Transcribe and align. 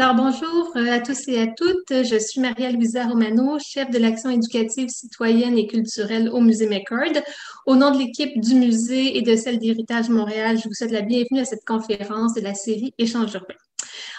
Alors, 0.00 0.14
bonjour 0.14 0.70
euh, 0.76 0.92
à 0.92 1.00
tous 1.00 1.26
et 1.26 1.40
à 1.40 1.48
toutes. 1.48 2.04
Je 2.04 2.16
suis 2.20 2.40
Maria-Louisa 2.40 3.08
Romano, 3.08 3.58
chef 3.58 3.90
de 3.90 3.98
l'action 3.98 4.30
éducative 4.30 4.90
citoyenne 4.90 5.58
et 5.58 5.66
culturelle 5.66 6.28
au 6.28 6.40
Musée 6.40 6.68
McCord. 6.68 7.20
Au 7.66 7.74
nom 7.74 7.90
de 7.90 7.98
l'équipe 7.98 8.40
du 8.40 8.54
musée 8.54 9.18
et 9.18 9.22
de 9.22 9.34
celle 9.34 9.58
d'Héritage 9.58 10.08
Montréal, 10.08 10.56
je 10.56 10.68
vous 10.68 10.72
souhaite 10.72 10.92
la 10.92 11.00
bienvenue 11.00 11.40
à 11.40 11.44
cette 11.44 11.64
conférence 11.66 12.34
de 12.34 12.42
la 12.42 12.54
série 12.54 12.94
Échange 12.96 13.34
urbain. 13.34 13.56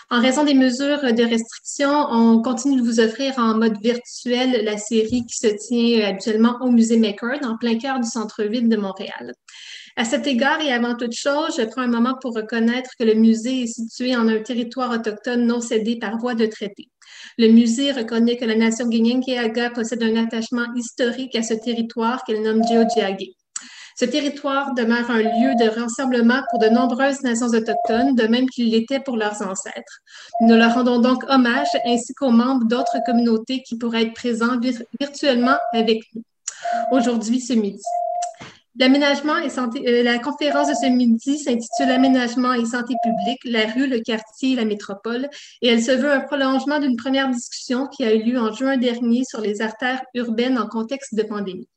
En 0.10 0.20
raison 0.20 0.44
des 0.44 0.54
mesures 0.54 1.14
de 1.14 1.24
restriction, 1.24 2.08
on 2.10 2.42
continue 2.42 2.82
de 2.82 2.86
vous 2.86 3.00
offrir 3.00 3.36
en 3.38 3.56
mode 3.56 3.82
virtuel 3.82 4.66
la 4.66 4.78
série 4.78 5.26
qui 5.28 5.38
se 5.38 5.48
tient 5.48 6.10
habituellement 6.10 6.58
au 6.60 6.72
Musée 6.72 6.98
McCord, 6.98 7.40
en 7.44 7.56
plein 7.56 7.78
cœur 7.78 8.02
du 8.02 8.10
centre-ville 8.10 8.68
de 8.68 8.76
Montréal. 8.76 9.32
À 9.96 10.06
cet 10.06 10.28
égard 10.28 10.62
et 10.62 10.72
avant 10.72 10.96
toute 10.96 11.14
chose, 11.14 11.56
je 11.58 11.66
prends 11.66 11.82
un 11.82 11.88
moment 11.88 12.16
pour 12.22 12.36
reconnaître 12.36 12.92
que 12.98 13.04
le 13.04 13.16
musée 13.16 13.64
est 13.64 13.68
situé 13.68 14.16
en 14.16 14.28
un 14.28 14.42
territoire 14.42 14.92
autochtone 14.92 15.46
non 15.46 15.62
cédé 15.62 15.98
par 15.98 16.18
voie 16.18 16.36
de 16.36 16.46
traité. 16.46 16.90
Le 17.38 17.48
musée 17.48 17.92
reconnaît 17.92 18.38
que 18.38 18.46
la 18.46 18.56
nation 18.56 18.88
Guinenkeaga 18.88 19.72
possède 19.72 20.04
un 20.04 20.16
attachement 20.16 20.66
historique 20.76 21.36
à 21.36 21.44
ce 21.44 21.54
territoire 21.54 22.24
qu'elle 22.24 22.44
nomme 22.44 22.62
Geojiage. 22.64 23.34
Ce 24.00 24.06
territoire 24.06 24.74
demeure 24.76 25.12
un 25.12 25.22
lieu 25.22 25.56
de 25.60 25.68
rassemblement 25.68 26.42
pour 26.50 26.60
de 26.60 26.70
nombreuses 26.70 27.22
nations 27.22 27.48
autochtones, 27.48 28.16
de 28.16 28.28
même 28.28 28.50
qu'il 28.50 28.72
l'était 28.72 29.02
pour 29.02 29.18
leurs 29.18 29.42
ancêtres. 29.42 30.00
Nous 30.40 30.56
leur 30.56 30.76
rendons 30.76 31.00
donc 31.00 31.24
hommage 31.28 31.68
ainsi 31.86 32.14
qu'aux 32.14 32.32
membres 32.32 32.66
d'autres 32.66 33.00
communautés 33.06 33.62
qui 33.62 33.78
pourraient 33.78 34.04
être 34.04 34.14
présents 34.14 34.58
virtuellement 35.02 35.58
avec 35.74 36.00
nous 36.14 36.24
aujourd'hui 36.92 37.42
ce 37.42 37.54
midi. 37.54 37.84
L'aménagement 38.78 39.38
et 39.38 39.50
santé, 39.50 39.88
euh, 39.88 40.04
la 40.04 40.20
conférence 40.20 40.70
de 40.70 40.74
ce 40.74 40.86
midi 40.88 41.40
s'intitule 41.40 41.92
Aménagement 41.92 42.54
et 42.54 42.66
santé 42.66 42.94
publique, 43.04 43.40
la 43.46 43.66
rue, 43.72 43.88
le 43.88 44.00
quartier 44.00 44.56
la 44.56 44.66
métropole, 44.66 45.28
et 45.62 45.70
elle 45.70 45.82
se 45.82 45.92
veut 45.92 46.12
un 46.12 46.22
prolongement 46.22 46.80
d'une 46.80 46.96
première 46.96 47.30
discussion 47.30 47.88
qui 47.88 48.04
a 48.04 48.14
eu 48.14 48.24
lieu 48.24 48.40
en 48.40 48.54
juin 48.54 48.78
dernier 48.78 49.24
sur 49.26 49.42
les 49.42 49.62
artères 49.62 50.02
urbaines 50.14 50.60
en 50.60 50.68
contexte 50.68 51.16
de 51.16 51.24
pandémie. 51.24 51.68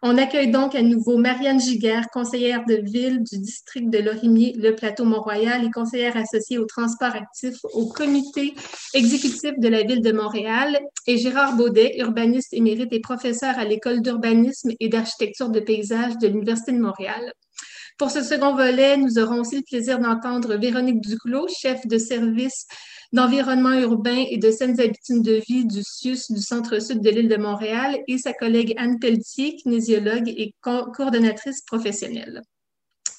On 0.00 0.16
accueille 0.16 0.52
donc 0.52 0.76
à 0.76 0.82
nouveau 0.82 1.18
Marianne 1.18 1.60
Giguère, 1.60 2.08
conseillère 2.12 2.64
de 2.66 2.74
ville 2.74 3.20
du 3.24 3.38
district 3.38 3.90
de 3.90 3.98
Lorimier, 3.98 4.54
le 4.56 4.76
plateau 4.76 5.04
Mont-Royal 5.04 5.64
et 5.64 5.70
conseillère 5.70 6.16
associée 6.16 6.56
au 6.56 6.66
transport 6.66 7.16
actif 7.16 7.56
au 7.72 7.86
comité 7.86 8.54
exécutif 8.94 9.58
de 9.58 9.68
la 9.68 9.82
ville 9.82 10.00
de 10.00 10.12
Montréal, 10.12 10.78
et 11.08 11.18
Gérard 11.18 11.56
Baudet, 11.56 11.96
urbaniste 11.98 12.52
émérite 12.52 12.92
et 12.92 13.00
professeur 13.00 13.58
à 13.58 13.64
l'école 13.64 14.00
d'urbanisme 14.00 14.70
et 14.78 14.88
d'architecture 14.88 15.48
de 15.48 15.58
paysage 15.58 16.16
de 16.18 16.28
l'Université 16.28 16.70
de 16.70 16.78
Montréal. 16.78 17.32
Pour 17.98 18.12
ce 18.12 18.22
second 18.22 18.54
volet, 18.54 18.96
nous 18.96 19.18
aurons 19.18 19.40
aussi 19.40 19.56
le 19.56 19.62
plaisir 19.62 19.98
d'entendre 19.98 20.54
Véronique 20.54 21.00
Duclos, 21.00 21.48
chef 21.48 21.84
de 21.88 21.98
service 21.98 22.66
d'environnement 23.12 23.72
urbain 23.72 24.24
et 24.30 24.38
de 24.38 24.50
saines 24.50 24.80
habitudes 24.80 25.22
de 25.22 25.40
vie 25.48 25.64
du 25.64 25.82
CIUS 25.82 26.30
du 26.30 26.40
centre-sud 26.40 27.00
de 27.00 27.10
l'île 27.10 27.28
de 27.28 27.36
Montréal, 27.36 27.98
et 28.06 28.18
sa 28.18 28.32
collègue 28.32 28.74
Anne 28.76 28.98
Pelletier, 28.98 29.56
kinésiologue 29.56 30.28
et 30.28 30.54
coordonnatrice 30.60 31.62
professionnelle. 31.62 32.42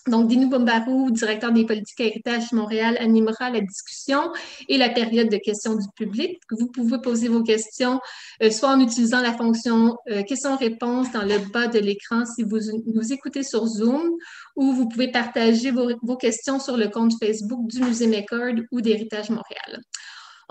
Donc, 0.09 0.28
Dinou 0.28 0.50
Bombarou, 0.50 1.12
directeur 1.12 1.52
des 1.52 1.66
politiques 1.66 2.00
héritage 2.00 2.52
Montréal, 2.52 2.97
animera 3.00 3.50
la 3.50 3.62
discussion 3.62 4.31
et 4.68 4.78
la 4.78 4.90
période 4.90 5.30
de 5.30 5.38
questions 5.38 5.75
du 5.75 5.86
public. 5.96 6.40
Vous 6.52 6.68
pouvez 6.68 7.00
poser 7.00 7.28
vos 7.28 7.44
questions 7.44 8.00
euh, 8.44 8.52
soit 8.52 8.69
en 8.69 8.80
utilisant 8.80 9.22
la 9.22 9.34
fonction 9.34 9.96
euh, 10.09 10.24
questions-réponses 10.24 11.12
dans 11.12 11.24
le 11.24 11.38
bas 11.52 11.68
de 11.68 11.80
l'écran 11.80 12.25
si 12.25 12.44
vous 12.44 12.59
nous 12.94 13.14
écoutez 13.14 13.44
sur 13.44 13.66
Zoom, 13.66 14.09
ou 14.56 14.74
vous 14.74 14.88
pouvez 14.88 15.12
partager 15.12 15.72
vos, 15.72 16.18
questions 16.18 16.59
sur 16.59 16.78
le 16.78 16.90
compte 16.90 17.14
Facebook 17.19 17.68
du 17.68 17.81
Musée 17.81 18.08
McCord 18.08 18.56
ou 18.72 18.81
d'Héritage 18.81 19.30
Montréal. 19.30 19.81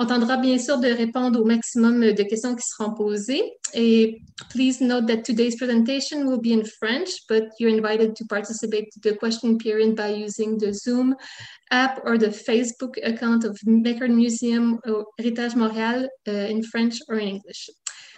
On 0.01 0.07
tendra 0.07 0.37
bien 0.37 0.59
sûr 0.59 0.79
de 0.79 0.87
répondre 0.87 1.41
au 1.41 1.45
maximum 1.45 2.13
de 2.13 2.23
questions 2.23 2.55
qui 2.55 2.65
seront 2.65 2.95
posées. 2.95 3.43
Et 3.75 4.23
please 4.49 4.81
note 4.81 5.07
that 5.07 5.23
today's 5.23 5.57
presentation 5.57 6.25
will 6.25 6.41
be 6.41 6.53
in 6.53 6.65
French, 6.65 7.09
but 7.29 7.49
you're 7.59 7.73
invited 7.73 8.15
to 8.15 8.25
participate 8.27 8.93
to 8.93 9.01
the 9.01 9.17
question 9.17 9.59
period 9.59 9.97
by 9.97 10.11
using 10.11 10.57
the 10.57 10.73
Zoom 10.73 11.17
app 11.73 12.01
or 12.05 12.17
the 12.17 12.31
Facebook 12.31 12.97
account 13.03 13.45
of 13.45 13.59
Maker 13.67 14.07
Museum 14.07 14.79
or 14.87 15.05
Héritage 15.19 15.57
Montréal 15.57 16.07
uh, 16.29 16.31
in 16.31 16.63
French 16.63 17.01
or 17.09 17.17
in 17.19 17.27
English. 17.27 17.69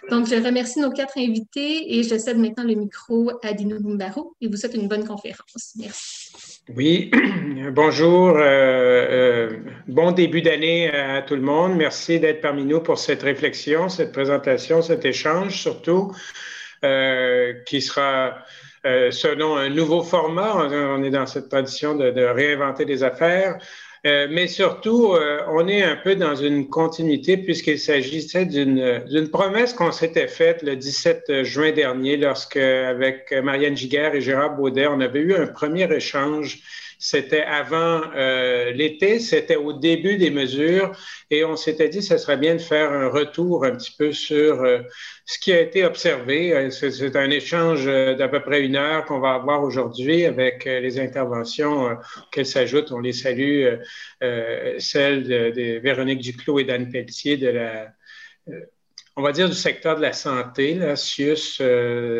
Donc, 0.09 0.27
je 0.27 0.35
remercie 0.35 0.79
nos 0.79 0.91
quatre 0.91 1.17
invités 1.17 1.97
et 1.97 2.03
je 2.03 2.17
cède 2.17 2.37
maintenant 2.37 2.63
le 2.63 2.75
micro 2.75 3.31
à 3.43 3.53
Dino 3.53 3.79
Mbaro 3.79 4.35
et 4.39 4.47
vous 4.47 4.57
souhaite 4.57 4.75
une 4.75 4.87
bonne 4.87 5.05
conférence. 5.05 5.73
Merci. 5.77 6.50
Oui, 6.69 7.09
bonjour, 7.71 8.29
euh, 8.37 8.39
euh, 8.39 9.57
bon 9.87 10.11
début 10.11 10.43
d'année 10.43 10.91
à 10.91 11.23
tout 11.23 11.35
le 11.35 11.41
monde. 11.41 11.75
Merci 11.75 12.19
d'être 12.19 12.39
parmi 12.39 12.65
nous 12.65 12.81
pour 12.81 12.99
cette 12.99 13.23
réflexion, 13.23 13.89
cette 13.89 14.11
présentation, 14.11 14.83
cet 14.83 15.03
échange 15.03 15.59
surtout, 15.59 16.15
euh, 16.85 17.53
qui 17.65 17.81
sera 17.81 18.37
selon 18.83 19.57
un 19.57 19.69
nouveau 19.69 20.03
format. 20.03 20.55
On 20.55 21.03
est 21.03 21.09
dans 21.09 21.25
cette 21.25 21.49
tradition 21.49 21.95
de, 21.95 22.11
de 22.11 22.23
réinventer 22.23 22.85
des 22.85 23.03
affaires. 23.03 23.57
Euh, 24.07 24.27
mais 24.31 24.47
surtout, 24.47 25.13
euh, 25.13 25.41
on 25.49 25.67
est 25.67 25.83
un 25.83 25.95
peu 25.95 26.15
dans 26.15 26.35
une 26.35 26.67
continuité 26.69 27.37
puisqu'il 27.37 27.77
s'agissait 27.77 28.47
d'une 28.47 29.29
promesse 29.29 29.73
qu'on 29.73 29.91
s'était 29.91 30.27
faite 30.27 30.63
le 30.63 30.75
17 30.75 31.43
juin 31.43 31.71
dernier 31.71 32.17
lorsque, 32.17 32.57
avec 32.57 33.31
Marianne 33.31 33.77
Giguère 33.77 34.15
et 34.15 34.21
Gérard 34.21 34.55
Baudet, 34.55 34.87
on 34.87 35.01
avait 35.01 35.19
eu 35.19 35.35
un 35.35 35.45
premier 35.45 35.91
échange 35.93 36.63
c'était 37.01 37.41
avant 37.41 38.03
euh, 38.15 38.71
l'été, 38.71 39.17
c'était 39.19 39.55
au 39.55 39.73
début 39.73 40.17
des 40.17 40.29
mesures 40.29 40.91
et 41.31 41.43
on 41.43 41.55
s'était 41.55 41.89
dit 41.89 41.97
que 41.97 42.03
ce 42.03 42.17
serait 42.19 42.37
bien 42.37 42.53
de 42.53 42.61
faire 42.61 42.91
un 42.91 43.09
retour 43.09 43.65
un 43.65 43.71
petit 43.71 43.95
peu 43.97 44.11
sur 44.11 44.61
euh, 44.61 44.81
ce 45.25 45.39
qui 45.39 45.51
a 45.51 45.59
été 45.59 45.83
observé. 45.83 46.53
Euh, 46.53 46.69
c'est 46.69 47.15
un 47.15 47.31
échange 47.31 47.85
d'à 47.85 48.27
peu 48.27 48.39
près 48.41 48.61
une 48.61 48.75
heure 48.75 49.05
qu'on 49.05 49.19
va 49.19 49.33
avoir 49.33 49.63
aujourd'hui 49.63 50.25
avec 50.25 50.65
les 50.65 50.99
interventions 50.99 51.97
qu'elles 52.31 52.45
s'ajoutent. 52.45 52.91
On 52.91 52.99
les 52.99 53.13
salue, 53.13 53.65
celles 54.77 55.23
de, 55.23 55.49
de, 55.49 55.79
Véronique 55.79 56.21
Duclos 56.21 56.59
et 56.59 56.65
d'Anne 56.65 56.91
Pelletier 56.91 57.37
de 57.37 57.47
la 57.47 57.87
on 59.15 59.21
va 59.21 59.31
dire 59.31 59.49
du 59.49 59.55
secteur 59.55 59.95
de 59.97 60.01
la 60.01 60.13
santé, 60.13 60.75
la 60.75 60.95
CIUS, 60.95 61.61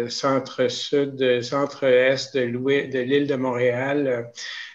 centre-sud, 0.10 1.42
centre-est 1.42 2.36
de 2.36 3.00
l'île 3.00 3.28
de 3.28 3.36
Montréal, 3.36 4.32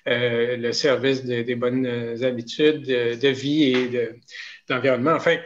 euh, 0.09 0.57
le 0.57 0.73
service 0.73 1.25
des 1.25 1.55
bonnes 1.57 1.87
habitudes 2.23 2.87
de, 2.87 3.29
vie 3.29 3.65
et 3.65 4.21
d'environnement. 4.69 5.15
enfin, 5.15 5.37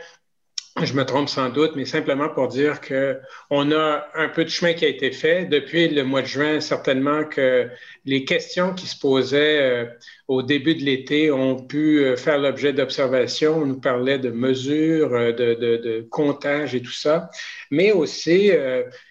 je 0.83 0.95
me 0.95 1.05
trompe 1.05 1.29
sans 1.29 1.49
doute, 1.51 1.73
mais 1.75 1.85
simplement 1.85 2.29
pour 2.29 2.49
dire 2.49 2.81
qu'on 2.81 3.73
a 3.73 4.07
un 4.15 4.29
peu 4.29 4.45
de 4.45 4.49
chemin 4.49 4.73
qui 4.73 4.85
a 4.85 4.89
été 4.89 5.11
fait 5.11 5.45
depuis 5.47 5.89
le 5.89 6.05
mois 6.05 6.23
de 6.23 6.27
juin, 6.27 6.61
certainement 6.61 7.25
que 7.25 7.69
les 8.05 8.25
questions 8.25 8.73
qui 8.75 8.87
se 8.87 8.99
posaient 8.99 9.61
euh, 9.61 9.85
au 10.29 10.43
début 10.43 10.75
de 10.75 10.83
l'été 10.85 11.31
ont 11.31 11.57
pu 11.57 11.99
euh, 11.99 12.17
faire 12.17 12.39
l'objet 12.39 12.73
d'observations. 12.73 13.59
On 13.59 13.67
nous 13.67 13.81
parlait 13.81 14.19
de 14.19 14.31
mesures, 14.31 15.11
de, 15.11 15.55
de, 15.55 16.07
comptage 16.11 16.75
et 16.75 16.83
tout 16.83 16.93
ça. 16.93 17.31
Mais 17.71 17.93
aussi, 17.93 18.51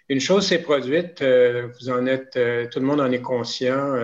une 0.09 0.19
chose 0.19 0.47
s'est 0.47 0.61
produite, 0.61 1.23
vous 1.23 1.89
en 1.89 2.05
êtes, 2.05 2.31
tout 2.71 2.79
le 2.79 2.85
monde 2.85 3.01
en 3.01 3.11
est 3.11 3.21
conscient 3.21 3.95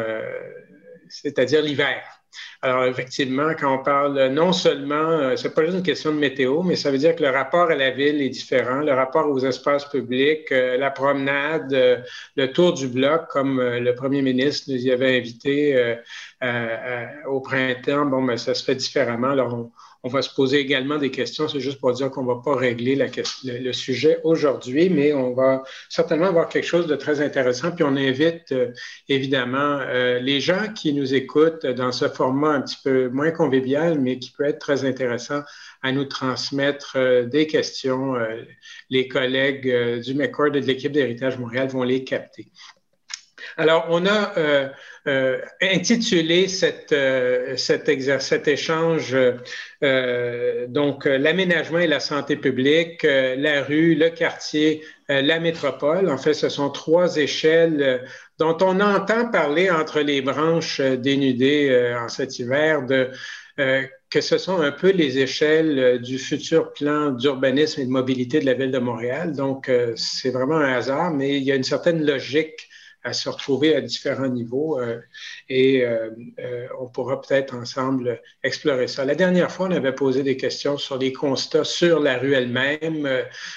c'est-à-dire 1.10 1.62
l'hiver. 1.62 2.15
Alors, 2.66 2.86
effectivement, 2.86 3.52
quand 3.60 3.76
on 3.80 3.84
parle 3.84 4.30
non 4.30 4.52
seulement, 4.52 4.96
euh, 4.96 5.36
c'est 5.36 5.54
pas 5.54 5.64
juste 5.66 5.78
une 5.78 5.84
question 5.84 6.12
de 6.12 6.18
météo, 6.18 6.64
mais 6.64 6.76
ça 6.76 6.90
veut 6.90 6.98
dire 6.98 7.16
que 7.16 7.22
le 7.22 7.30
rapport 7.30 7.70
à 7.70 7.76
la 7.76 7.92
ville 7.92 8.20
est 8.24 8.30
différent, 8.30 8.80
le 8.80 8.92
rapport 8.92 9.30
aux 9.30 9.38
espaces 9.38 9.86
publics, 9.88 10.52
euh, 10.52 10.76
la 10.76 10.90
promenade, 10.90 11.72
euh, 11.74 11.98
le 12.36 12.52
tour 12.52 12.74
du 12.74 12.88
bloc, 12.88 13.28
comme 13.30 13.62
le 13.62 13.94
premier 13.94 14.24
ministre 14.24 14.72
nous 14.72 14.80
y 14.84 14.92
avait 14.92 15.16
invité 15.16 15.96
au 17.28 17.40
printemps, 17.40 18.08
bon, 18.08 18.22
mais 18.22 18.34
ben, 18.34 18.38
ça 18.38 18.56
se 18.56 18.64
fait 18.64 18.74
différemment. 18.74 19.36
Va 20.08 20.22
se 20.22 20.34
poser 20.34 20.60
également 20.60 20.98
des 20.98 21.12
questions. 21.12 21.48
C'est 21.48 21.60
juste 21.60 21.80
pour 21.80 21.92
dire 21.94 22.12
qu'on 22.12 22.24
ne 22.24 22.28
va 22.28 22.42
pas 22.44 22.56
régler 22.56 22.96
le, 22.96 23.74
sujet 23.74 24.20
aujourd'hui, 24.24 24.90
mais 24.90 25.14
on 25.14 25.34
va 25.34 25.64
certainement 25.90 26.28
avoir 26.28 26.50
quelque 26.50 26.66
chose 26.66 26.88
de 26.88 26.96
très 26.96 27.22
intéressant. 27.22 27.72
Puis 27.72 27.84
on 27.84 27.96
invite 27.96 28.52
euh, 28.52 28.72
évidemment 29.10 29.80
euh, 29.82 30.20
les 30.20 30.40
gens 30.40 30.72
qui 30.74 30.94
nous 30.94 31.14
écoutent 31.14 31.66
dans 31.66 31.92
ce 31.92 32.08
format 32.08 32.50
un 32.50 32.62
petit 32.62 32.78
peu 32.84 33.10
moins 33.10 33.32
convivial, 33.32 34.00
mais 34.00 34.20
qui 34.20 34.32
peut 34.32 34.46
être 34.46 34.60
très 34.60 34.86
intéressant 34.86 35.42
à 35.82 35.92
nous 35.92 36.06
transmettre 36.06 36.98
des 37.26 37.48
questions. 37.48 38.16
les 38.90 39.08
collègues 39.08 40.02
du 40.02 40.16
McCord 40.16 40.56
et 40.56 40.62
de 40.62 40.66
l'équipe 40.66 40.92
d'Héritage 40.92 41.38
Montréal 41.38 41.68
vont 41.68 41.84
les 41.84 42.04
capter. 42.04 42.48
Alors, 43.58 43.88
on 43.90 44.06
a 44.06 44.38
euh, 44.38 44.70
euh, 45.08 45.40
intitulé 45.62 46.48
euh, 46.92 47.56
cet, 47.58 48.22
cet, 48.22 48.48
échange 48.48 49.16
donc 50.70 51.06
l'aménagement 51.06 51.80
et 51.80 51.88
la 51.88 52.00
santé 52.00 52.36
publique, 52.36 53.04
la 53.04 53.64
rue, 53.64 53.96
le 53.96 54.10
quartier, 54.10 54.84
la 55.08 55.40
métropole. 55.40 56.10
En 56.10 56.18
fait, 56.18 56.34
ce 56.34 56.50
sont 56.50 56.70
trois 56.70 57.18
échelles 57.18 58.04
dont 58.40 58.58
on 58.62 58.80
entend 58.80 59.30
parler 59.30 59.70
entre 59.70 60.02
les 60.02 60.22
branches 60.22 60.82
dénudées 60.82 61.96
en 62.00 62.08
cet 62.08 62.40
hiver 62.40 62.84
de 62.86 63.12
que 63.58 64.22
ce 64.22 64.38
sont 64.38 64.60
un 64.62 64.72
peu 64.72 64.92
les 64.92 65.20
échelles 65.20 66.02
du 66.02 66.18
futur 66.18 66.74
plan 66.74 67.12
d'urbanisme 67.12 67.82
et 67.82 67.86
de 67.86 67.92
mobilité 67.92 68.40
de 68.40 68.46
la 68.46 68.54
ville 68.54 68.72
de 68.72 68.80
Montréal. 68.80 69.36
Donc, 69.36 69.72
c'est 69.96 70.32
vraiment 70.32 70.58
un 70.58 70.74
hasard, 70.74 71.14
mais 71.14 71.38
il 71.38 71.44
y 71.44 71.52
a 71.52 71.56
une 71.56 71.64
certaine 71.64 72.04
logique 72.04 72.70
à 73.06 73.14
se 73.14 73.30
retrouver 73.30 73.76
à 73.76 73.82
différents 73.82 74.28
niveaux 74.28 74.80
euh, 74.80 75.00
et 75.48 75.86
euh, 75.86 76.10
euh, 76.40 76.68
on 76.80 76.88
pourra 76.88 77.22
peut-être 77.22 77.56
ensemble 77.56 78.20
explorer 78.44 78.88
ça. 78.88 79.06
La 79.06 79.14
dernière 79.14 79.52
fois, 79.52 79.68
on 79.68 79.72
avait 79.72 79.94
posé 79.94 80.24
des 80.24 80.38
questions 80.38 80.78
sur 80.78 80.98
les 80.98 81.14
constats 81.14 81.64
sur 81.64 82.00
la 82.00 82.18
rue 82.18 82.34
elle-même. 82.34 83.08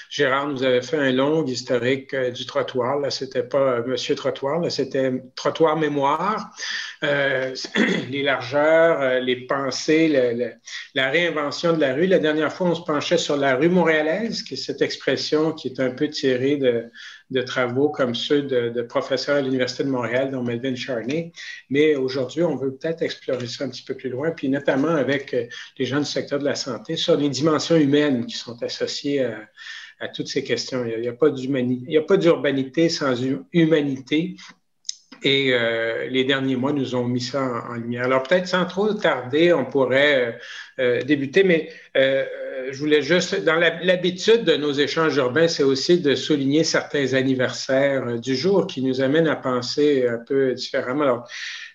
Gérard 0.09 0.49
nous 0.49 0.63
avait 0.63 0.83
fait 0.83 0.97
un 0.97 1.11
long 1.11 1.43
historique 1.45 2.15
du 2.15 2.45
trottoir. 2.45 2.99
Là, 2.99 3.09
c'était 3.09 3.43
pas 3.43 3.81
Monsieur 3.81 4.13
Trottoir, 4.13 4.61
là, 4.61 4.69
c'était 4.69 5.11
Trottoir 5.35 5.77
Mémoire. 5.77 6.51
les 7.01 8.23
largeurs, 8.23 9.21
les 9.21 9.47
pensées, 9.47 10.59
la 10.93 11.09
réinvention 11.09 11.73
de 11.73 11.81
la 11.81 11.95
rue. 11.95 12.05
La 12.05 12.19
dernière 12.19 12.53
fois, 12.53 12.67
on 12.67 12.75
se 12.75 12.83
penchait 12.83 13.17
sur 13.17 13.37
la 13.37 13.55
rue 13.55 13.69
montréalaise, 13.69 14.43
qui 14.43 14.53
est 14.53 14.57
cette 14.57 14.81
expression 14.81 15.53
qui 15.53 15.69
est 15.69 15.79
un 15.79 15.91
peu 15.91 16.07
tirée 16.09 16.57
de 16.57 16.91
de 17.29 17.41
travaux 17.41 17.89
comme 17.89 18.15
ceux 18.15 18.41
de, 18.41 18.81
professeurs 18.81 19.37
à 19.37 19.41
l'Université 19.41 19.83
de 19.83 19.89
Montréal, 19.89 20.31
dont 20.31 20.43
Melvin 20.43 20.75
Charney. 20.75 21.31
Mais 21.69 21.95
aujourd'hui, 21.95 22.43
on 22.43 22.55
veut 22.55 22.75
peut-être 22.75 23.01
explorer 23.01 23.47
ça 23.47 23.65
un 23.65 23.69
petit 23.69 23.83
peu 23.83 23.95
plus 23.95 24.09
loin, 24.09 24.31
puis 24.31 24.49
notamment 24.49 24.89
avec 24.89 25.33
euh, 25.33 25.45
les 25.77 25.85
gens 25.85 25.99
du 25.99 26.05
secteur 26.05 26.39
de 26.39 26.45
la 26.45 26.55
santé, 26.55 26.95
sur 26.95 27.15
les 27.17 27.29
dimensions 27.29 27.75
humaines 27.75 28.25
qui 28.25 28.35
sont 28.35 28.61
associées 28.63 29.25
à, 29.99 30.07
toutes 30.07 30.27
ces 30.27 30.43
questions. 30.43 30.85
Il 30.85 31.01
n'y 31.01 31.07
a, 31.07 31.11
a, 31.11 32.03
pas 32.03 32.17
d'urbanité 32.17 32.89
sans 32.89 33.15
humanité. 33.51 34.35
Et 35.21 35.53
euh, 35.53 36.07
les 36.07 36.23
derniers 36.23 36.55
mois 36.55 36.71
nous 36.71 36.95
ont 36.95 37.03
mis 37.03 37.19
ça 37.19 37.65
en, 37.69 37.73
lumière. 37.73 38.05
Alors 38.05 38.23
peut-être 38.23 38.47
sans 38.47 38.65
trop 38.65 38.93
tarder, 38.93 39.51
on 39.51 39.65
pourrait 39.65 40.39
euh, 40.79 41.01
débuter, 41.01 41.43
mais 41.43 41.69
je 42.71 42.77
voulais 42.77 43.01
juste, 43.01 43.43
dans 43.43 43.55
l'habitude 43.55 44.43
de 44.43 44.55
nos 44.55 44.71
échanges 44.71 45.15
urbains, 45.17 45.47
c'est 45.47 45.63
aussi 45.63 45.99
de 45.99 46.15
souligner 46.15 46.63
certains 46.63 47.13
anniversaires 47.13 48.07
euh, 48.07 48.17
du 48.17 48.35
jour 48.35 48.67
qui 48.67 48.81
nous 48.81 49.01
amènent 49.01 49.27
à 49.27 49.35
penser 49.35 50.07
un 50.07 50.17
peu 50.17 50.53
différemment. 50.53 51.03
Alors, 51.03 51.29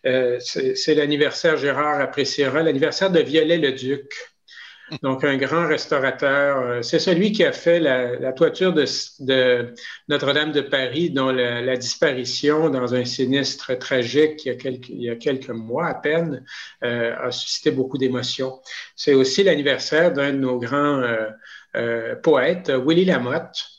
euh, 0.06 0.38
c'est 0.40 0.94
l'anniversaire, 0.94 1.56
Gérard 1.56 2.00
appréciera, 2.00 2.62
l'anniversaire 2.62 3.10
de 3.10 3.20
Viollet-le-Duc. 3.20 4.33
Donc, 5.02 5.24
un 5.24 5.36
grand 5.36 5.66
restaurateur. 5.66 6.58
Euh, 6.58 6.82
c'est 6.82 6.98
celui 6.98 7.32
qui 7.32 7.44
a 7.44 7.52
fait 7.52 7.80
la, 7.80 8.32
toiture 8.32 8.72
de, 8.72 9.74
Notre-Dame 10.08 10.52
de 10.52 10.60
Paris, 10.60 11.10
dont 11.10 11.30
la, 11.30 11.76
disparition 11.76 12.70
dans 12.70 12.94
un 12.94 13.04
sinistre 13.04 13.74
tragique 13.78 14.44
il 14.44 15.02
y 15.02 15.10
a 15.10 15.16
quelques, 15.16 15.50
mois 15.50 15.86
à 15.86 15.94
peine 15.94 16.44
euh, 16.82 17.14
a 17.18 17.30
suscité 17.30 17.70
beaucoup 17.70 17.98
d'émotions. 17.98 18.60
C'est 18.96 19.14
aussi 19.14 19.42
l'anniversaire 19.42 20.12
d'un 20.12 20.32
de 20.32 20.38
nos 20.38 20.58
grands 20.58 21.02
euh, 21.76 22.14
poètes, 22.16 22.70
Willy 22.70 23.04
Lamotte, 23.04 23.73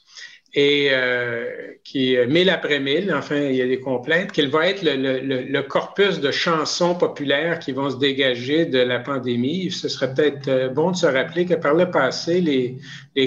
et 0.55 0.87
euh, 0.91 1.73
qui, 1.83 2.15
mille 2.29 2.49
après 2.49 2.79
mille, 2.79 3.13
enfin, 3.13 3.35
il 3.35 3.55
y 3.55 3.61
a 3.61 3.67
des 3.67 3.81
complaintes, 3.81 4.31
qu'il 4.31 4.47
va 4.47 4.67
être 4.67 4.81
le, 4.83 4.95
le, 4.95 5.41
le, 5.41 5.61
corpus 5.63 6.21
de 6.21 6.31
chansons 6.31 6.95
populaires 6.95 7.59
qui 7.59 7.73
vont 7.73 7.89
se 7.89 7.97
dégager 7.97 8.65
de 8.65 8.79
la 8.79 8.99
pandémie. 8.99 9.69
Ce 9.69 9.89
serait 9.89 10.13
peut-être 10.13 10.47
euh, 10.47 10.69
bon 10.69 10.91
de 10.91 10.95
se 10.95 11.05
rappeler 11.05 11.45
que 11.45 11.55
par 11.55 11.73
le 11.73 11.91
passé, 11.91 12.39
les, 12.39 12.77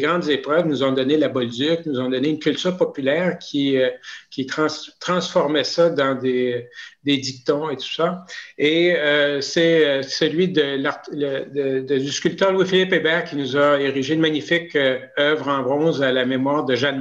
grandes 0.01 0.29
épreuves 0.29 0.67
nous 0.67 0.83
ont 0.83 0.93
donné 0.93 1.19
la 1.19 1.29
Bolduc, 1.29 1.85
nous 1.85 2.01
ont 2.01 2.09
donné 2.09 2.31
une 2.31 2.39
culture 2.39 2.77
populaire 2.77 3.39
qui, 3.39 3.77
euh, 3.77 3.91
qui 4.31 4.47
trans, 4.47 4.67
transformait 5.01 5.65
ça 5.65 5.91
dans 5.91 6.15
des, 6.15 6.69
dictons 7.05 7.71
et 7.71 7.77
tout 7.77 7.91
ça. 7.91 8.25
Et 8.59 8.95
euh, 8.95 9.41
c'est 9.41 9.87
euh, 9.87 10.03
celui 10.03 10.49
de, 10.49 10.77
de, 11.15 11.99
du 11.99 12.11
sculpteur 12.11 12.53
Louis-Philippe 12.53 12.93
Hébert 12.93 13.25
qui 13.25 13.37
nous 13.37 13.57
a 13.57 13.81
érigé 13.81 14.15
une 14.15 14.21
magnifique 14.21 14.77
œuvre 15.19 15.49
en 15.49 15.63
bronze 15.63 16.03
à 16.03 16.13
la 16.13 16.27
mémoire 16.27 16.67
de 16.67 16.75
Jeanne 16.75 17.01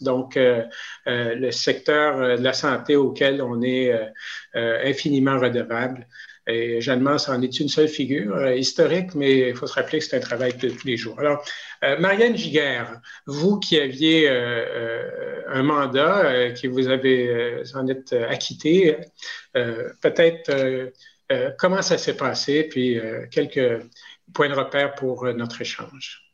Donc, 0.00 0.38
le 1.06 1.50
secteur 1.50 2.38
de 2.38 2.42
la 2.42 2.52
santé 2.52 2.96
auquel 2.96 3.42
on 3.42 3.62
est 3.62 3.92
infiniment 4.54 5.38
redevable. 5.38 6.06
Et 6.48 6.80
Jeanne 6.80 7.00
Mans 7.00 7.16
en 7.28 7.42
est 7.42 7.58
une 7.58 7.68
seule 7.68 7.88
figure 7.88 8.48
historique, 8.52 9.16
mais 9.16 9.48
il 9.50 9.56
faut 9.56 9.66
se 9.66 9.74
rappeler 9.74 9.98
que 9.98 10.04
c'est 10.04 10.16
un 10.16 10.20
travail 10.20 10.54
de 10.54 10.68
tous 10.68 10.86
les 10.86 10.96
jours. 10.96 11.18
Alors, 11.18 11.44
Marianne 11.98 12.36
Giguère, 12.36 13.00
vous 13.26 13.58
qui 13.58 13.80
aviez 13.80 14.28
un 14.28 15.62
mandat, 15.62 16.52
qui 16.52 16.68
vous 16.68 16.88
avez 16.88 17.62
en 17.74 17.88
êtes 17.88 18.12
acquitté, 18.12 18.96
euh, 19.56 19.90
peut-être 20.02 20.50
euh, 20.50 20.90
euh, 21.32 21.50
comment 21.58 21.82
ça 21.82 21.98
s'est 21.98 22.16
passé, 22.16 22.64
puis 22.64 23.00
quelques 23.30 23.82
points 24.32 24.48
de 24.48 24.54
repère 24.54 24.94
pour 24.94 25.24
notre 25.32 25.60
échange. 25.60 26.25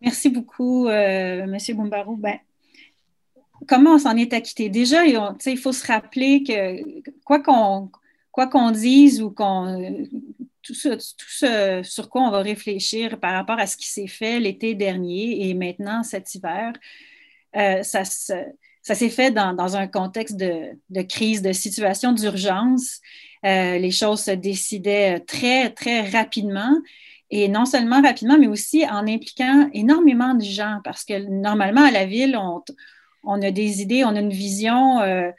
Merci 0.00 0.30
beaucoup, 0.30 0.88
M. 0.88 1.56
Boumbarou. 1.74 2.16
Ben, 2.16 2.38
comment 3.68 3.94
on 3.94 3.98
s'en 3.98 4.16
est 4.16 4.32
acquitté? 4.32 4.68
Déjà, 4.68 5.04
il 5.04 5.58
faut 5.58 5.72
se 5.72 5.86
rappeler 5.86 6.42
que 6.42 7.02
quoi 7.24 7.40
qu'on 7.40 7.90
quoi 8.32 8.46
qu'on 8.46 8.70
dise 8.70 9.20
ou 9.20 9.30
qu'on 9.30 10.06
tout 10.62 10.74
ce, 10.74 10.88
tout 10.90 11.28
ce, 11.28 11.82
sur 11.82 12.08
quoi 12.08 12.22
on 12.22 12.30
va 12.30 12.42
réfléchir 12.42 13.18
par 13.18 13.32
rapport 13.32 13.58
à 13.58 13.66
ce 13.66 13.76
qui 13.76 13.88
s'est 13.88 14.06
fait 14.06 14.38
l'été 14.40 14.74
dernier 14.74 15.48
et 15.48 15.54
maintenant 15.54 16.02
cet 16.02 16.34
hiver, 16.34 16.72
ça 17.52 18.04
se 18.04 18.32
ça 18.82 18.94
s'est 18.94 19.10
fait 19.10 19.30
dans, 19.30 19.76
un 19.76 19.86
contexte 19.86 20.36
de, 20.36 21.02
crise, 21.02 21.42
de 21.42 21.52
situation 21.52 22.12
d'urgence. 22.12 23.00
Euh, 23.44 23.78
les 23.78 23.90
choses 23.90 24.22
se 24.22 24.30
décidaient 24.30 25.20
très, 25.20 25.70
très 25.70 26.08
rapidement. 26.08 26.76
Et 27.30 27.48
non 27.48 27.64
seulement 27.64 28.02
rapidement, 28.02 28.38
mais 28.38 28.48
aussi 28.48 28.84
en 28.86 29.06
impliquant 29.06 29.70
énormément 29.72 30.34
de 30.34 30.42
gens, 30.42 30.80
parce 30.82 31.04
que 31.04 31.28
normalement, 31.28 31.84
à 31.84 31.90
la 31.90 32.04
ville, 32.04 32.36
on, 33.22 33.42
a 33.42 33.50
des 33.50 33.82
idées, 33.82 34.04
on 34.04 34.16
a 34.16 34.20
une 34.20 34.30
vision. 34.30 35.00
Euh, 35.00 35.30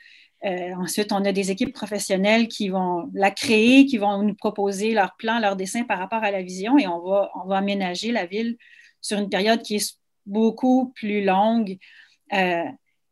euh, 0.46 0.74
ensuite, 0.76 1.12
on 1.12 1.24
a 1.26 1.32
des 1.32 1.52
équipes 1.52 1.74
professionnelles 1.74 2.48
qui 2.48 2.70
vont 2.70 3.10
la 3.14 3.30
créer, 3.30 3.86
qui 3.86 3.98
vont 3.98 4.24
nous 4.24 4.36
proposer 4.36 4.94
leur 4.94 5.16
plan, 5.18 5.40
leur 5.40 5.56
dessin 5.56 5.84
par 5.84 6.00
rapport 6.00 6.24
à 6.24 6.32
la 6.32 6.42
vision, 6.42 6.78
et 6.78 6.88
on 6.88 7.00
va, 7.00 7.30
on 7.36 7.48
va 7.48 7.58
aménager 7.58 8.12
la 8.12 8.26
ville 8.26 8.58
sur 9.02 9.20
une 9.20 9.30
période 9.30 9.62
qui 9.62 9.76
est 9.76 9.98
beaucoup 10.26 10.94
plus 10.96 11.24
longue. 11.24 11.78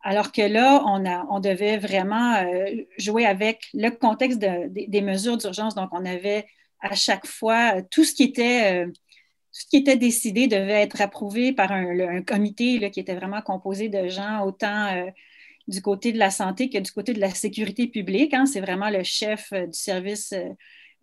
Alors 0.01 0.31
que 0.31 0.41
là, 0.41 0.81
on, 0.86 1.05
a, 1.05 1.25
on 1.29 1.39
devait 1.39 1.77
vraiment 1.77 2.36
euh, 2.36 2.65
jouer 2.98 3.25
avec 3.25 3.67
le 3.74 3.89
contexte 3.89 4.39
des 4.39 5.01
mesures 5.01 5.38
d'urgence. 5.38 5.75
Donc, 5.75 5.89
on 5.91 6.05
avait 6.05 6.45
à 6.81 6.95
chaque 6.95 7.25
fois 7.25 7.77
euh, 7.77 7.81
tout 7.89 8.03
ce 8.03 8.13
qui 8.13 8.24
était, 8.24 8.86
euh, 8.86 9.95
décidé 9.95 10.48
devait 10.48 10.81
être 10.81 11.01
approuvé 11.01 11.53
par 11.53 11.71
un, 11.71 12.21
comité 12.21 12.89
qui 12.91 13.00
était 13.00 13.15
vraiment 13.15 13.41
composé 13.41 13.89
de 13.89 14.07
gens 14.07 14.43
autant 14.45 15.12
du 15.67 15.81
côté 15.81 16.12
de 16.12 16.17
la 16.17 16.29
santé 16.29 16.69
que 16.69 16.77
du 16.77 16.91
côté 16.91 17.13
de 17.13 17.19
la 17.19 17.33
sécurité 17.33 17.88
publique. 17.88 18.33
Hein. 18.33 18.45
C'est 18.45 18.62
vraiment 18.62 18.89
le 18.89 19.03
chef 19.03 19.51
du 19.51 19.74
service 19.74 20.33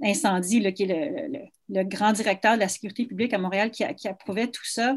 incendie 0.03 0.73
qui 0.73 0.85
est 0.85 1.51
le, 1.69 1.85
grand 1.85 2.13
directeur 2.13 2.55
de 2.55 2.61
la 2.61 2.69
sécurité 2.69 3.05
publique 3.05 3.35
à 3.35 3.39
Montréal 3.39 3.71
qui, 3.71 3.85
qui 3.97 4.09
approuvait 4.09 4.47
tout 4.47 4.65
ça. 4.65 4.97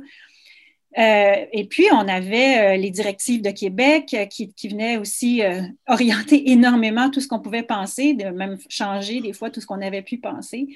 Euh, 0.97 1.45
et 1.53 1.65
puis, 1.65 1.85
on 1.91 2.07
avait 2.07 2.75
euh, 2.75 2.77
les 2.77 2.89
directives 2.89 3.41
de 3.41 3.51
Québec 3.51 4.13
euh, 4.15 4.25
qui, 4.25 4.51
venaient 4.67 4.97
aussi 4.97 5.41
orienter 5.87 6.51
énormément 6.51 7.09
tout 7.09 7.21
ce 7.21 7.27
qu'on 7.27 7.39
pouvait 7.39 7.63
penser, 7.63 8.13
de 8.13 8.25
même 8.25 8.57
changer 8.69 9.21
des 9.21 9.33
fois 9.33 9.49
tout 9.49 9.61
ce 9.61 9.67
qu'on 9.67 9.81
avait 9.81 10.01
pu 10.01 10.17
penser. 10.17 10.67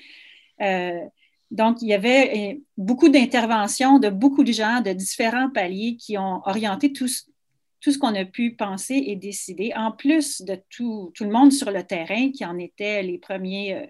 donc, 1.51 1.81
il 1.81 1.87
y 1.87 1.93
avait 1.93 2.61
beaucoup 2.77 3.09
d'interventions 3.09 3.99
de 3.99 4.09
beaucoup 4.09 4.43
de 4.43 4.51
gens 4.51 4.81
de 4.81 4.91
différents 4.93 5.49
paliers 5.49 5.97
qui 5.97 6.17
ont 6.17 6.41
orienté 6.45 6.93
tout, 6.93 7.07
ce 7.07 7.97
qu'on 7.97 8.15
a 8.15 8.25
pu 8.25 8.55
penser 8.55 9.03
et 9.07 9.15
décider, 9.15 9.71
en 9.75 9.91
plus 9.91 10.41
de 10.41 10.57
tout, 10.69 11.11
le 11.19 11.29
monde 11.29 11.51
sur 11.51 11.71
le 11.71 11.83
terrain 11.83 12.31
qui 12.31 12.45
en 12.45 12.57
était 12.57 13.03
les 13.03 13.17
premiers 13.17 13.89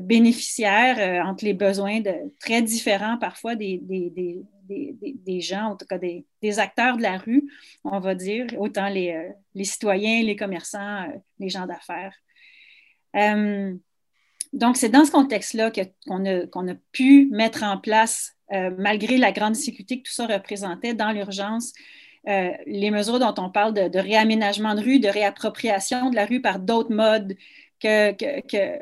bénéficiaires 0.00 1.24
entre 1.26 1.44
les 1.44 1.54
besoins 1.54 2.02
très 2.40 2.62
différents 2.62 3.18
parfois 3.18 3.54
des, 3.54 3.80
gens, 5.40 5.72
en 5.72 5.76
tout 5.76 5.86
cas 5.86 5.98
des, 5.98 6.58
acteurs 6.58 6.96
de 6.96 7.02
la 7.02 7.18
rue, 7.18 7.50
on 7.84 8.00
va 8.00 8.14
dire, 8.14 8.46
autant 8.58 8.88
les, 8.88 9.12
euh, 9.12 9.64
citoyens, 9.64 10.22
les 10.22 10.36
commerçants, 10.36 11.04
euh, 11.04 11.18
les 11.38 11.48
gens 11.48 11.66
d'affaires. 11.66 12.14
Euh, 13.16 13.74
donc, 14.52 14.76
c'est 14.76 14.88
dans 14.88 15.04
ce 15.04 15.10
contexte-là 15.10 15.72
qu'on 16.06 16.68
a, 16.68 16.74
pu 16.92 17.28
mettre 17.32 17.62
en 17.64 17.78
place, 17.78 18.32
malgré 18.50 19.16
la 19.16 19.32
grande 19.32 19.54
difficulté 19.54 20.00
que 20.00 20.08
tout 20.08 20.14
ça 20.14 20.26
représentait 20.26 20.94
dans 20.94 21.10
l'urgence, 21.10 21.72
les 22.24 22.90
mesures 22.92 23.18
dont 23.18 23.34
on 23.38 23.50
parle 23.50 23.74
de, 23.74 23.98
réaménagement 23.98 24.76
de 24.76 24.80
rue, 24.80 25.00
de 25.00 25.08
réappropriation 25.08 26.10
de 26.10 26.14
la 26.14 26.24
rue 26.24 26.40
par 26.40 26.60
d'autres 26.60 26.94
modes 26.94 27.34
que, 27.80 28.12
que, 28.12 28.78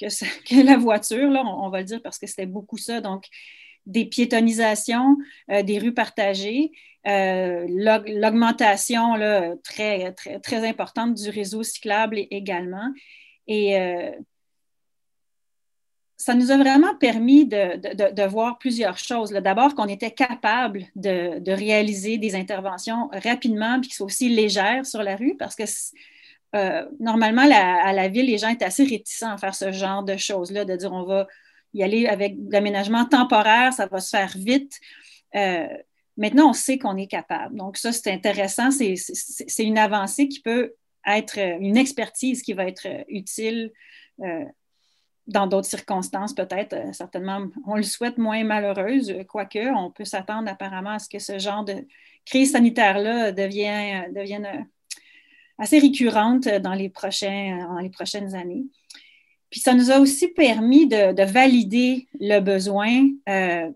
la 0.64 0.76
voiture, 0.76 1.30
là, 1.30 1.44
on, 1.44 1.68
va 1.68 1.78
le 1.78 1.84
dire 1.84 2.02
parce 2.02 2.18
que 2.18 2.26
c'était 2.26 2.46
beaucoup 2.46 2.78
ça. 2.78 3.00
Donc, 3.00 3.26
des 3.86 4.04
piétonisations, 4.04 5.16
euh, 5.50 5.62
des 5.62 5.78
rues 5.78 5.94
partagées, 5.94 6.72
l'augmentation 7.04 9.14
très, 9.64 10.12
très, 10.12 10.38
très 10.38 10.68
importante 10.68 11.14
du 11.14 11.30
réseau 11.30 11.64
cyclable 11.64 12.18
également. 12.30 12.92
Et 13.48 13.76
ça 16.22 16.34
nous 16.34 16.52
a 16.52 16.56
vraiment 16.56 16.94
permis 16.94 17.46
de, 17.46 18.26
voir 18.28 18.56
plusieurs 18.58 18.96
choses. 18.96 19.30
D'abord, 19.30 19.74
qu'on 19.74 19.88
était 19.88 20.12
capable 20.12 20.84
de, 20.94 21.52
réaliser 21.52 22.16
des 22.16 22.36
interventions 22.36 23.10
rapidement, 23.12 23.80
puis 23.80 23.90
qui 23.90 23.96
soient 23.96 24.06
aussi 24.06 24.28
légères 24.28 24.86
sur 24.86 25.02
la 25.02 25.16
rue, 25.16 25.36
parce 25.36 25.56
que 25.56 25.64
euh, 26.54 26.86
normalement, 27.00 27.42
à 27.42 27.92
la 27.92 28.06
ville, 28.06 28.26
les 28.26 28.38
gens 28.38 28.50
étaient 28.50 28.64
assez 28.64 28.84
réticents 28.84 29.32
à 29.32 29.36
faire 29.36 29.56
ce 29.56 29.72
genre 29.72 30.04
de 30.04 30.16
choses-là, 30.16 30.64
de 30.64 30.76
dire 30.76 30.92
on 30.92 31.02
va 31.02 31.26
y 31.74 31.82
aller 31.82 32.06
avec 32.06 32.34
l'aménagement 32.50 33.04
temporaire, 33.04 33.72
ça 33.72 33.86
va 33.86 34.00
se 34.00 34.10
faire 34.10 34.32
vite. 34.36 34.78
Euh, 35.34 35.66
maintenant, 36.16 36.50
on 36.50 36.52
sait 36.52 36.78
qu'on 36.78 36.96
est 36.96 37.06
capable. 37.06 37.56
Donc, 37.56 37.76
ça, 37.76 37.92
c'est 37.92 38.12
intéressant. 38.12 38.70
C'est 38.70 39.64
une 39.64 39.78
avancée 39.78 40.28
qui 40.28 40.40
peut 40.40 40.74
être 41.06 41.38
une 41.38 41.76
expertise 41.76 42.42
qui 42.42 42.52
va 42.52 42.66
être 42.66 42.86
utile 43.08 43.72
euh, 44.20 44.44
dans 45.26 45.46
d'autres 45.46 45.68
circonstances, 45.68 46.34
peut-être, 46.34 46.72
euh, 46.72 46.92
certainement, 46.92 47.46
on 47.66 47.76
le 47.76 47.82
souhaite 47.82 48.18
moins 48.18 48.42
malheureuse, 48.44 49.14
quoique 49.28 49.72
on 49.74 49.90
peut 49.90 50.04
s'attendre 50.04 50.50
apparemment 50.50 50.90
à 50.90 50.98
ce 50.98 51.08
que 51.08 51.18
ce 51.18 51.38
genre 51.38 51.64
de 51.64 51.86
crise 52.24 52.52
sanitaire-là 52.52 53.32
devienne, 53.32 54.14
euh, 54.16 54.58
euh, 54.58 54.62
assez 55.58 55.78
récurrente 55.78 56.48
dans 56.48 56.74
les 56.74 56.88
prochaines 56.88 58.34
années. 58.34 58.64
Puis 59.52 59.60
ça 59.60 59.74
nous 59.74 59.92
a 59.92 60.00
aussi 60.00 60.28
permis 60.28 60.88
de, 60.88 61.22
valider 61.24 62.08
le 62.18 62.40
besoin 62.40 63.08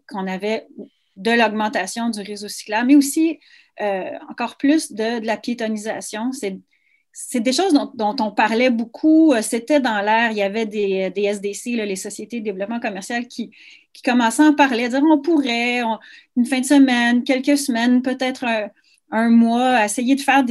qu'on 0.09 0.27
avait 0.27 0.67
de 1.17 1.31
l'augmentation 1.31 2.11
du 2.11 2.21
réseau 2.21 2.49
cyclable, 2.49 2.89
mais 2.89 2.97
aussi 2.97 3.39
encore 4.29 4.57
plus 4.57 4.91
de, 4.91 5.21
de 5.21 5.27
la 5.27 5.37
piétonisation. 5.37 6.33
C'est 6.33 6.59
c'est 7.19 7.41
des 7.41 7.55
choses 7.55 7.73
dont, 7.73 8.17
on 8.21 8.31
parlait 8.31 8.69
beaucoup. 8.69 9.33
Euh, 9.33 9.41
c'était 9.41 9.81
dans 9.81 10.03
l'air. 10.03 10.33
Il 10.33 10.37
y 10.37 10.43
avait 10.43 10.67
des, 10.67 11.11
SDC, 11.17 11.65
les 11.65 11.97
sociétés 11.97 12.41
de 12.41 12.45
développement 12.45 12.79
commercial, 12.79 13.27
qui, 13.27 13.51
commençaient 14.05 14.43
à 14.43 14.49
en 14.49 14.55
parler, 14.55 14.85
à 14.85 14.89
dire 14.91 15.01
on 15.03 15.19
pourrait, 15.19 15.81
une 16.37 16.45
fin 16.45 16.61
de 16.61 16.67
semaine, 16.67 17.25
quelques 17.25 17.57
semaines, 17.57 18.03
peut-être 18.03 18.45
un, 19.11 19.31
mois, 19.31 19.83
essayer 19.83 20.15
de 20.15 20.21
faire 20.21 20.45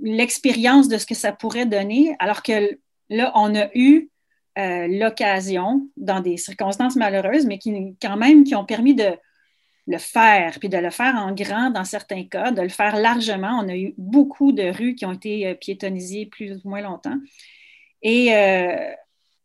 l'expérience 0.00 0.86
de 0.86 0.98
ce 0.98 1.06
que 1.06 1.16
ça 1.16 1.32
pourrait 1.32 1.66
donner, 1.66 2.14
alors 2.20 2.44
que 2.44 2.78
là, 3.10 3.32
on 3.34 3.52
a 3.56 3.66
eu 3.74 4.08
euh, 4.58 4.86
l'occasion, 4.88 5.88
dans 5.96 6.20
des 6.20 6.36
circonstances 6.36 6.96
malheureuses, 6.96 7.46
mais 7.46 7.58
qui 7.58 7.96
quand 8.00 8.16
même 8.16 8.44
qui 8.44 8.54
ont 8.54 8.64
permis 8.64 8.94
de, 8.94 9.16
le 9.86 9.98
faire, 9.98 10.58
puis 10.58 10.68
de 10.68 10.78
le 10.78 10.90
faire 10.90 11.14
en 11.14 11.32
grand 11.32 11.70
dans 11.70 11.84
certains 11.84 12.24
cas, 12.24 12.50
de 12.50 12.60
le 12.60 12.68
faire 12.68 12.96
largement. 12.96 13.60
On 13.62 13.68
a 13.68 13.76
eu 13.76 13.94
beaucoup 13.96 14.52
de 14.52 14.64
rues 14.64 14.94
qui 14.94 15.06
ont 15.06 15.12
été 15.12 15.46
euh, 15.46 15.54
piétonnisées 15.54 16.26
plus 16.26 16.60
ou 16.64 16.68
moins 16.68 16.80
longtemps. 16.80 17.16
Et 18.02 18.34
euh, 18.34 18.76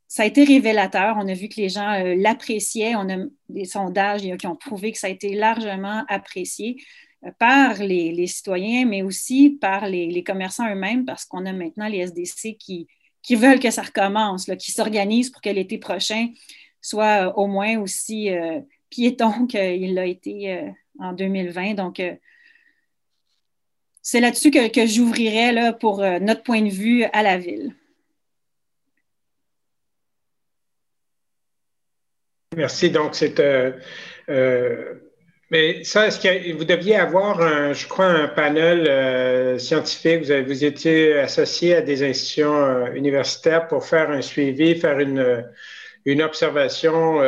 ça 0.08 0.24
a 0.24 0.25
été 0.25 0.44
révélateur. 0.44 1.15
On 1.20 1.27
a 1.27 1.34
vu 1.34 1.48
que 1.48 1.62
les 1.62 1.70
gens 1.70 2.03
l'appréciaient. 2.18 2.96
On 2.96 3.08
a 3.10 3.18
des 3.50 3.65
sondages 3.65 4.22
qui 4.38 4.48
ont 4.48 4.56
prouvé 4.56 4.91
que 4.91 4.98
ça 4.98 5.08
a 5.08 5.10
été 5.10 5.36
largement 5.36 6.03
apprécié 6.10 6.82
par 7.38 7.75
les, 7.75 8.27
citoyens, 8.27 8.86
mais 8.86 9.03
aussi 9.03 9.51
par 9.51 9.88
les, 9.88 10.24
commerçants 10.24 10.70
eux-mêmes, 10.70 11.06
parce 11.06 11.24
qu'on 11.24 11.46
a 11.46 11.53
maintenant 11.53 11.88
les 11.88 12.00
SDC 12.00 12.58
qui, 12.58 12.88
qui 13.24 13.36
veulent 13.36 13.60
que 13.60 13.72
ça 13.72 13.84
recommence, 13.84 14.50
qui 14.60 14.72
s'organisent 14.72 15.30
pour 15.30 15.42
que 15.42 15.50
l'été 15.50 15.78
prochain 15.78 16.28
soit 16.82 17.38
au 17.38 17.48
moins 17.48 17.80
aussi 17.80 18.32
piéton 18.92 19.48
qu'il 19.48 19.96
l'a 19.96 20.06
été 20.06 20.54
euh, 20.54 20.70
en 21.00 21.13
2020. 21.13 21.74
Donc, 21.74 22.00
euh, 22.00 22.13
c'est 24.04 24.20
là-dessus 24.20 24.51
que, 24.51 24.86
j'ouvrirais 24.86 25.51
là, 25.54 25.74
pour 25.74 26.04
euh, 26.04 26.20
notre 26.20 26.44
point 26.44 26.62
de 26.62 26.70
vue 26.70 27.04
à 27.06 27.24
la 27.24 27.40
ville. 27.40 27.74
Merci. 32.56 32.92
Donc, 32.92 33.16
c'est. 33.16 33.40
Mais 35.51 35.84
ça, 35.84 36.08
est-ce 36.08 36.20
que 36.20 36.53
vous 36.53 36.63
deviez 36.63 36.96
avoir, 36.96 37.74
je 37.74 37.88
crois, 37.88 38.05
un 38.05 38.27
panel 38.27 39.60
scientifique? 39.60 40.24
Vous, 40.24 40.63
étiez 40.63 41.20
associé 41.20 41.75
à 41.75 41.81
des 41.81 42.03
institutions 42.03 42.88
universitaires 42.88 43.67
pour 43.67 43.86
faire 43.86 44.10
un 44.10 44.22
suivi, 44.22 44.75
faire 44.75 45.00
une, 45.00 45.46
une 46.05 46.22
observation 46.22 47.22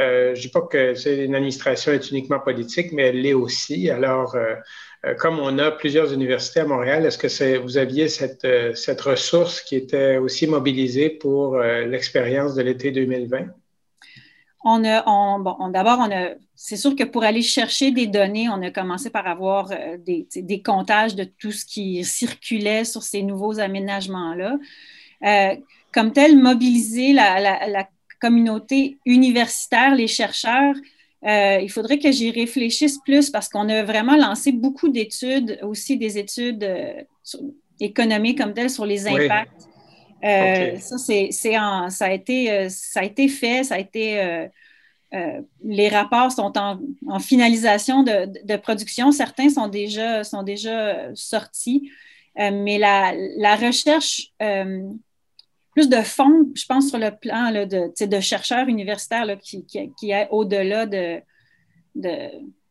euh, 0.00 0.34
je 0.34 0.40
ne 0.40 0.42
dis 0.42 0.48
pas 0.48 0.60
que 0.62 1.24
une 1.24 1.34
administration 1.34 1.92
est 1.92 2.10
uniquement 2.10 2.40
politique, 2.40 2.92
mais 2.92 3.04
elle 3.04 3.22
l'est 3.22 3.32
aussi. 3.32 3.88
Alors, 3.90 4.34
euh, 4.34 4.54
euh, 5.06 5.14
comme 5.14 5.38
on 5.38 5.58
a 5.58 5.70
plusieurs 5.70 6.12
universités 6.12 6.60
à 6.60 6.66
Montréal, 6.66 7.06
est-ce 7.06 7.18
que 7.18 7.58
vous 7.58 7.78
aviez 7.78 8.08
cette, 8.08 8.46
cette, 8.76 9.00
ressource 9.00 9.62
qui 9.62 9.76
était 9.76 10.18
aussi 10.18 10.46
mobilisée 10.46 11.10
pour 11.10 11.58
l'expérience 11.58 12.54
de 12.54 12.62
l'été 12.62 12.90
2020? 12.90 13.46
On 14.68 14.84
a, 14.84 15.02
bon, 15.38 15.68
d'abord, 15.68 15.98
on 16.00 16.10
a, 16.10 16.30
c'est 16.56 16.76
sûr 16.76 16.96
que 16.96 17.04
pour 17.04 17.22
aller 17.22 17.42
chercher 17.42 17.92
des 17.92 18.08
données, 18.08 18.48
on 18.48 18.60
a 18.62 18.72
commencé 18.72 19.10
par 19.10 19.28
avoir 19.28 19.70
des, 20.04 20.26
des, 20.34 20.60
comptages 20.60 21.14
de 21.14 21.22
tout 21.22 21.52
ce 21.52 21.64
qui 21.64 22.02
circulait 22.02 22.84
sur 22.84 23.04
ces 23.04 23.22
nouveaux 23.22 23.60
aménagements-là. 23.60 24.58
comme 25.92 26.12
tel, 26.12 26.36
mobiliser 26.36 27.12
la, 27.12 27.38
la, 27.38 27.68
la 27.68 27.88
communauté 28.20 28.98
universitaire, 29.06 29.94
les 29.94 30.08
chercheurs, 30.08 30.74
euh, 31.24 31.58
il 31.60 31.70
faudrait 31.70 31.98
que 31.98 32.12
j'y 32.12 32.30
réfléchisse 32.30 32.98
plus 32.98 33.30
parce 33.30 33.48
qu'on 33.48 33.68
a 33.68 33.82
vraiment 33.82 34.16
lancé 34.16 34.52
beaucoup 34.52 34.88
d'études, 34.88 35.58
aussi 35.62 35.96
des 35.96 36.18
études 36.18 36.62
euh, 36.62 37.02
économiques 37.80 38.38
comme 38.38 38.54
telles 38.54 38.70
sur 38.70 38.86
les 38.86 39.08
impacts. 39.08 39.68
Euh, 40.24 40.78
ça, 40.78 40.98
c'est, 40.98 41.30
ça, 41.30 42.06
a 42.06 42.12
été, 42.12 42.68
ça 42.68 43.00
a 43.00 43.04
été 43.04 43.28
fait, 43.28 43.64
ça 43.64 43.74
a 43.76 43.78
été. 43.78 44.48
les 45.64 45.88
rapports 45.88 46.32
sont 46.32 46.52
en, 46.56 47.18
finalisation 47.20 48.02
de, 48.02 48.56
production. 48.56 49.12
Certains 49.12 49.50
sont 49.50 49.68
déjà, 49.68 50.24
sont 50.24 50.42
déjà 50.42 51.14
sortis, 51.14 51.90
mais 52.36 52.78
la, 52.78 53.12
la 53.36 53.56
recherche 53.56 54.32
plus 55.76 55.90
de 55.90 56.00
fonds, 56.00 56.50
je 56.54 56.64
pense, 56.64 56.88
sur 56.88 56.98
le 56.98 57.10
plan 57.10 57.52
de, 57.52 58.06
de, 58.06 58.20
chercheurs 58.20 58.66
universitaires 58.66 59.26
qui, 59.38 59.66
qui, 59.66 60.10
est 60.10 60.26
au-delà 60.30 60.86
de, 60.86 61.20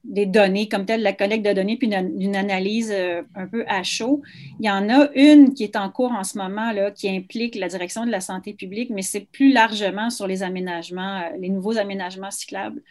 des 0.05 0.25
données 0.25 0.69
comme 0.69 0.85
telles, 0.85 1.01
la 1.01 1.13
collecte 1.13 1.45
de 1.45 1.53
données, 1.53 1.77
puis 1.77 1.87
une, 1.87 2.35
analyse 2.35 2.91
euh, 2.91 3.23
un 3.35 3.47
peu 3.47 3.65
à 3.67 3.83
chaud. 3.83 4.21
Il 4.59 4.65
y 4.65 4.69
en 4.69 4.89
a 4.89 5.09
une 5.15 5.53
qui 5.53 5.63
est 5.63 5.75
en 5.75 5.89
cours 5.89 6.11
en 6.11 6.23
ce 6.23 6.37
moment, 6.37 6.71
là, 6.71 6.91
qui 6.91 7.09
implique 7.09 7.55
la 7.55 7.67
direction 7.67 8.05
de 8.05 8.11
la 8.11 8.21
santé 8.21 8.53
publique, 8.53 8.89
mais 8.91 9.01
c'est 9.01 9.25
plus 9.31 9.51
largement 9.51 10.09
sur 10.09 10.27
les 10.27 10.43
aménagements, 10.43 11.21
euh, 11.21 11.37
les 11.39 11.49
nouveaux 11.49 11.77
aménagements 11.77 12.31
cyclables. 12.31 12.81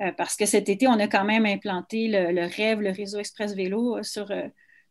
Euh, 0.00 0.12
parce 0.16 0.36
que 0.36 0.44
cet 0.44 0.68
été, 0.68 0.88
on 0.88 0.98
a 0.98 1.06
quand 1.06 1.24
même 1.24 1.46
implanté 1.46 2.08
le, 2.08 2.32
le 2.32 2.42
REV, 2.42 2.80
le 2.82 2.90
réseau 2.90 3.18
Express 3.18 3.54
Vélo, 3.54 4.02
sur, 4.02 4.30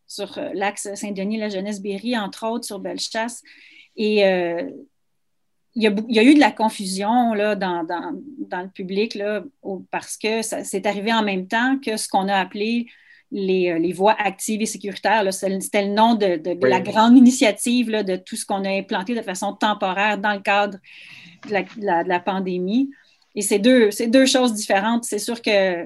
sur 0.07 0.39
l'axe 0.53 0.93
Saint-Denis-La 0.95 1.49
Jeunesse-Berry, 1.49 2.17
entre 2.17 2.47
autres, 2.47 2.65
sur 2.65 2.79
Bellechasse. 2.79 3.43
Et 3.97 4.23
il, 5.75 5.83
y 5.83 6.19
a, 6.19 6.23
eu 6.23 6.33
de 6.33 6.39
la 6.39 6.51
confusion 6.51 7.33
là, 7.33 7.55
dans, 7.55 7.81
le 7.83 8.69
public 8.69 9.13
là, 9.13 9.43
parce 9.91 10.17
que 10.17 10.41
c'est 10.41 10.85
arrivé 10.85 11.11
en 11.13 11.23
même 11.23 11.47
temps 11.47 11.77
que 11.79 11.97
ce 11.97 12.07
qu'on 12.07 12.29
a 12.29 12.35
appelé 12.35 12.87
les, 13.31 13.71
euh, 13.71 13.93
voies 13.93 14.15
actives 14.17 14.61
et 14.61 14.65
sécuritaires. 14.65 15.25
C'était 15.33 15.85
le 15.85 15.93
nom 15.93 16.15
de, 16.15 16.39
la 16.65 16.79
grande 16.79 17.17
initiative 17.17 17.89
là, 17.89 18.03
de 18.03 18.15
tout 18.15 18.37
ce 18.37 18.45
qu'on 18.45 18.63
a 18.63 18.69
implanté 18.69 19.15
de 19.15 19.21
façon 19.21 19.53
temporaire 19.53 20.17
dans 20.17 20.33
le 20.33 20.39
cadre 20.39 20.77
de 21.49 22.07
la, 22.07 22.19
pandémie. 22.21 22.89
Et 23.35 23.41
c'est 23.41 23.59
deux, 23.59 23.89
deux 24.07 24.25
choses 24.25 24.53
différentes. 24.53 25.03
C'est 25.03 25.19
sûr 25.19 25.41
que 25.41 25.85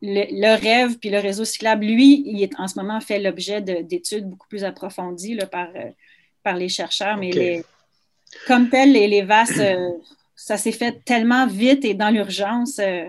le, 0.00 0.60
rêve 0.60 0.98
puis 0.98 1.10
le 1.10 1.18
réseau 1.18 1.44
cyclable, 1.44 1.84
lui, 1.84 2.22
il 2.26 2.42
est 2.42 2.58
en 2.58 2.66
ce 2.66 2.78
moment 2.78 3.00
fait 3.00 3.18
l'objet 3.18 3.60
d'études 3.60 4.26
beaucoup 4.26 4.48
plus 4.48 4.64
approfondies 4.64 5.34
là, 5.34 5.46
par, 5.46 5.68
euh, 5.76 5.90
par 6.42 6.56
les 6.56 6.70
chercheurs, 6.70 7.18
mais 7.18 7.62
comme 8.46 8.68
tel, 8.68 8.92
les, 8.92 9.08
les 9.08 9.22
VAS, 9.22 9.58
euh, 9.58 9.90
ça 10.42 10.56
s'est 10.56 10.72
fait 10.72 11.04
tellement 11.04 11.46
vite 11.46 11.84
et 11.84 11.94
dans 11.94 12.10
l'urgence, 12.10 12.80
euh, 12.80 13.04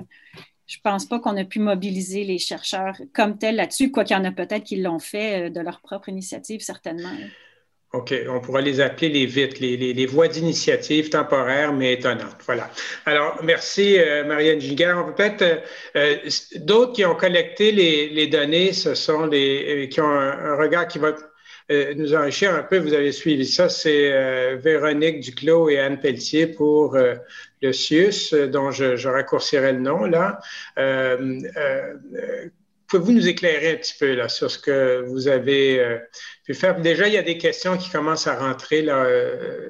je 0.67 0.77
ne 0.77 0.81
pense 0.83 1.05
pas 1.05 1.19
qu'on 1.19 1.35
a 1.35 1.43
pu 1.43 1.59
mobiliser 1.59 2.23
les 2.23 2.37
chercheurs 2.37 2.95
comme 3.13 3.39
tel 3.39 3.55
là-dessus, 3.55 3.91
quoi 3.91 4.03
qu'il 4.03 4.15
y 4.15 4.19
en 4.19 4.25
a 4.25 4.31
peut-être 4.31 4.63
qui 4.63 4.75
l'ont 4.75 4.99
fait 4.99 5.47
euh, 5.47 5.49
de 5.49 5.59
leur 5.59 5.81
propre 5.81 6.09
initiative, 6.09 6.61
certainement. 6.61 7.09
OK, 7.91 8.13
on 8.27 8.39
pourra 8.39 8.61
les 8.61 8.81
appeler 8.81 9.09
les 9.09 9.25
VIT, 9.25 9.59
les, 9.59 10.05
voies 10.05 10.27
d'initiative 10.27 11.09
temporaires 11.09 11.73
mais 11.73 11.93
étonnantes. 11.93 12.37
Voilà. 12.45 12.69
Alors, 13.05 13.39
merci 13.43 13.99
euh, 13.99 14.23
Marianne 14.25 14.59
Giguère. 14.59 14.97
On 14.97 15.11
peut 15.11 15.13
peut-être 15.15 15.63
d'autres 16.65 16.93
qui 16.93 17.05
ont 17.05 17.15
collecté 17.15 17.71
les, 17.71 18.27
données, 18.27 18.73
ce 18.73 18.95
sont 18.95 19.25
les 19.25 19.89
qui 19.91 20.01
ont 20.01 20.09
un, 20.09 20.55
regard 20.55 20.87
qui 20.87 20.97
va 20.97 21.13
nous 21.69 22.13
enrichir 22.13 22.53
un 22.53 22.63
peu. 22.63 22.77
Vous 22.77 22.93
avez 22.93 23.11
suivi 23.11 23.45
ça, 23.45 23.69
c'est 23.69 24.55
Véronique 24.57 25.21
Duclos 25.21 25.69
et 25.69 25.79
Anne 25.79 25.99
Pelletier 25.99 26.47
pour 26.47 26.97
le 26.97 27.73
CIUS, 27.73 28.33
dont 28.51 28.71
je, 28.71 28.95
je, 28.95 29.09
raccourcirai 29.09 29.73
le 29.73 29.79
nom 29.79 30.05
là. 30.05 30.39
Pouvez-vous 32.93 33.13
nous 33.13 33.27
éclairer 33.27 33.71
un 33.71 33.77
petit 33.77 33.95
peu 33.99 34.13
là, 34.13 34.29
sur 34.29 34.51
ce 34.51 34.59
que 34.59 35.03
vous 35.07 35.27
avez 35.27 35.79
euh, 35.79 35.97
pu 36.45 36.53
faire? 36.53 36.79
Déjà, 36.79 37.07
il 37.07 37.15
y 37.15 37.17
a 37.17 37.23
des 37.23 37.39
questions 37.39 37.75
qui 37.75 37.89
commencent 37.89 38.27
à 38.27 38.37
rentrer. 38.37 38.83
Là, 38.83 39.05
euh, 39.05 39.69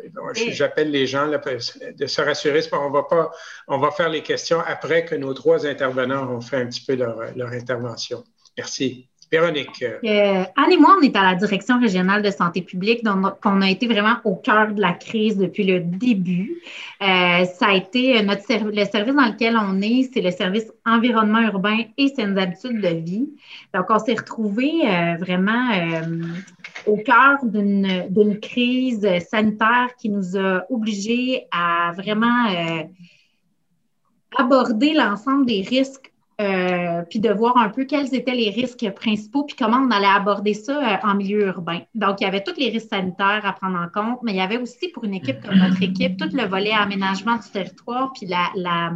J'appelle 0.50 0.91
les 0.91 1.07
gens 1.07 1.27
là, 1.27 1.39
de 1.39 2.05
se 2.05 2.21
rassurer. 2.21 2.59
On 2.73 2.89
va, 2.89 3.03
pas, 3.03 3.31
on 3.69 3.77
va 3.77 3.91
faire 3.91 4.09
les 4.09 4.23
questions 4.23 4.59
après 4.59 5.05
que 5.05 5.15
nos 5.15 5.33
trois 5.33 5.65
intervenants 5.65 6.29
ont 6.35 6.41
fait 6.41 6.57
un 6.57 6.65
petit 6.65 6.83
peu 6.83 6.95
leur, 6.95 7.33
leur 7.38 7.53
intervention. 7.53 8.25
Merci. 8.57 9.07
Véronique. 9.33 9.83
Euh, 9.83 10.43
Anne 10.55 10.71
et 10.71 10.77
moi, 10.77 10.95
on 10.99 11.01
est 11.01 11.15
à 11.15 11.23
la 11.23 11.33
direction 11.33 11.79
régionale 11.79 12.21
de 12.21 12.29
santé 12.29 12.61
publique, 12.61 13.03
donc 13.03 13.25
on 13.43 13.61
a 13.63 13.69
été 13.71 13.87
vraiment 13.87 14.17
au 14.25 14.35
cœur 14.35 14.71
de 14.75 14.79
la 14.79 14.93
crise 14.93 15.37
depuis 15.37 15.63
le 15.63 15.79
début. 15.79 16.61
Euh, 17.01 17.43
ça 17.45 17.69
a 17.69 17.73
été 17.73 18.21
notre 18.21 18.43
le 18.69 18.85
service 18.85 19.15
dans 19.15 19.25
lequel 19.25 19.57
on 19.57 19.81
est, 19.81 20.11
c'est 20.13 20.21
le 20.21 20.29
service 20.29 20.71
environnement 20.85 21.41
urbain 21.41 21.79
et 21.97 22.09
saines 22.09 22.37
habitudes 22.37 22.79
de 22.79 22.89
vie. 22.89 23.27
Donc, 23.73 23.85
on 23.89 23.97
s'est 23.97 24.13
retrouvé 24.13 24.69
euh, 24.85 25.15
vraiment 25.17 25.67
au 26.85 26.97
cœur 26.97 27.43
d'une 27.43 28.39
crise 28.39 29.07
sanitaire 29.31 29.95
qui 29.97 30.09
nous 30.09 30.37
a 30.37 30.63
obligés 30.69 31.47
à 31.51 31.91
vraiment 31.97 32.49
aborder 34.37 34.93
l'ensemble 34.93 35.47
des 35.47 35.61
risques 35.61 36.12
euh, 36.41 37.03
puis 37.09 37.19
de 37.19 37.31
voir 37.31 37.57
un 37.57 37.69
peu 37.69 37.85
quels 37.85 38.13
étaient 38.15 38.33
les 38.33 38.49
risques 38.49 38.89
principaux, 38.95 39.43
puis 39.43 39.55
comment 39.55 39.77
on 39.77 39.91
allait 39.91 40.07
aborder 40.07 40.53
ça 40.53 40.77
euh, 40.77 41.07
en 41.07 41.15
milieu 41.15 41.47
urbain. 41.47 41.81
Donc, 41.93 42.21
il 42.21 42.23
y 42.23 42.27
avait 42.27 42.43
tous 42.43 42.57
les 42.57 42.69
risques 42.69 42.89
sanitaires 42.89 43.41
à 43.43 43.53
prendre 43.53 43.77
en 43.77 43.87
compte, 43.87 44.19
mais 44.23 44.31
il 44.31 44.37
y 44.37 44.41
avait 44.41 44.57
aussi 44.57 44.89
pour 44.89 45.03
une 45.03 45.13
équipe 45.13 45.41
comme 45.45 45.57
notre 45.57 45.81
équipe, 45.83 46.17
tout 46.17 46.29
le 46.33 46.45
volet 46.45 46.71
aménagement 46.71 47.35
du 47.35 47.49
territoire, 47.51 48.11
puis 48.13 48.25
la, 48.25 48.49
la 48.55 48.93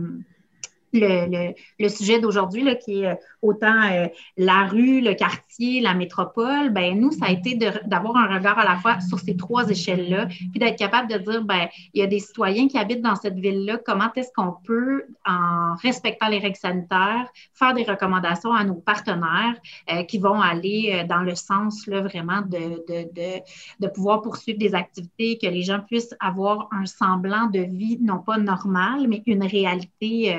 le, 0.94 1.54
le, 1.80 1.90
sujet 1.90 2.20
d'aujourd'hui, 2.20 2.64
qui 2.84 3.04
est 3.04 3.08
euh, 3.08 3.16
autant 3.42 3.84
euh, 3.92 4.08
la 4.36 4.66
rue, 4.66 5.02
le 5.02 5.14
quartier, 5.14 5.82
la 5.82 5.94
métropole, 5.94 6.72
ben 6.72 7.00
nous, 7.00 7.12
ça 7.12 7.28
a 7.28 7.32
été 7.32 7.56
d'avoir 7.86 8.18
un 8.18 8.34
regard 8.34 8.58
à 8.58 8.66
la 8.66 8.78
fois 8.78 9.00
sur 9.00 9.20
ces 9.20 9.36
trois 9.38 9.70
échelles-là, 9.70 10.28
puis 10.28 10.60
d'être 10.60 10.78
capable 10.78 11.12
de 11.12 11.18
dire, 11.18 11.44
ben 11.44 11.68
il 11.94 12.02
y 12.02 12.04
a 12.04 12.08
des 12.08 12.20
citoyens 12.20 12.68
qui 12.68 12.78
habitent 12.78 13.02
dans 13.02 13.16
cette 13.16 13.38
ville-là, 13.38 13.78
comment 13.86 14.12
est-ce 14.16 14.32
qu'on 14.36 14.56
peut, 14.64 15.06
en 15.26 15.76
respectant 15.76 16.30
les 16.30 16.40
règles 16.40 16.58
sanitaires, 16.58 17.28
faire 17.54 17.74
des 17.74 17.84
recommandations 17.84 18.54
à 18.54 18.64
nos 18.64 18.76
partenaires 18.76 19.56
euh, 19.92 20.04
qui 20.04 20.18
vont 20.18 20.42
aller 20.42 21.06
dans 21.08 21.22
le 21.22 21.36
sens 21.36 21.88
là, 21.88 22.02
vraiment 22.02 22.42
de, 22.42 22.84
de, 22.88 23.14
de, 23.14 23.42
de, 23.80 23.88
pouvoir 23.88 24.22
poursuivre 24.22 24.60
des 24.60 24.74
activités, 24.76 25.38
que 25.38 25.48
les 25.48 25.64
gens 25.64 25.80
puissent 25.80 26.16
avoir 26.20 26.68
un 26.72 26.86
semblant 26.86 27.48
de 27.48 27.60
vie, 27.60 27.98
non 28.02 28.20
pas 28.20 28.38
normale, 28.38 29.08
mais 29.08 29.24
une 29.26 29.44
réalité 29.44 30.36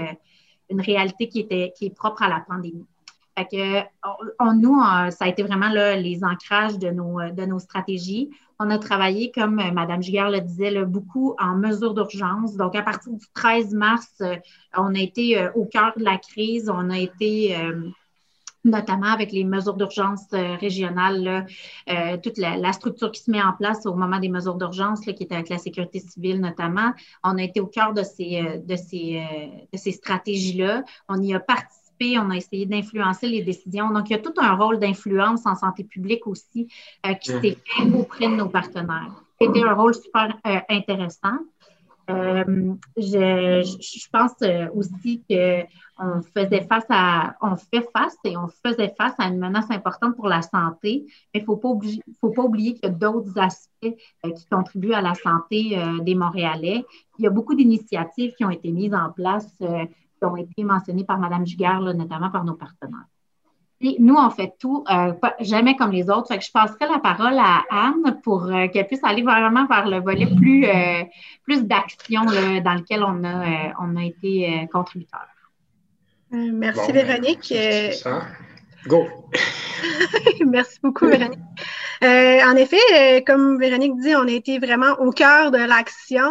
une 0.70 0.80
réalité 0.80 1.28
qui, 1.28 1.40
était, 1.40 1.72
qui 1.76 1.86
est 1.86 1.94
propre 1.94 2.22
à 2.22 2.28
la 2.28 2.40
pandémie. 2.40 2.86
Fait 3.36 3.46
que, 3.46 3.88
on, 4.40 4.54
nous, 4.54 4.80
ça 5.10 5.26
a 5.26 5.28
été 5.28 5.42
vraiment 5.42 5.68
là, 5.68 5.96
les 5.96 6.24
ancrages 6.24 6.78
de 6.78 6.90
nos, 6.90 7.20
de 7.30 7.44
nos 7.44 7.60
stratégies. 7.60 8.30
On 8.60 8.70
a 8.70 8.78
travaillé, 8.78 9.30
comme 9.30 9.54
Mme 9.54 10.02
Giguère 10.02 10.30
le 10.30 10.40
disait, 10.40 10.84
beaucoup 10.84 11.36
en 11.38 11.54
mesure 11.54 11.94
d'urgence. 11.94 12.56
Donc, 12.56 12.74
à 12.74 12.82
partir 12.82 13.12
du 13.12 13.24
13 13.32 13.72
mars, 13.72 14.14
euh, 14.20 14.34
on 14.76 14.96
a 14.96 14.98
été 14.98 15.38
euh, 15.38 15.52
au 15.54 15.64
cœur 15.64 15.92
de 15.96 16.02
la 16.02 16.18
crise. 16.18 16.68
On 16.68 16.90
a 16.90 16.98
été 16.98 17.56
euh, 17.56 17.88
notamment 18.64 19.06
avec 19.06 19.32
les 19.32 19.44
mesures 19.44 19.74
d'urgence 19.74 20.26
euh, 20.32 20.56
régionales, 20.56 21.46
euh, 21.88 22.16
toute 22.22 22.38
la, 22.38 22.72
structure 22.72 23.10
qui 23.10 23.22
se 23.22 23.30
met 23.30 23.42
en 23.42 23.52
place 23.52 23.86
au 23.86 23.94
moment 23.94 24.18
des 24.18 24.28
mesures 24.28 24.56
d'urgence, 24.56 25.00
qui 25.00 25.10
est 25.10 25.32
avec 25.32 25.48
la 25.48 25.58
sécurité 25.58 26.00
civile 26.00 26.40
notamment. 26.40 26.92
On 27.24 27.38
a 27.38 27.42
été 27.42 27.60
au 27.60 27.66
cœur 27.66 27.94
de 27.94 28.02
ces, 28.02 28.42
euh, 28.42 28.58
de 28.58 28.76
ces, 28.76 29.22
de 29.72 29.78
ces 29.78 29.92
stratégies-là. 29.92 30.84
On 31.08 31.20
y 31.22 31.34
a 31.34 31.40
participé, 31.40 32.18
on 32.18 32.30
a 32.30 32.36
essayé 32.36 32.66
d'influencer 32.66 33.28
les 33.28 33.42
décisions. 33.42 33.90
Donc, 33.90 34.10
il 34.10 34.12
y 34.12 34.16
a 34.16 34.20
tout 34.20 34.34
un 34.38 34.54
rôle 34.54 34.78
d'influence 34.78 35.46
en 35.46 35.54
santé 35.54 35.84
publique 35.84 36.26
aussi 36.26 36.68
qui 37.20 37.30
s'est 37.32 37.40
fait 37.40 37.92
auprès 37.94 38.28
de 38.28 38.34
nos 38.34 38.48
partenaires. 38.48 39.24
C'était 39.40 39.62
un 39.62 39.74
rôle 39.74 39.94
super 39.94 40.36
intéressant. 40.68 41.38
Euh, 42.10 42.74
je, 42.96 43.62
je, 43.62 44.08
pense 44.10 44.32
aussi 44.74 45.22
qu'on 45.98 46.22
faisait 46.22 46.66
face 46.66 46.86
à, 46.88 47.34
on 47.42 47.56
fait 47.56 47.86
face 47.92 48.16
et 48.24 48.36
on 48.36 48.48
faisait 48.48 48.94
face 48.96 49.14
à 49.18 49.26
une 49.26 49.38
menace 49.38 49.70
importante 49.70 50.16
pour 50.16 50.28
la 50.28 50.42
santé, 50.42 51.06
mais 51.34 51.40
il 51.40 51.44
faut 51.44 51.56
pas 51.56 51.68
oublier, 51.68 52.02
faut 52.20 52.30
pas 52.30 52.42
oublier 52.42 52.74
qu'il 52.74 52.84
y 52.84 52.92
a 52.92 52.94
d'autres 52.94 53.38
aspects 53.38 53.96
euh, 54.24 54.30
qui 54.32 54.46
contribuent 54.46 54.94
à 54.94 55.02
la 55.02 55.14
santé 55.14 55.76
des 56.02 56.14
Montréalais. 56.14 56.84
Il 57.18 57.24
y 57.24 57.26
a 57.26 57.30
beaucoup 57.30 57.54
d'initiatives 57.54 58.34
qui 58.34 58.44
ont 58.44 58.50
été 58.50 58.70
mises 58.70 58.94
en 58.94 59.10
place, 59.10 59.52
qui 59.58 60.24
ont 60.24 60.36
été 60.36 60.64
mentionnées 60.64 61.04
par 61.04 61.18
Mme 61.18 61.46
Giguère, 61.46 61.80
notamment 61.80 62.30
par 62.30 62.44
nos 62.44 62.54
partenaires 62.54 63.06
nous, 63.80 64.16
on 64.16 64.30
fait 64.30 64.54
tout, 64.58 64.84
euh, 64.90 65.12
jamais 65.40 65.76
comme 65.76 65.92
les 65.92 66.10
autres. 66.10 66.28
Fait 66.28 66.38
que 66.38 66.44
je 66.44 66.50
passerai 66.50 66.86
la 66.90 66.98
parole 66.98 67.38
à 67.38 67.64
Anne 67.70 68.20
pour 68.22 68.44
euh, 68.46 68.68
qu'elle 68.68 68.86
puisse 68.86 69.04
aller 69.04 69.22
vraiment 69.22 69.66
vers 69.66 69.88
le 69.88 70.00
volet 70.00 70.26
plus, 70.26 70.66
euh, 70.66 71.04
plus 71.44 71.64
d'action 71.64 72.24
dans 72.24 72.74
lequel 72.74 73.04
on 73.04 73.24
a, 73.24 73.72
on 73.80 73.96
a 73.96 74.04
été 74.04 74.68
contributeur. 74.72 75.26
Merci, 76.30 76.92
Véronique. 76.92 77.52
Go! 78.86 79.08
merci 80.46 80.78
beaucoup, 80.82 81.06
Véronique. 81.06 81.38
en 82.02 82.56
effet, 82.56 83.24
comme 83.26 83.58
Véronique 83.58 83.98
dit, 84.00 84.14
on 84.14 84.28
a 84.28 84.32
été 84.32 84.58
vraiment 84.58 84.92
au 85.00 85.10
cœur 85.10 85.50
de 85.50 85.58
l'action. 85.58 86.30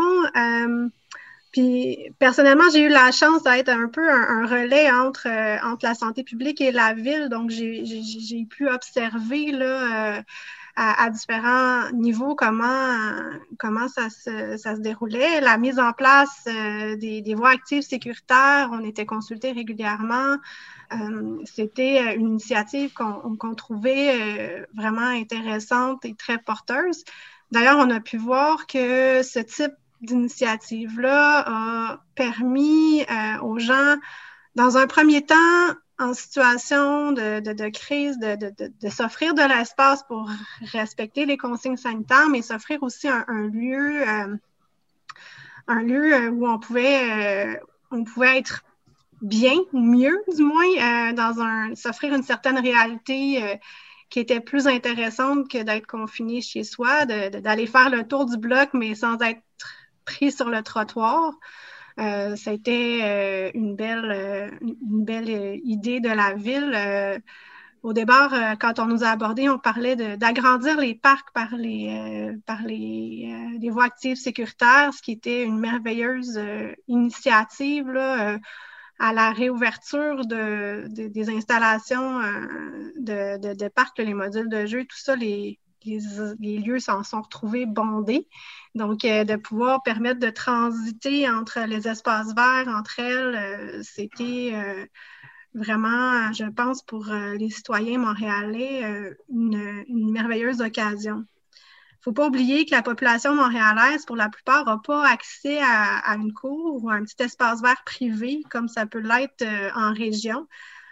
Puis 1.51 2.13
personnellement, 2.19 2.69
j'ai 2.71 2.83
eu 2.83 2.89
la 2.89 3.11
chance 3.11 3.43
d'être 3.43 3.69
un 3.69 3.87
peu 3.87 4.07
un, 4.07 4.45
relais 4.45 4.91
entre, 4.91 5.27
euh, 5.27 5.57
entre 5.63 5.85
la 5.85 5.95
santé 5.95 6.23
publique 6.23 6.61
et 6.61 6.71
la 6.71 6.93
ville. 6.93 7.29
Donc, 7.29 7.49
j'ai 7.49 8.45
pu 8.49 8.69
observer 8.69 9.51
là, 9.51 10.23
euh, 10.77 10.81
à, 10.97 11.09
différents 11.09 11.91
niveaux 11.91 12.35
comment, 12.35 12.95
comment 13.57 13.87
ça, 13.87 14.09
se, 14.09 14.57
ça 14.57 14.75
se 14.75 14.81
déroulait. 14.81 15.41
La 15.41 15.57
mise 15.57 15.79
en 15.79 15.93
place 15.93 16.45
euh, 16.47 16.95
des, 16.95 17.21
des, 17.21 17.35
voies 17.35 17.49
actives 17.49 17.81
sécuritaires, 17.81 18.69
on 18.71 18.83
était 18.83 19.05
consultés 19.05 19.51
régulièrement. 19.51 20.37
C'était 21.43 22.15
une 22.15 22.27
initiative 22.29 22.93
qu'on 22.93 23.55
trouvait 23.55 24.65
vraiment 24.73 25.01
intéressante 25.01 26.05
et 26.05 26.15
très 26.15 26.37
porteuse. 26.37 27.03
D'ailleurs, 27.51 27.77
on 27.77 27.89
a 27.89 27.99
pu 27.99 28.15
voir 28.15 28.67
que 28.67 29.21
ce 29.21 29.39
type 29.39 29.73
d'initiative-là 30.01 31.43
a 31.47 31.99
permis 32.15 33.01
euh, 33.03 33.41
aux 33.41 33.59
gens, 33.59 33.95
dans 34.55 34.77
un 34.77 34.87
premier 34.87 35.25
temps, 35.25 35.35
en 35.99 36.13
situation 36.13 37.11
de, 37.11 37.69
crise, 37.69 38.19
de, 38.19 38.89
s'offrir 38.89 39.33
de 39.33 39.41
l'espace 39.41 40.03
pour 40.03 40.29
respecter 40.61 41.25
les 41.25 41.37
consignes 41.37 41.77
sanitaires, 41.77 42.29
mais 42.29 42.41
s'offrir 42.41 42.83
aussi 42.83 43.07
un, 43.07 43.25
lieu, 43.47 44.07
euh, 44.07 44.35
un 45.67 45.81
lieu 45.81 46.13
euh, 46.13 46.29
où 46.29 46.47
on 46.47 46.59
pouvait, 46.59 47.59
on 47.91 48.03
pouvait 48.03 48.37
être 48.37 48.63
bien 49.21 49.55
ou 49.73 49.79
mieux, 49.79 50.21
du 50.35 50.43
moins, 50.43 51.13
dans 51.13 51.41
un 51.41 51.73
s'offrir 51.73 52.13
une 52.13 52.23
certaine 52.23 52.59
réalité 52.59 53.59
qui 54.09 54.19
était 54.19 54.39
plus 54.39 54.67
intéressante 54.67 55.49
que 55.49 55.63
d'être 55.63 55.87
confiné 55.87 56.41
chez 56.41 56.63
soi, 56.63 57.05
d'aller 57.05 57.67
faire 57.67 57.89
le 57.89 58.07
tour 58.07 58.25
du 58.25 58.37
bloc, 58.37 58.69
mais 58.73 58.95
sans 58.95 59.19
être 59.21 59.41
pris 60.05 60.31
sur 60.31 60.49
le 60.49 60.61
trottoir. 60.63 61.33
Euh, 61.99 62.35
ça 62.35 62.51
a 62.51 62.53
été 62.53 63.03
euh, 63.03 63.49
une 63.55 63.75
belle, 63.75 64.11
euh, 64.11 64.49
une 64.61 65.03
belle 65.03 65.59
idée 65.63 65.99
de 65.99 66.09
la 66.09 66.33
ville. 66.35 67.21
au 67.83 67.93
départ, 67.93 68.33
quand 68.59 68.79
on 68.79 68.85
nous 68.85 69.03
a 69.03 69.09
abordés, 69.09 69.49
on 69.49 69.59
parlait 69.59 69.95
d'agrandir 70.17 70.77
les 70.79 70.95
parcs 70.95 71.31
par 71.33 71.55
les, 71.55 72.33
par 72.45 72.61
les, 72.63 73.69
voies 73.71 73.85
actives 73.85 74.17
sécuritaires, 74.17 74.93
ce 74.93 75.01
qui 75.01 75.11
était 75.13 75.43
une 75.43 75.59
merveilleuse 75.59 76.39
initiative 76.87 77.89
là, 77.89 78.37
à 78.99 79.13
la 79.13 79.31
réouverture 79.31 80.25
de, 80.25 80.87
des 80.89 81.29
installations 81.29 82.19
de, 82.97 83.53
de, 83.53 83.67
parcs, 83.69 83.99
les 83.99 84.13
modules 84.13 84.49
de 84.49 84.65
jeu, 84.65 84.83
tout 84.83 84.97
ça, 84.97 85.15
les, 85.15 85.59
les, 85.85 86.57
lieux 86.59 86.79
s'en 86.79 87.03
sont 87.03 87.21
retrouvés 87.21 87.65
bondés. 87.65 88.27
Donc, 88.75 89.05
euh, 89.05 89.23
de 89.23 89.35
pouvoir 89.35 89.83
permettre 89.83 90.19
de 90.19 90.29
transiter 90.29 91.29
entre 91.29 91.61
les 91.61 91.87
espaces 91.87 92.33
verts, 92.35 92.67
entre 92.67 92.99
elles, 92.99 93.35
euh, 93.35 93.81
c'était 93.83 94.51
euh, 94.53 94.85
vraiment, 95.53 96.31
je 96.33 96.45
pense, 96.45 96.83
pour 96.83 97.05
les 97.07 97.49
citoyens 97.49 97.97
montréalais, 97.97 98.83
une, 99.29 100.11
merveilleuse 100.11 100.61
occasion. 100.61 101.25
Il 101.99 102.03
faut 102.03 102.13
pas 102.13 102.27
oublier 102.27 102.65
que 102.65 102.75
la 102.75 102.83
population 102.83 103.33
montréalaise, 103.33 104.05
pour 104.05 104.15
la 104.15 104.29
plupart, 104.29 104.65
n'a 104.65 104.77
pas 104.77 105.07
accès 105.07 105.59
à, 105.59 106.15
une 106.15 106.31
cour 106.31 106.83
ou 106.83 106.89
à 106.89 106.93
un 106.93 107.03
petit 107.03 107.23
espace 107.23 107.61
vert 107.61 107.83
privé 107.85 108.43
comme 108.51 108.67
ça 108.67 108.85
peut 108.85 108.99
l'être 108.99 109.43
en 109.75 109.93
région. 109.93 110.47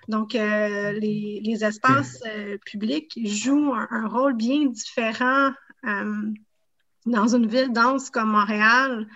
Donc, 0.08 0.36
euh, 0.36 0.92
les, 0.94 1.64
espaces 1.64 2.22
euh, 2.26 2.58
publics 2.66 3.18
jouent 3.26 3.74
un, 3.74 4.08
rôle 4.08 4.36
bien 4.36 4.66
différent 4.66 5.52
dans 7.06 7.36
une 7.36 7.46
ville 7.46 7.72
dense 7.72 8.10
comme 8.10 8.32
Montréal 8.32 9.08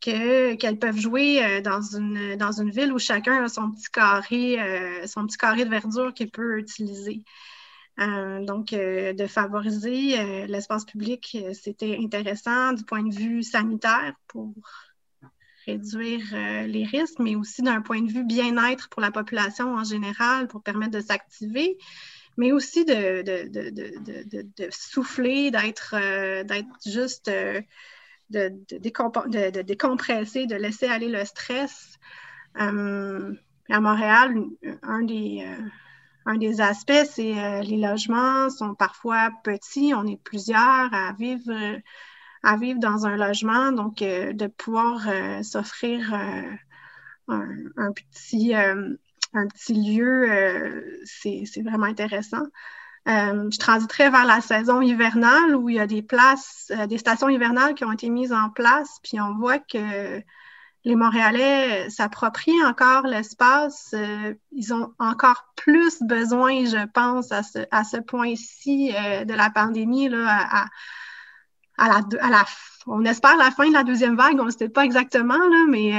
qu'elles 0.00 0.78
peuvent 0.78 0.98
jouer 0.98 1.60
dans, 1.62 1.80
une, 1.80 2.36
dans 2.36 2.52
une 2.52 2.70
ville 2.70 2.92
où 2.92 2.98
chacun 2.98 3.42
a 3.42 3.48
son 3.48 3.72
petit 3.72 3.90
carré, 3.90 4.58
son 5.06 5.26
petit 5.26 5.38
carré 5.38 5.64
de 5.64 5.70
verdure 5.70 6.14
qu'il 6.14 6.30
peut 6.30 6.58
utiliser. 6.58 7.24
Euh, 8.00 8.44
donc, 8.44 8.72
euh, 8.72 9.12
de 9.12 9.26
favoriser 9.26 10.18
euh, 10.18 10.46
l'espace 10.46 10.84
public, 10.84 11.36
c'était 11.52 11.98
intéressant 12.00 12.72
du 12.72 12.84
point 12.84 13.02
de 13.02 13.12
vue 13.12 13.42
sanitaire 13.42 14.14
pour 14.28 14.54
réduire 15.72 16.22
les 16.66 16.84
risques, 16.84 17.18
mais 17.18 17.36
aussi 17.36 17.62
d'un 17.62 17.80
point 17.80 18.02
de 18.02 18.10
vue 18.10 18.24
bien-être 18.24 18.88
pour 18.88 19.02
la 19.02 19.10
population 19.10 19.74
en 19.74 19.84
général, 19.84 20.48
pour 20.48 20.62
permettre 20.62 20.92
de 20.92 21.00
s'activer, 21.00 21.76
mais 22.36 22.52
aussi 22.52 22.84
de, 22.84 23.24
souffler, 24.70 25.50
d'être 25.50 25.94
juste 26.86 27.30
de, 28.30 28.52
décompresser, 29.62 30.46
de 30.46 30.56
laisser 30.56 30.86
aller 30.86 31.08
le 31.08 31.24
stress. 31.24 31.98
à 32.54 32.70
Montréal, 33.80 34.34
un 34.82 35.02
des 35.02 35.44
un 36.28 36.36
des 36.36 36.60
aspects, 36.60 37.06
c'est 37.10 37.42
euh, 37.42 37.62
les 37.62 37.78
logements 37.78 38.50
sont 38.50 38.74
parfois 38.74 39.30
petits, 39.44 39.94
on 39.94 40.06
est 40.06 40.22
plusieurs 40.22 40.92
à 40.92 41.14
vivre, 41.18 41.50
à 42.42 42.56
vivre 42.56 42.80
dans 42.80 43.06
un 43.06 43.16
logement, 43.16 43.72
donc 43.72 44.02
euh, 44.02 44.32
de 44.32 44.46
pouvoir 44.46 45.08
euh, 45.08 45.42
s'offrir 45.42 46.12
un, 47.28 47.92
petit, 47.92 48.54
un 48.54 49.46
petit 49.48 49.74
lieu, 49.74 51.02
c'est 51.04 51.62
vraiment 51.62 51.86
intéressant. 51.86 52.44
je 53.06 53.58
transiterai 53.58 54.10
vers 54.10 54.24
la 54.24 54.40
saison 54.40 54.80
hivernale 54.80 55.54
où 55.56 55.68
il 55.68 55.76
y 55.76 55.80
a 55.80 55.86
des 55.86 56.02
places, 56.02 56.72
des 56.88 56.98
stations 56.98 57.28
hivernales 57.28 57.74
qui 57.74 57.84
ont 57.84 57.92
été 57.92 58.08
mises 58.08 58.32
en 58.32 58.48
place, 58.50 58.98
puis 59.02 59.20
on 59.20 59.34
voit 59.34 59.58
que 59.58 60.22
les 60.84 60.96
Montréalais 60.96 61.86
euh, 61.86 61.90
s'approprient 61.90 62.64
encore 62.64 63.06
l'espace. 63.06 63.94
Euh, 63.94 64.34
ils 64.52 64.72
ont 64.72 64.94
encore 64.98 65.52
plus 65.56 66.02
besoin, 66.02 66.64
je 66.64 66.86
pense, 66.86 67.32
à 67.32 67.42
ce, 67.42 67.58
à 67.70 67.84
ce 67.84 67.98
point-ci 67.98 68.94
euh, 68.96 69.24
de 69.24 69.34
la 69.34 69.50
pandémie, 69.50 70.08
là, 70.08 70.26
à, 70.28 70.62
à, 70.62 70.66
la, 71.86 72.00
à 72.20 72.30
la, 72.30 72.44
on 72.86 73.04
espère 73.04 73.36
la 73.36 73.52
fin 73.52 73.68
de 73.68 73.72
la 73.72 73.84
deuxième 73.84 74.16
vague, 74.16 74.40
on 74.40 74.46
ne 74.46 74.50
sait 74.50 74.68
pas 74.68 74.84
exactement, 74.84 75.36
là, 75.36 75.66
mais 75.68 75.92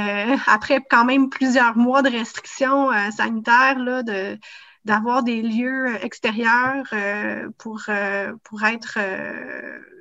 après 0.47 0.83
quand 0.89 1.05
même 1.05 1.29
plusieurs 1.29 1.77
mois 1.77 2.01
de 2.01 2.09
restrictions 2.09 2.89
sanitaires, 3.15 3.79
là, 3.79 4.03
de, 4.03 4.37
d'avoir 4.83 5.23
des 5.23 5.41
lieux 5.41 5.95
extérieurs 6.03 6.85
pour, 7.57 7.83
pour 8.43 8.63
être 8.63 8.99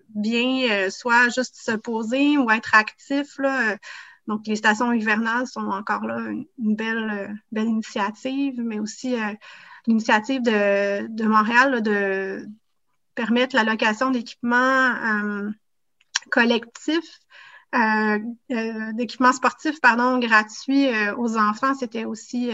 bien, 0.09 0.89
soit 0.91 1.29
juste 1.29 1.57
se 1.57 1.73
poser 1.73 2.39
ou 2.39 2.51
être 2.51 2.75
actif. 2.75 3.39
Là, 3.39 3.77
donc, 4.29 4.47
les 4.47 4.57
stations 4.57 4.93
hivernales 4.93 5.47
sont 5.47 5.69
encore 5.69 6.05
là 6.07 6.19
une, 6.29 6.77
belle, 6.77 7.11
euh, 7.11 7.35
belle 7.51 7.69
initiative, 7.69 8.61
mais 8.63 8.79
aussi 8.79 9.15
euh, 9.15 9.33
l'initiative 9.87 10.43
de, 10.43 11.25
Montréal 11.25 11.83
de 11.83 12.47
permettre 13.15 13.57
la 13.57 13.65
location 13.65 14.11
d'équipements 14.11 14.95
euh, 16.29 18.19
collectifs, 18.49 18.95
d'équipements 18.95 19.33
pardon, 19.83 20.19
gratuits 20.19 20.89
aux 21.17 21.37
enfants. 21.37 21.75
C'était 21.75 22.05
aussi 22.05 22.51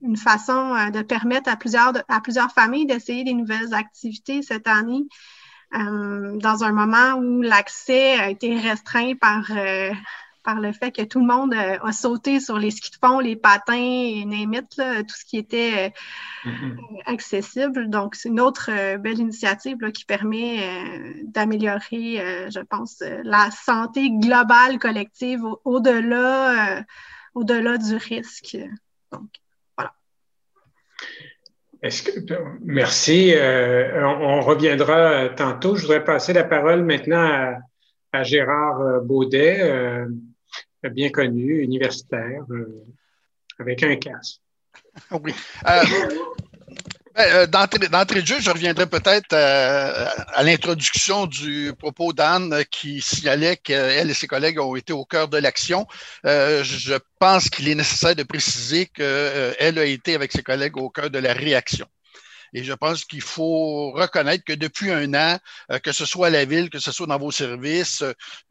une 0.00 0.16
façon 0.16 0.90
de 0.90 1.02
permettre 1.02 1.50
à 1.50 1.56
plusieurs, 1.56 1.92
à 2.08 2.20
plusieurs 2.20 2.52
familles 2.52 2.86
d'essayer 2.86 3.24
des 3.24 3.34
nouvelles 3.34 3.74
activités 3.74 4.40
cette 4.42 4.66
année. 4.66 5.06
dans 5.72 6.64
un 6.64 6.72
moment 6.72 7.20
où 7.20 7.42
l'accès 7.42 8.18
a 8.18 8.30
été 8.30 8.58
restreint 8.58 9.14
par 9.16 9.50
par 10.48 10.60
le 10.60 10.72
fait 10.72 10.92
que 10.92 11.02
tout 11.02 11.20
le 11.20 11.26
monde 11.26 11.52
euh, 11.52 11.76
a 11.82 11.92
sauté 11.92 12.40
sur 12.40 12.58
les 12.58 12.70
skis 12.70 12.90
de 12.90 12.96
fond, 13.06 13.20
les 13.20 13.36
patins 13.36 13.74
et 13.74 14.24
tout 15.06 15.14
ce 15.14 15.26
qui 15.26 15.36
était 15.36 15.92
euh, 16.46 16.48
mm-hmm. 16.48 17.02
accessible. 17.04 17.90
Donc, 17.90 18.14
c'est 18.14 18.30
une 18.30 18.40
autre 18.40 18.70
euh, 18.72 18.96
belle 18.96 19.18
initiative 19.18 19.76
qui 19.92 20.06
permet 20.06 20.46
d'améliorer, 21.24 22.48
je 22.50 22.60
pense, 22.60 23.02
la 23.24 23.50
santé 23.50 24.10
globale 24.10 24.78
collective 24.78 25.42
au-delà 25.66 26.82
au-delà 27.34 27.76
du 27.76 27.96
risque. 27.96 28.56
Donc, 29.12 29.28
voilà. 29.76 29.92
merci. 32.62 33.34
on, 33.36 34.40
reviendra 34.40 35.28
tantôt. 35.28 35.76
Je 35.76 35.82
voudrais 35.82 36.04
passer 36.04 36.32
la 36.32 36.44
parole 36.44 36.84
maintenant 36.84 37.22
à, 37.22 37.58
à 38.14 38.22
Gérard 38.22 39.02
Baudet 39.02 40.08
bien 40.84 41.10
connu, 41.10 41.62
universitaire, 41.62 42.44
euh, 42.50 42.84
avec 43.58 43.82
un 43.82 43.96
casque. 43.96 44.40
oui. 45.10 45.34
Euh, 45.66 45.82
ben, 47.14 47.24
euh, 47.34 47.46
d'entrée 47.46 48.22
de 48.22 48.26
jeu, 48.26 48.36
je 48.40 48.50
reviendrai 48.50 48.86
peut-être 48.86 49.34
à 49.34 50.42
l'introduction 50.44 51.26
du 51.26 51.72
propos 51.76 52.12
d'Anne 52.12 52.62
qui 52.70 53.00
signalait 53.00 53.56
qu'elle 53.56 54.08
et 54.08 54.14
ses 54.14 54.28
collègues 54.28 54.60
ont 54.60 54.76
été 54.76 54.92
au 54.92 55.04
cœur 55.04 55.26
de 55.26 55.38
l'action. 55.38 55.86
je 56.24 56.98
pense 57.18 57.50
qu'il 57.50 57.68
est 57.68 57.74
nécessaire 57.74 58.14
de 58.14 58.22
préciser 58.22 58.86
qu'elle 58.86 59.78
a 59.78 59.84
été 59.84 60.14
avec 60.14 60.30
ses 60.30 60.44
collègues 60.44 60.76
au 60.76 60.90
cœur 60.90 61.10
de 61.10 61.18
la 61.18 61.32
réaction. 61.32 61.86
Et 62.52 62.64
je 62.64 62.72
pense 62.72 63.04
qu'il 63.04 63.20
faut 63.20 63.90
reconnaître 63.92 64.44
que 64.44 64.52
depuis 64.52 64.90
un 64.90 65.12
an, 65.14 65.38
euh, 65.70 65.78
que 65.78 65.92
ce 65.92 66.04
soit 66.04 66.28
à 66.28 66.30
la 66.30 66.44
ville, 66.44 66.70
que 66.70 66.78
ce 66.78 66.92
soit 66.92 67.06
dans 67.06 67.18
vos 67.18 67.30
services, 67.30 68.02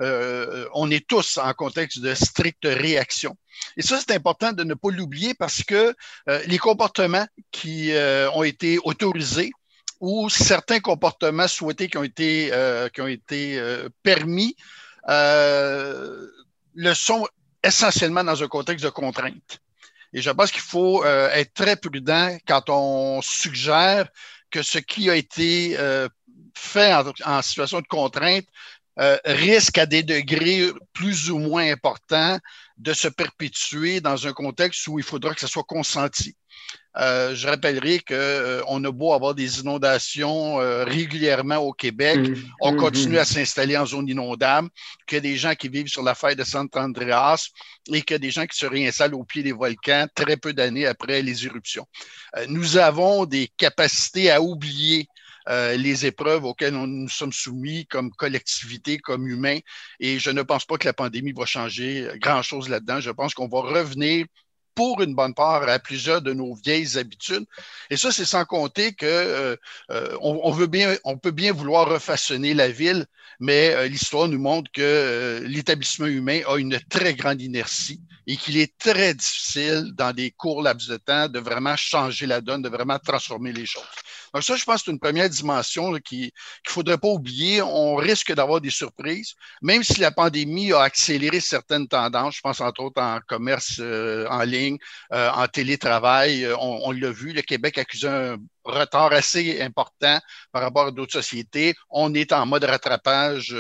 euh, 0.02 0.68
on 0.74 0.92
est 0.92 1.08
tous 1.08 1.38
en 1.38 1.54
contexte 1.54 2.00
de 2.00 2.14
stricte 2.14 2.66
réaction. 2.66 3.36
Et 3.76 3.82
ça, 3.82 4.00
c'est 4.00 4.14
important 4.14 4.54
de 4.54 4.64
ne 4.64 4.74
pas 4.74 4.90
l'oublier 4.92 5.34
parce 5.34 5.64
que 5.64 5.96
euh, 6.30 6.44
les 6.46 6.58
comportements 6.58 7.28
qui 7.52 7.92
ont 8.34 8.44
été 8.44 8.78
autorisés 8.84 9.52
ou 10.00 10.30
certains 10.30 10.80
comportements 10.80 11.48
souhaités 11.48 11.90
qui 11.90 11.98
ont 11.98 12.04
été, 12.04 12.52
qui 12.94 13.02
ont 13.02 13.08
été 13.08 13.60
permis 14.04 14.56
le 15.08 16.94
sont 16.94 17.28
essentiellement 17.64 18.24
dans 18.24 18.44
un 18.44 18.48
contexte 18.48 18.86
de 18.86 18.90
contrainte. 18.90 19.60
Et 20.14 20.22
je 20.22 20.30
pense 20.32 20.52
qu'il 20.52 20.62
faut 20.62 21.04
euh, 21.04 21.30
être 21.32 21.54
très 21.54 21.76
prudent 21.76 22.38
quand 22.48 22.70
on 22.70 23.22
suggère 23.22 24.08
que 24.50 24.62
ce 24.62 24.80
qui 24.80 25.10
a 25.10 25.16
été 25.16 25.78
euh, 25.78 26.08
fait 26.56 26.94
en, 27.26 27.42
situation 27.42 27.82
de 27.82 27.88
contrainte 27.88 28.46
euh, 29.00 29.18
risque 29.26 29.78
à 29.78 29.86
des 29.86 30.04
degrés 30.04 30.72
plus 30.94 31.30
ou 31.30 31.38
moins 31.38 31.72
importants 31.72 32.40
de 32.78 32.94
se 32.94 33.08
perpétuer 33.08 34.02
dans 34.02 34.28
un 34.28 34.34
contexte 34.34 34.88
où 34.88 35.00
il 35.00 35.06
faudra 35.06 35.34
que 35.34 35.42
ce 35.42 35.48
soit 35.48 35.64
consenti. 35.64 36.36
Euh, 37.00 37.36
je 37.36 37.48
rappellerai 37.48 38.00
qu'on 38.00 38.16
euh, 38.16 38.88
a 38.88 38.92
beau 38.92 39.14
avoir 39.14 39.36
des 39.36 39.60
inondations 39.60 40.60
euh, 40.60 40.84
régulièrement 40.84 41.58
au 41.58 41.72
Québec, 41.72 42.18
mmh. 42.18 42.36
on 42.62 42.74
mmh. 42.74 42.78
continue 42.78 43.18
à 43.20 43.26
s'installer 43.26 43.78
en 43.78 43.86
zone 43.86 44.08
inondable, 44.08 44.70
qu'il 45.06 45.18
y 45.18 45.20
a 45.20 45.22
des 45.22 45.38
gens 45.38 45.54
qui 45.54 45.70
vivent 45.70 45.88
sur 45.88 46.02
la 46.02 46.16
faille 46.16 46.36
de 46.36 46.44
Sant 46.44 46.68
Andreas 46.74 47.50
et 47.92 48.02
qu'il 48.02 48.16
y 48.16 48.16
a 48.16 48.20
des 48.20 48.32
gens 48.32 48.48
qui 48.48 48.58
se 48.58 48.66
réinstallent 48.66 49.14
au 49.14 49.24
pied 49.24 49.44
des 49.44 49.52
volcans 49.52 50.08
très 50.16 50.38
peu 50.38 50.54
d'années 50.54 50.88
après 50.88 51.22
les 51.22 51.46
éruptions. 51.46 51.86
nous 52.48 52.78
avons 52.78 53.26
des 53.26 53.48
capacités 53.58 54.32
à 54.32 54.42
oublier 54.42 55.08
les 55.50 56.06
épreuves 56.06 56.44
auxquelles 56.46 56.74
nous 56.74 56.88
nous 56.88 57.10
sommes 57.10 57.34
soumis 57.34 57.86
comme 57.88 58.12
collectivité, 58.12 58.98
comme 58.98 59.28
humains. 59.28 59.60
Et 60.00 60.20
je 60.20 60.30
ne 60.30 60.42
pense 60.42 60.66
pas 60.66 60.78
que 60.78 60.86
la 60.86 60.94
pandémie 60.94 61.32
va 61.32 61.46
changer 61.46 62.10
grand-chose 62.18 62.70
là-dedans. 62.70 63.00
Je 63.00 63.12
pense 63.12 63.34
qu'on 63.34 63.48
va 63.48 63.62
revenir 63.62 64.26
pour 64.78 65.02
une 65.02 65.16
bonne 65.16 65.34
part 65.34 65.68
à 65.68 65.80
plusieurs 65.80 66.22
de 66.22 66.34
nos 66.34 66.54
vieilles 66.54 67.00
habitudes. 67.00 67.46
Et 67.90 67.98
ça, 67.98 68.12
c'est 68.12 68.26
sans 68.26 68.46
compter 68.46 68.94
que 68.94 69.08
euh, 69.08 69.56
euh, 69.90 70.16
on, 70.22 70.52
veut 70.52 70.68
bien, 70.68 70.96
on 71.04 71.18
peut 71.18 71.32
bien 71.32 71.52
vouloir 71.52 71.90
refaçonner 71.90 72.54
la 72.54 72.70
ville, 72.70 73.08
mais 73.40 73.72
euh, 73.72 73.88
l'histoire 73.88 74.28
nous 74.28 74.38
montre 74.38 74.72
que 74.72 75.42
l'établissement 75.48 76.06
humain 76.06 76.42
a 76.48 76.58
une 76.58 76.80
très 76.90 77.16
grande 77.16 77.42
inertie 77.42 78.00
et 78.28 78.38
qu'il 78.38 78.56
est 78.56 78.78
très 78.78 79.16
difficile 79.16 79.94
dans 79.96 80.14
des 80.14 80.30
courts 80.30 80.62
laps 80.62 80.88
de 80.88 80.98
temps 80.98 81.28
de 81.28 81.40
vraiment 81.40 81.76
changer 81.76 82.28
la 82.28 82.40
donne, 82.40 82.62
de 82.62 82.70
vraiment 82.70 83.00
transformer 83.00 83.54
les 83.54 83.66
choses. 83.66 83.82
Donc 84.34 84.44
ça, 84.44 84.56
je 84.56 84.64
pense 84.64 84.78
que 84.78 84.86
c'est 84.86 84.92
une 84.92 85.00
première 85.00 85.30
dimension 85.30 85.94
qu'il 86.00 86.26
ne 86.26 86.72
faudrait 86.72 86.98
pas 86.98 87.08
oublier. 87.08 87.62
On 87.62 87.96
risque 87.96 88.34
d'avoir 88.34 88.62
des 88.62 88.70
surprises, 88.70 89.34
même 89.62 89.84
si 89.84 90.00
la 90.00 90.12
pandémie 90.12 90.74
a 90.74 90.82
accéléré 90.82 91.40
certaines 91.40 91.88
tendances. 91.88 92.36
Je 92.36 92.42
pense 92.42 92.62
entre 92.62 92.82
autres 92.84 93.02
en 93.02 93.20
commerce 93.28 93.78
euh, 93.80 94.28
en 94.30 94.44
ligne, 94.44 94.78
euh, 95.14 95.30
en 95.32 95.48
télétravail. 95.48 96.46
Euh, 96.46 96.56
on, 96.60 96.82
on 96.86 96.92
l'a 96.92 97.12
vu, 97.12 97.34
le 97.34 97.42
Québec 97.42 97.78
accuse 97.78 98.06
un 98.06 98.38
retard 98.64 99.14
assez 99.14 99.62
important 99.62 100.20
par 100.52 100.62
rapport 100.62 100.88
à 100.88 100.92
d'autres 100.92 101.14
sociétés. 101.14 101.74
On 101.90 102.14
est 102.14 102.34
en 102.34 102.46
mode 102.46 102.66
rattrapage 102.66 103.56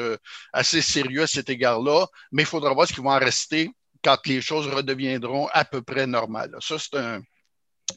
assez 0.51 0.81
sérieux 0.81 1.23
à 1.23 1.27
cet 1.27 1.49
égard-là, 1.49 2.05
mais 2.31 2.43
il 2.43 2.45
faudra 2.45 2.73
voir 2.73 2.87
ce 2.87 2.93
qui 2.93 3.01
va 3.01 3.11
en 3.11 3.19
rester 3.19 3.71
quand 4.03 4.17
les 4.25 4.41
choses 4.41 4.67
redeviendront 4.67 5.47
à 5.53 5.65
peu 5.65 5.81
près 5.81 6.07
normales. 6.07 6.55
Ça, 6.59 6.77
c'est 6.77 6.97
un, 6.97 7.21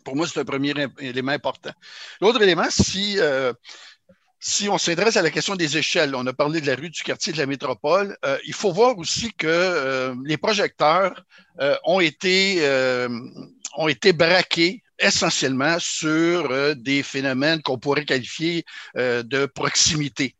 pour 0.04 0.16
moi, 0.16 0.26
c'est 0.26 0.40
un 0.40 0.44
premier 0.44 0.74
élément 0.98 1.32
important. 1.32 1.70
L'autre 2.20 2.42
élément, 2.42 2.68
si, 2.70 3.16
euh, 3.18 3.52
si 4.38 4.68
on 4.68 4.78
s'intéresse 4.78 5.16
à 5.16 5.22
la 5.22 5.30
question 5.30 5.56
des 5.56 5.76
échelles, 5.76 6.14
on 6.14 6.26
a 6.26 6.32
parlé 6.32 6.60
de 6.60 6.66
la 6.66 6.74
rue, 6.74 6.90
du 6.90 7.02
quartier, 7.02 7.32
de 7.32 7.38
la 7.38 7.46
métropole, 7.46 8.16
euh, 8.24 8.38
il 8.46 8.54
faut 8.54 8.72
voir 8.72 8.96
aussi 8.98 9.32
que 9.32 9.46
euh, 9.46 10.14
les 10.24 10.36
projecteurs 10.36 11.24
ont, 11.84 12.00
été, 12.00 12.62
ont 13.76 13.88
été 13.88 14.14
braqués 14.14 14.82
essentiellement 14.98 15.76
sur 15.78 16.74
des 16.74 17.02
phénomènes 17.02 17.60
qu'on 17.60 17.78
pourrait 17.78 18.06
qualifier 18.06 18.64
de 18.94 19.44
proximité. 19.44 20.34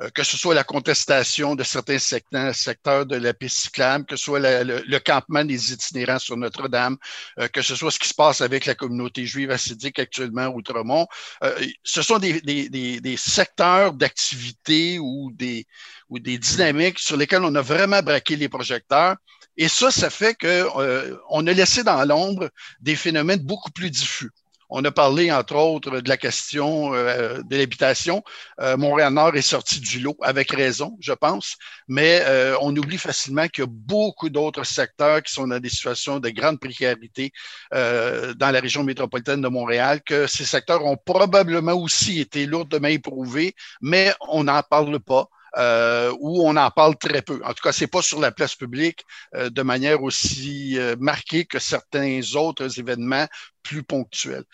Euh, 0.00 0.10
que 0.10 0.22
ce 0.22 0.36
soit 0.36 0.54
la 0.54 0.64
contestation 0.64 1.54
de 1.54 1.62
certains 1.62 1.98
secteurs, 1.98 3.06
de 3.06 3.16
la 3.16 3.32
piste 3.32 3.58
cyclable, 3.58 4.04
que 4.06 4.16
ce 4.16 4.24
soit 4.24 4.40
le, 4.40 4.98
campement 4.98 5.44
des 5.44 5.72
itinérants 5.72 6.18
sur 6.18 6.36
Notre-Dame, 6.36 6.96
euh, 7.38 7.48
que 7.48 7.62
ce 7.62 7.76
soit 7.76 7.90
ce 7.90 7.98
qui 7.98 8.08
se 8.08 8.14
passe 8.14 8.40
avec 8.40 8.66
la 8.66 8.74
communauté 8.74 9.26
juive 9.26 9.50
assidique 9.50 9.98
actuellement 9.98 10.46
au 10.46 10.58
Outremont. 10.58 11.06
Euh, 11.42 11.54
ce 11.82 12.02
sont 12.02 12.18
des, 12.18 13.16
secteurs 13.16 13.92
d'activité 13.92 14.98
ou 14.98 15.30
des, 15.32 15.66
ou 16.08 16.18
des 16.18 16.38
dynamiques 16.38 16.98
sur 16.98 17.16
lesquelles 17.16 17.44
on 17.44 17.54
a 17.54 17.62
vraiment 17.62 18.02
braqué 18.02 18.36
les 18.36 18.48
projecteurs. 18.48 19.16
Et 19.56 19.68
ça, 19.68 19.90
ça 19.90 20.10
fait 20.10 20.34
qu'on 20.34 21.46
a 21.46 21.52
laissé 21.52 21.84
dans 21.84 22.04
l'ombre 22.04 22.50
des 22.80 22.96
phénomènes 22.96 23.40
beaucoup 23.40 23.70
plus 23.70 23.90
diffus. 23.90 24.30
On 24.76 24.84
a 24.84 24.90
parlé, 24.90 25.30
entre 25.30 25.54
autres, 25.54 26.00
de 26.00 26.08
la 26.08 26.16
question 26.16 26.94
euh, 26.94 27.40
de 27.44 27.56
l'habitation. 27.56 28.24
Euh, 28.60 28.76
Montréal-Nord 28.76 29.36
est 29.36 29.40
sorti 29.42 29.78
du 29.78 30.00
lot, 30.00 30.16
avec 30.20 30.50
raison, 30.50 30.96
je 30.98 31.12
pense, 31.12 31.54
mais 31.86 32.22
euh, 32.24 32.56
on 32.60 32.76
oublie 32.76 32.98
facilement 32.98 33.46
qu'il 33.46 33.62
y 33.62 33.66
a 33.68 33.70
beaucoup 33.70 34.30
d'autres 34.30 34.64
secteurs 34.64 35.22
qui 35.22 35.32
sont 35.32 35.46
dans 35.46 35.60
des 35.60 35.68
situations 35.68 36.18
de 36.18 36.28
grande 36.30 36.58
précarité 36.58 37.30
dans 37.70 38.50
la 38.52 38.60
région 38.60 38.82
métropolitaine 38.82 39.42
de 39.42 39.48
Montréal, 39.48 40.00
que 40.04 40.26
ces 40.26 40.44
secteurs 40.44 40.84
ont 40.84 40.96
probablement 40.96 41.74
aussi 41.74 42.18
été 42.18 42.44
lourdement 42.44 42.88
éprouvés, 42.88 43.54
mais 43.80 44.12
on 44.28 44.42
n'en 44.42 44.60
parle 44.62 44.98
pas. 44.98 45.28
Euh, 45.56 46.12
où 46.18 46.48
on 46.48 46.56
en 46.56 46.70
parle 46.70 46.96
très 46.96 47.22
peu. 47.22 47.40
En 47.44 47.52
tout 47.52 47.62
cas, 47.62 47.72
c'est 47.72 47.86
pas 47.86 48.02
sur 48.02 48.18
la 48.18 48.32
place 48.32 48.56
publique 48.56 49.04
euh, 49.36 49.50
de 49.50 49.62
manière 49.62 50.02
aussi 50.02 50.78
euh, 50.78 50.96
marquée 50.98 51.44
que 51.44 51.60
certains 51.60 52.20
autres 52.34 52.80
événements 52.80 53.26
plus 53.62 53.82
ponctuels. 53.82 54.44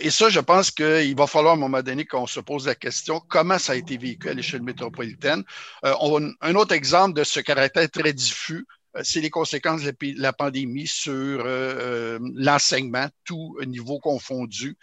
et 0.00 0.10
ça, 0.10 0.28
je 0.28 0.38
pense 0.38 0.70
qu'il 0.70 1.16
va 1.16 1.26
falloir 1.26 1.54
à 1.54 1.56
un 1.56 1.60
moment 1.60 1.82
donné 1.82 2.04
qu'on 2.04 2.26
se 2.26 2.40
pose 2.40 2.66
la 2.66 2.74
question 2.74 3.18
comment 3.26 3.58
ça 3.58 3.72
a 3.72 3.76
été 3.76 3.96
vécu 3.96 4.28
à 4.28 4.34
l'échelle 4.34 4.60
métropolitaine. 4.60 5.44
On, 5.82 6.30
un 6.42 6.54
autre 6.56 6.74
exemple 6.74 7.14
de 7.14 7.24
ce 7.24 7.40
caractère 7.40 7.88
très 7.90 8.12
diffus 8.12 8.66
euh, 8.68 8.79
c'est 9.02 9.20
les 9.20 9.30
conséquences 9.30 9.82
de 9.82 9.94
la 10.16 10.32
pandémie 10.32 10.86
sur 10.86 11.12
euh, 11.12 11.44
euh, 11.46 12.18
l'enseignement, 12.34 13.08
tout 13.24 13.56
niveau 13.66 13.98
confondu. 13.98 14.76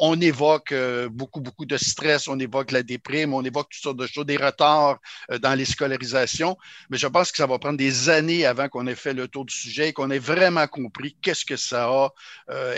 on 0.00 0.20
évoque 0.20 0.74
beaucoup, 1.10 1.40
beaucoup 1.40 1.66
de 1.66 1.76
stress, 1.76 2.28
on 2.28 2.38
évoque 2.38 2.70
la 2.70 2.82
déprime, 2.82 3.34
on 3.34 3.42
évoque 3.42 3.68
toutes 3.70 3.82
sortes 3.82 3.96
de 3.96 4.06
choses, 4.06 4.26
des 4.26 4.36
retards 4.36 4.98
dans 5.40 5.54
les 5.54 5.64
scolarisations, 5.64 6.56
mais 6.90 6.98
je 6.98 7.06
pense 7.06 7.30
que 7.30 7.38
ça 7.38 7.46
va 7.46 7.58
prendre 7.58 7.78
des 7.78 8.08
années 8.08 8.44
avant 8.44 8.68
qu'on 8.68 8.86
ait 8.86 8.94
fait 8.94 9.14
le 9.14 9.28
tour 9.28 9.44
du 9.44 9.54
sujet 9.54 9.88
et 9.88 9.92
qu'on 9.92 10.10
ait 10.10 10.18
vraiment 10.18 10.66
compris 10.66 11.16
qu'est-ce 11.22 11.44
que 11.44 11.56
ça 11.56 11.84
a 11.86 12.10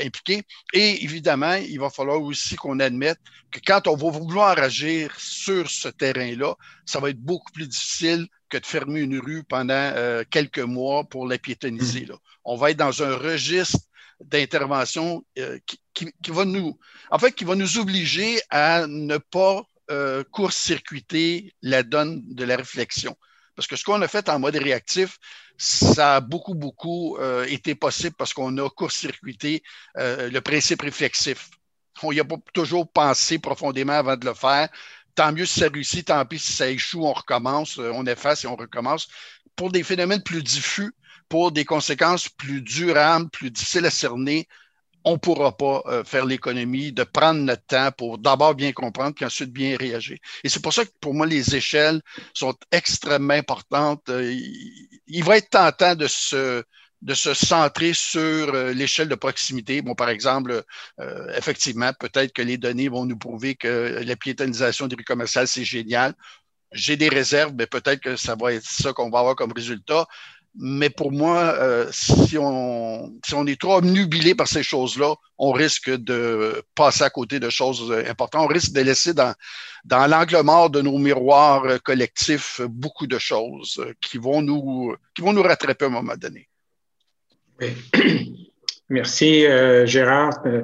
impliqué. 0.05 0.43
Et 0.73 1.05
évidemment, 1.05 1.55
il 1.55 1.81
va 1.81 1.91
falloir 1.91 2.21
aussi 2.21 2.57
qu'on 2.57 2.81
admette 2.81 3.19
que 3.51 3.61
quand 3.65 3.87
on 3.87 3.97
va 3.97 4.11
vouloir 4.11 4.59
agir 4.59 5.15
sur 5.19 5.71
ce 5.71 5.89
terrain-là, 5.89 6.55
ça 6.87 7.01
va 7.01 7.11
être 7.11 7.20
beaucoup 7.20 7.53
plus 7.53 7.66
difficile 7.68 8.29
que 8.49 8.59
de 8.59 8.64
fermer 8.64 9.01
une 9.01 9.18
rue 9.18 9.42
pendant 9.42 9.75
euh, 9.75 10.22
quelques 10.31 10.61
mois 10.61 11.05
pour 11.05 11.27
la 11.27 11.37
piétoniser. 11.37 12.07
Là. 12.07 12.14
On 12.44 12.57
va 12.57 12.70
être 12.70 12.79
dans 12.79 13.03
un 13.03 13.16
registre 13.16 13.79
d'intervention 14.20 15.25
euh, 15.38 15.59
qui, 15.92 16.31
va 16.31 16.44
nous, 16.44 16.79
en 17.11 17.18
fait, 17.18 17.33
qui 17.33 17.44
va 17.44 17.57
nous 17.57 17.79
obliger 17.79 18.40
à 18.51 18.87
ne 18.87 19.18
pas 19.18 19.62
euh, 19.90 20.22
court-circuiter 20.31 21.53
la 21.61 21.83
donne 21.83 22.22
de 22.33 22.44
la 22.44 22.57
réflexion. 22.57 23.16
Parce 23.57 23.66
que 23.66 23.77
ce 23.77 23.85
qu'on 23.85 24.01
a 24.01 24.09
fait 24.09 24.29
en 24.29 24.38
mode 24.38 24.57
réactif, 24.57 25.18
ça 25.59 26.16
a 26.16 26.20
beaucoup, 26.20 26.55
beaucoup 26.55 27.16
été 27.49 27.75
possible 27.75 28.14
parce 28.18 28.35
qu'on 28.35 28.59
a 28.59 28.68
court-circuité 28.68 29.62
le 29.94 30.38
principe 30.40 30.83
réflexif. 30.83 31.49
On 32.03 32.12
n'y 32.12 32.20
a 32.20 32.25
pas 32.27 32.37
toujours 32.53 32.87
pensé 32.92 33.38
profondément 33.38 33.94
avant 33.94 34.18
de 34.18 34.27
le 34.27 34.35
faire 34.35 34.68
tant 35.16 35.33
mieux 35.33 35.46
si 35.46 35.61
ça 35.61 35.68
réussit, 35.68 36.07
tant 36.07 36.24
pis 36.24 36.38
si 36.38 36.52
ça 36.52 36.68
échoue, 36.68 37.05
on 37.05 37.12
recommence, 37.12 37.79
euh, 37.79 37.90
on 37.92 38.07
efface 38.07 38.44
et 38.44 38.46
on 38.46 38.55
recommence. 38.55 39.09
Pour 39.57 39.72
des 39.72 39.83
phénomènes 39.83 40.22
plus 40.22 40.42
diffus, 40.42 40.94
pour 41.29 41.50
des 41.50 41.64
conséquences 41.64 42.29
plus 42.29 42.62
durables, 42.62 43.29
plus 43.31 43.50
difficiles 43.50 43.87
à 43.87 43.90
cerner, 43.90 44.46
on 45.05 45.12
ne 45.12 45.18
pourra 45.18 45.57
pas 45.57 45.83
euh, 45.87 46.05
faire 46.05 46.26
l'économie 46.26 46.92
de 46.92 47.05
prendre 47.05 47.40
notre 47.40 47.64
temps 47.64 47.90
pour 47.96 48.18
d'abord 48.18 48.55
bien 48.55 48.72
comprendre, 48.72 49.14
puis 49.14 49.24
ensuite 49.24 49.52
bien 49.52 49.76
réagir. 49.76 50.18
Et 50.42 50.48
c'est 50.48 50.61
pour 50.61 50.72
ça 50.72 50.85
que 50.85 50.90
pour 51.00 51.14
moi, 51.14 51.26
les 51.26 51.55
échelles 51.55 52.02
sont 52.35 52.55
extrêmement 52.72 53.35
importantes. 53.35 54.09
Euh, 54.09 54.37
il 55.07 55.24
va 55.24 55.38
être 55.38 55.50
tentant 55.50 55.94
de 55.94 56.09
se, 56.09 56.64
de 57.03 57.15
se 57.15 57.35
centrer 57.35 57.93
sur 57.95 58.55
euh, 58.55 58.73
l'échelle 58.73 59.09
de 59.09 59.15
proximité. 59.15 59.83
Bon, 59.83 59.95
par 59.95 60.09
exemple, 60.09 60.63
euh, 61.01 61.29
effectivement, 61.37 61.93
peut-être 61.99 62.33
que 62.33 62.43
les 62.43 62.59
données 62.59 62.89
vont 62.89 63.05
nous 63.05 63.19
prouver 63.19 63.55
que 63.55 64.03
la 64.05 64.17
piétonisation 64.17 64.87
des 64.87 64.97
rues 64.97 65.05
commerciales, 65.05 65.49
c'est 65.49 65.65
génial. 65.65 66.15
J'ai 66.73 66.97
des 66.97 67.09
réserves, 67.09 67.55
mais 67.57 67.67
peut-être 67.67 68.01
que 68.01 68.17
ça 68.17 68.35
va 68.35 68.55
être 68.55 68.65
ça 68.65 68.93
qu'on 68.93 69.11
va 69.11 69.21
avoir 69.21 69.37
comme 69.37 69.53
résultat. 69.53 70.07
Mais 70.59 70.89
pour 70.89 71.13
moi, 71.13 71.55
euh, 71.61 71.87
si, 71.93 72.39
on, 72.39 73.13
si 73.25 73.35
on 73.35 73.47
est 73.47 73.61
trop 73.61 73.77
obnubilé 73.77 74.35
par 74.35 74.49
ces 74.49 74.63
choses-là, 74.63 75.15
on 75.37 75.53
risque 75.53 75.91
de 75.91 76.63
passer 76.75 77.05
à 77.05 77.11
côté 77.11 77.39
de 77.39 77.51
choses 77.51 77.93
importantes. 78.09 78.43
On 78.45 78.47
risque 78.47 78.73
de 78.73 78.81
laisser 78.81 79.13
dans, 79.13 79.35
dans 79.85 80.07
l'angle 80.07 80.43
mort 80.43 80.71
de 80.71 80.81
nos 80.81 80.97
miroirs 80.97 81.83
collectifs 81.83 82.63
beaucoup 82.63 83.07
de 83.07 83.19
choses 83.19 83.85
qui 84.01 84.17
vont 84.17 84.41
nous, 84.41 84.95
qui 85.15 85.21
vont 85.21 85.35
nous 85.35 85.43
rattraper 85.43 85.85
à 85.85 85.89
un 85.89 85.91
moment 85.91 86.17
donné. 86.17 86.49
Merci, 88.88 89.47
euh, 89.47 89.87
Gérard. 89.87 90.42
Euh, 90.47 90.62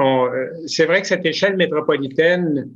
euh, 0.00 0.48
c'est 0.66 0.86
vrai 0.86 1.02
que 1.02 1.06
cette 1.06 1.26
échelle 1.26 1.56
métropolitaine, 1.56 2.70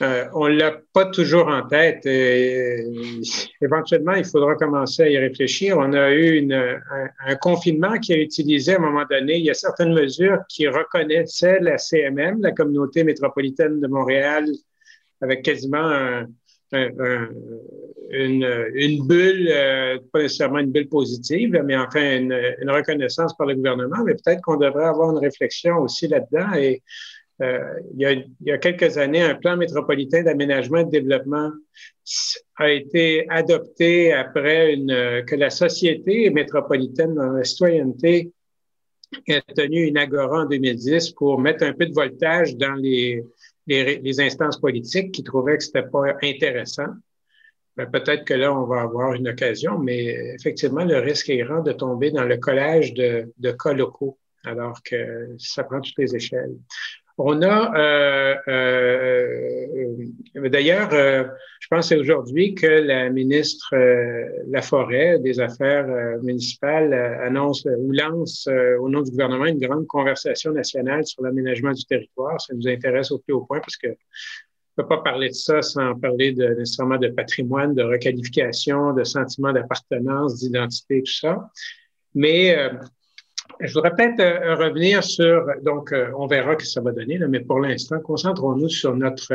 on 0.00 0.48
ne 0.48 0.56
l'a 0.56 0.76
pas 0.92 1.06
toujours 1.06 1.48
en 1.48 1.66
tête. 1.66 2.06
éventuellement, 2.06 4.12
il 4.12 4.24
faudra 4.24 4.54
commencer 4.54 5.02
à 5.02 5.08
y 5.08 5.18
réfléchir. 5.18 5.76
On 5.76 5.92
a 5.92 6.12
eu 6.12 6.48
un, 6.52 7.36
confinement 7.36 7.98
qui 7.98 8.12
a 8.12 8.16
utilisé 8.16 8.74
à 8.74 8.76
un 8.76 8.80
moment 8.80 9.04
donné, 9.10 9.38
il 9.38 9.44
y 9.44 9.50
a 9.50 9.54
certaines 9.54 9.92
mesures 9.92 10.38
qui 10.48 10.68
reconnaissaient 10.68 11.58
la 11.58 11.78
CMM, 11.78 12.42
la 12.42 12.52
communauté 12.52 13.02
métropolitaine 13.02 13.80
de 13.80 13.88
Montréal, 13.88 14.46
avec 15.20 15.42
quasiment 15.42 15.78
un, 15.78 16.26
une, 18.10 19.06
bulle, 19.06 19.48
euh, 19.50 19.98
pas 20.12 20.22
nécessairement 20.22 20.58
une 20.58 20.70
bulle 20.70 20.88
positive, 20.88 21.62
mais 21.64 21.76
enfin 21.76 22.18
une, 22.18 22.70
reconnaissance 22.70 23.36
par 23.36 23.46
le 23.46 23.54
gouvernement, 23.54 24.04
mais 24.04 24.14
peut-être 24.14 24.42
qu'on 24.42 24.56
devrait 24.56 24.86
avoir 24.86 25.10
une 25.10 25.18
réflexion 25.18 25.78
aussi 25.78 26.08
là-dedans. 26.08 26.54
Et 26.54 26.82
euh, 27.40 27.58
il, 27.94 28.00
y 28.00 28.06
a, 28.06 28.12
il, 28.12 28.26
y 28.42 28.50
a, 28.50 28.58
quelques 28.58 28.98
années, 28.98 29.22
un 29.22 29.34
plan 29.34 29.56
métropolitain 29.56 30.22
d'aménagement 30.22 30.78
et 30.78 30.84
de 30.84 30.90
développement 30.90 31.52
a 32.56 32.70
été 32.70 33.28
adopté 33.28 34.12
après 34.12 34.76
que 35.26 35.36
la 35.36 35.50
société 35.50 36.30
métropolitaine 36.30 37.14
dans 37.14 37.30
la 37.30 37.44
citoyenneté 37.44 38.32
a 39.28 39.40
tenu 39.54 39.86
une 39.86 39.96
agora 39.96 40.42
en 40.42 40.46
2010 40.46 41.10
pour 41.10 41.40
mettre 41.40 41.64
un 41.64 41.72
peu 41.72 41.86
de 41.86 41.94
voltage 41.94 42.56
dans 42.56 42.74
les 42.74 43.22
les, 43.68 44.20
instances 44.20 44.58
politiques 44.58 45.12
qui 45.12 45.22
trouvaient 45.22 45.58
que 45.58 45.64
c'était 45.64 45.82
pas 45.82 46.14
intéressant. 46.22 46.88
Ben, 47.76 47.86
peut-être 47.86 48.24
que 48.24 48.34
là, 48.34 48.52
on 48.52 48.66
va 48.66 48.80
avoir 48.80 49.12
une 49.12 49.28
occasion, 49.28 49.78
mais 49.78 50.34
effectivement, 50.34 50.84
le 50.84 50.98
risque 50.98 51.30
est 51.30 51.38
grand 51.38 51.62
de 51.62 51.72
tomber 51.72 52.10
dans 52.10 52.24
le 52.24 52.36
collage 52.38 52.92
de, 52.94 53.32
de 53.38 53.50
cas 53.52 53.72
locaux, 53.72 54.18
alors 54.44 54.82
que 54.82 55.36
ça 55.38 55.62
prend 55.64 55.80
toutes 55.80 55.98
les 55.98 56.16
échelles. 56.16 56.56
On 57.20 57.42
a, 57.42 57.76
euh, 57.76 58.36
euh, 60.36 60.48
d'ailleurs, 60.48 60.90
je 60.90 61.66
pense 61.68 61.90
aujourd'hui 61.90 62.54
que 62.54 62.66
la 62.66 63.10
ministre 63.10 63.74
Laforêt 64.48 65.18
des 65.18 65.40
Affaires 65.40 65.88
municipales 66.22 66.94
annonce 66.94 67.66
ou 67.66 67.90
lance 67.92 68.48
au 68.80 68.88
nom 68.88 69.02
du 69.02 69.10
gouvernement 69.10 69.46
une 69.46 69.58
grande 69.58 69.86
conversation 69.88 70.52
nationale 70.52 71.04
sur 71.06 71.22
l'aménagement 71.22 71.72
du 71.72 71.84
territoire. 71.84 72.40
Ça 72.40 72.54
nous 72.54 72.68
intéresse 72.68 73.10
au 73.10 73.18
plus 73.18 73.34
haut 73.34 73.44
point 73.44 73.60
parce 73.60 73.76
que 73.76 73.88
ne 74.78 74.84
peut 74.84 74.88
pas 74.88 75.02
parler 75.02 75.28
de 75.28 75.34
ça 75.34 75.60
sans 75.62 75.94
parler 75.96 76.32
de, 76.32 76.46
nécessairement 76.54 76.98
de 76.98 77.08
patrimoine, 77.08 77.74
de 77.74 77.82
requalification, 77.82 78.92
de 78.92 79.04
sentiment 79.04 79.52
d'appartenance, 79.52 80.38
d'identité, 80.38 81.02
tout 81.02 81.12
ça. 81.12 81.50
Mais 82.14 82.56
euh, 82.56 82.70
je 83.60 83.74
voudrais 83.74 83.94
peut-être 83.94 84.20
euh, 84.20 84.54
revenir 84.54 85.02
sur, 85.02 85.44
donc 85.62 85.92
euh, 85.92 86.10
on 86.16 86.26
verra 86.26 86.56
que 86.56 86.64
ça 86.64 86.80
va 86.80 86.92
donner, 86.92 87.18
mais 87.28 87.40
pour 87.40 87.60
l'instant, 87.60 88.00
concentrons-nous 88.00 88.68
sur 88.68 88.94
notre, 88.94 89.34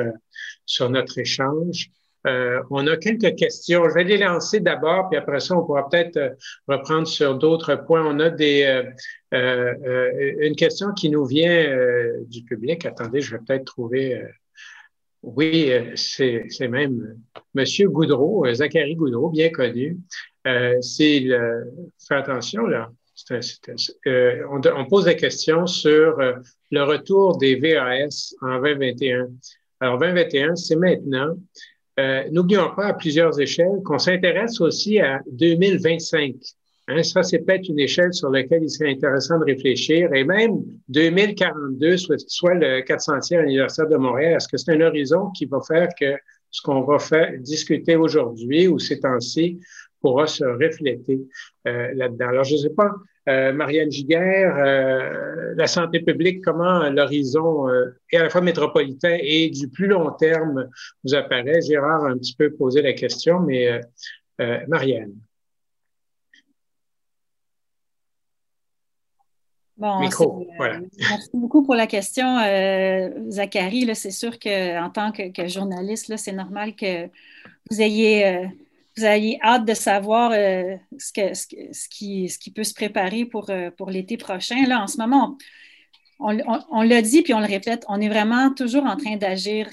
sur 0.66 0.90
notre 0.90 1.18
échange. 1.18 1.90
on 2.26 2.88
a 2.88 2.96
quelques 2.98 3.36
questions. 3.36 3.90
Je 3.90 3.94
vais 3.96 4.06
les 4.06 4.18
lancer 4.18 4.60
d'abord, 4.62 5.10
puis 5.10 5.18
après 5.18 5.40
ça, 5.40 5.58
on 5.58 5.66
pourra 5.66 5.90
peut-être 5.90 6.38
reprendre 6.68 7.08
sur 7.08 7.38
d'autres 7.38 7.76
points. 7.76 8.06
On 8.06 8.20
a 8.20 8.30
des, 8.30 8.82
une 9.32 10.56
question 10.56 10.94
qui 10.94 11.10
nous 11.10 11.26
vient 11.26 11.68
du 12.28 12.44
public. 12.44 12.86
Attendez, 12.86 13.20
je 13.20 13.32
vais 13.36 13.42
peut-être 13.46 13.66
trouver 13.66 14.24
oui, 15.24 15.72
euh, 15.72 15.94
c'est 15.96 16.68
même 16.68 17.18
Monsieur 17.54 17.88
Goudreau, 17.88 18.46
euh, 18.46 18.54
Zachary 18.54 18.96
Goudreau, 18.96 19.30
bien 19.30 19.50
connu. 19.50 19.98
Euh, 20.46 20.80
c'est 20.82 21.22
le, 21.22 21.72
fais 21.98 22.16
là. 23.30 24.76
on, 24.76 24.86
pose 24.86 25.06
des 25.06 25.16
questions 25.16 25.68
sur 25.68 26.18
le 26.72 26.84
retour 26.84 27.38
des 27.38 27.56
VAS 27.56 28.34
en 28.42 28.62
2021. 28.62 29.30
Alors 29.80 29.98
2021, 29.98 30.56
c'est 30.56 30.76
maintenant. 30.76 31.36
N'oublions 32.32 32.74
pas 32.76 32.88
à 32.88 32.94
plusieurs 32.94 33.40
échelles 33.40 33.82
qu'on 33.86 34.00
s'intéresse 34.00 34.60
aussi 34.62 35.00
à 35.00 35.22
2025. 35.32 36.36
Hein, 36.90 37.02
ça, 37.04 37.24
c'est 37.24 37.40
peut-être 37.40 37.70
une 37.70 37.80
échelle 37.80 38.14
sur 38.14 38.30
laquelle 38.30 38.64
il 38.64 38.70
serait 38.70 38.92
intéressant 38.92 39.40
de 39.40 39.46
réfléchir. 39.46 40.14
Et 40.14 40.26
même 40.26 40.64
2042, 40.90 41.98
soit, 41.98 42.56
le 42.56 42.82
400e 42.82 43.40
anniversaire 43.40 43.88
de 43.88 43.96
Montréal, 43.96 44.36
est-ce 44.36 44.50
que 44.50 44.58
c'est 44.58 44.74
un 44.74 44.82
horizon 44.82 45.30
qui 45.32 45.46
va 45.46 45.60
faire 45.66 45.88
que 45.98 46.18
ce 46.52 46.62
qu'on 46.62 46.82
va 46.82 47.00
faire 47.00 47.32
discuter 47.40 47.96
aujourd'hui 47.96 48.68
ou 48.68 48.80
ces 48.80 49.00
temps-ci 49.00 49.60
pourra 50.02 50.28
se 50.28 50.44
refléter 50.44 51.22
euh, 51.68 51.94
là-dedans? 51.94 52.28
Alors, 52.28 52.44
je 52.44 52.56
ne 52.56 52.60
sais 52.60 52.74
pas, 52.76 52.92
euh, 53.30 53.54
Marianne 53.54 53.92
Giguère, 53.92 54.56
euh, 54.58 55.54
la 55.56 55.68
santé 55.68 56.00
publique, 56.02 56.44
comment 56.44 56.90
l'horizon 56.90 57.68
est 58.12 58.18
à 58.18 58.24
la 58.24 58.30
fois 58.30 58.42
métropolitain 58.42 59.18
et 59.22 59.50
du 59.50 59.70
plus 59.70 59.88
long 59.88 60.12
terme 60.12 60.70
vous 61.04 61.16
apparaît? 61.16 61.62
Gérard 61.62 62.06
a 62.06 62.10
un 62.10 62.18
petit 62.18 62.36
peu 62.36 62.52
posé 62.52 62.82
la 62.82 62.94
question, 62.94 63.40
mais 63.40 63.82
Marianne. 64.68 65.14
Bon, 69.84 70.02
euh, 70.02 70.80
Merci 70.98 71.30
beaucoup 71.34 71.64
pour 71.64 71.74
la 71.76 71.88
question, 71.88 72.38
euh, 72.38 73.10
Zachary. 73.30 73.90
C'est 73.96 74.12
sûr 74.12 74.38
qu'en 74.40 74.90
tant 74.94 75.12
que, 75.12 75.48
journaliste, 75.48 76.16
c'est 76.16 76.32
normal 76.32 76.76
que 76.76 77.08
vous 77.70 77.82
ayez, 77.82 78.26
euh, 78.26 78.46
vous 78.96 79.06
ayez 79.06 79.40
hâte 79.42 79.66
de 79.66 79.74
savoir 79.74 80.32
ce, 80.32 81.14
que, 81.14 81.34
ce, 81.34 81.90
qui, 81.90 82.52
peut 82.52 82.64
se 82.64 82.74
préparer 82.74 83.26
pour, 83.26 83.50
pour 83.78 83.90
l'été 83.90 84.18
prochain. 84.18 84.68
Là, 84.68 84.82
en 84.82 84.88
ce 84.88 84.98
moment, 84.98 85.38
on, 86.20 86.38
on, 86.70 86.82
l'a 86.84 87.02
dit 87.02 87.24
puis 87.24 87.34
on 87.34 87.40
le 87.40 87.48
répète, 87.48 87.86
on 87.88 88.00
est 88.00 88.10
vraiment 88.10 88.54
toujours 88.54 88.86
en 88.86 88.96
train 88.96 89.18
d'agir 89.18 89.70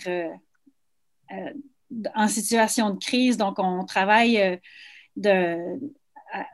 en 2.14 2.28
situation 2.28 2.90
de 2.90 2.98
crise. 2.98 3.36
Donc, 3.36 3.58
on 3.58 3.84
travaille 3.84 4.58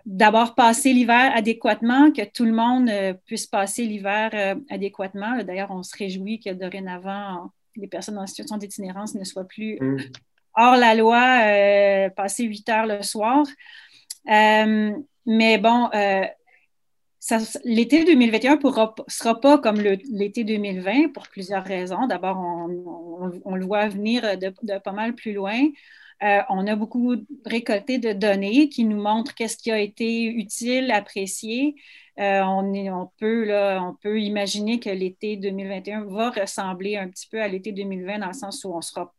d'abord 0.05 0.55
passer 0.55 0.93
l'hiver 0.93 1.33
adéquatement, 1.35 2.11
que 2.11 2.25
tout 2.25 2.45
le 2.45 2.53
monde 2.53 2.89
euh, 2.89 3.15
puisse 3.27 3.47
passer 3.47 3.85
l'hiver 3.85 4.31
euh, 4.35 4.55
adéquatement. 4.71 5.43
D'ailleurs, 5.43 5.71
on 5.71 5.83
se 5.83 5.97
réjouit 5.97 6.41
que 6.41 6.51
dorénavant, 6.51 7.51
les 7.77 7.89
personnes 7.89 8.19
en 8.19 8.27
situation 8.27 8.57
d'itinérance 8.57 9.15
ne 9.15 9.25
soient 9.25 9.45
plus 9.45 9.79
mm. 9.81 9.99
Hors 10.57 10.77
la 10.77 10.95
loi, 10.95 11.41
euh, 11.43 12.11
passer 12.11 12.45
huit 12.45 12.69
heures 12.69 12.87
le 12.87 13.03
soir. 13.03 13.47
mais 14.27 15.59
bon, 15.59 15.91
l'été 17.65 18.05
2021 18.05 18.57
ne 18.57 18.61
sera 19.09 19.41
pas 19.41 19.59
comme 19.59 19.81
l'été 19.81 20.45
2020 20.45 21.13
pour 21.13 21.29
plusieurs 21.29 21.65
raisons. 21.65 22.07
D'abord, 22.07 22.39
on, 22.39 23.55
le 23.55 23.65
voit 23.67 23.89
venir 23.89 24.39
de 24.39 24.79
pas 24.79 24.93
mal 24.93 25.15
plus 25.15 25.33
loin. 25.33 25.59
Euh, 26.23 26.41
on 26.49 26.67
a 26.67 26.77
beaucoup 26.77 27.15
récolté 27.45 27.99
de 27.99 28.13
données 28.13 28.71
qui 28.71 28.85
nous 28.85 29.01
montrent 29.01 29.35
qu'est-ce 29.35 29.59
qui 29.59 29.71
a 29.71 29.79
été 29.79 30.25
utile, 30.25 30.91
apprécié. 30.91 31.75
Euh, 32.19 32.43
on, 32.43 33.11
peut, 33.19 33.53
on 33.79 33.95
peut 33.95 34.21
imaginer 34.21 34.81
que 34.81 34.89
l'été 34.89 35.37
2021 35.37 36.05
va 36.07 36.31
ressembler 36.31 36.97
un 36.97 37.09
petit 37.09 37.29
peu 37.29 37.43
à 37.43 37.49
l'été 37.49 37.73
2020 37.73 38.21
dans 38.21 38.29
le 38.29 38.33
sens 38.33 38.65
où 38.65 38.75
on 38.75 38.81
sera 38.81 39.13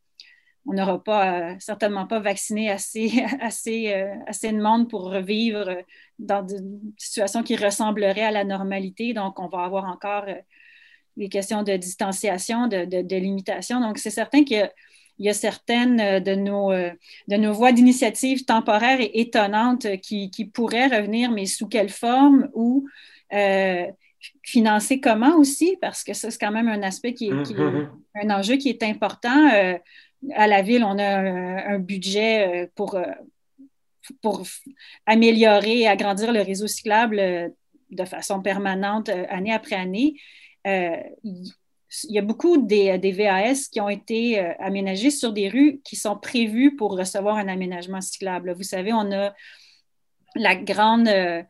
on 0.67 0.73
n'aura 0.73 1.03
pas, 1.03 1.51
euh, 1.51 1.55
certainement 1.59 2.05
pas 2.05 2.19
vacciné 2.19 2.69
assez, 2.69 3.23
assez, 3.41 3.93
assez 4.27 4.51
de 4.51 4.61
monde 4.61 4.89
pour 4.89 5.11
revivre 5.11 5.77
dans 6.19 6.43
des 6.43 6.59
situations 6.97 7.43
qui 7.43 7.55
ressembleraient 7.55 8.21
à 8.21 8.31
la 8.31 8.43
normalité. 8.43 9.13
Donc, 9.13 9.39
on 9.39 9.47
va 9.47 9.63
avoir 9.63 9.85
encore 9.85 10.25
des 11.15 11.29
questions 11.29 11.63
de 11.63 11.75
distanciation, 11.77 12.67
de, 12.67 12.85
de, 12.85 13.01
de 13.01 13.15
limitation. 13.15 13.79
Donc, 13.81 13.97
c'est 13.97 14.11
certain 14.11 14.43
que 14.43 14.69
il 15.19 15.25
y 15.25 15.29
a 15.29 15.33
certaines 15.33 15.99
euh, 15.99 16.19
de 16.19 16.35
nos, 16.35 16.71
euh, 16.71 16.91
de 17.27 17.35
nos 17.37 17.53
voies 17.53 17.71
d'initiative 17.71 18.45
temporaires 18.45 18.99
et 19.01 19.19
étonnantes 19.19 19.87
qui, 20.01 20.29
pourraient 20.53 20.87
revenir, 20.87 21.31
mais 21.31 21.45
sous 21.45 21.67
quelle 21.67 21.89
forme 21.89 22.49
ou 22.53 22.87
euh, 23.33 23.85
financer 24.43 24.99
comment 24.99 25.37
aussi, 25.37 25.77
parce 25.81 26.03
que 26.03 26.13
ça, 26.13 26.31
c'est 26.31 26.39
quand 26.39 26.51
même 26.51 26.69
un 26.69 26.83
aspect 26.83 27.13
qui 27.13 27.27
est, 27.27 27.33
mm-hmm. 27.33 27.89
un 28.23 28.29
enjeu 28.29 28.57
qui 28.57 28.69
est 28.69 28.83
important. 28.83 29.49
À 30.33 30.47
la 30.47 30.61
ville, 30.61 30.83
on 30.83 30.97
a 30.97 31.17
un, 31.73 31.79
budget 31.79 32.69
pour, 32.75 32.99
pour 34.21 34.43
améliorer 35.05 35.81
et 35.81 35.87
agrandir 35.87 36.31
le 36.31 36.41
réseau 36.41 36.67
cyclable 36.67 37.53
de 37.89 38.05
façon 38.05 38.41
permanente 38.41 39.09
année 39.09 39.53
après 39.53 39.75
année 39.75 40.15
il 42.03 42.11
y 42.15 42.19
a 42.19 42.21
beaucoup 42.21 42.57
des, 42.57 42.97
VAS 43.11 43.69
qui 43.71 43.79
ont 43.79 43.89
été 43.89 44.39
euh, 44.39 44.53
aménagés 44.59 45.11
sur 45.11 45.31
des 45.31 45.49
rues 45.49 45.81
qui 45.83 45.95
sont 45.95 46.17
prévues 46.17 46.75
pour 46.75 46.97
recevoir 46.97 47.37
un 47.37 47.47
aménagement 47.47 48.01
cyclable. 48.01 48.53
Vous 48.53 48.63
savez, 48.63 48.91
on 48.93 49.11
a 49.11 49.33
la 50.35 50.55
grande, 50.55 51.07
euh, 51.07 51.43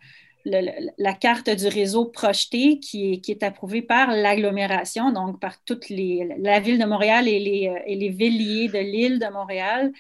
la 0.97 1.13
carte 1.13 1.49
du 1.49 1.67
réseau 1.67 2.05
projeté 2.05 2.79
qui 2.79 3.13
est, 3.13 3.17
qui 3.19 3.31
est 3.31 3.43
approuvée 3.43 3.81
par 3.81 4.11
l'agglomération, 4.11 5.11
donc 5.11 5.39
par 5.39 5.63
toute 5.63 5.89
la 5.89 6.59
ville 6.59 6.79
de 6.79 6.85
Montréal 6.85 7.27
et 7.27 7.39
les, 7.39 7.67
euh, 7.67 7.79
et 7.85 7.95
les 7.95 8.09
villes 8.09 8.37
liées 8.37 8.67
de 8.67 8.79
l'île 8.79 9.19
de 9.19 9.31
Montréal. 9.31 9.91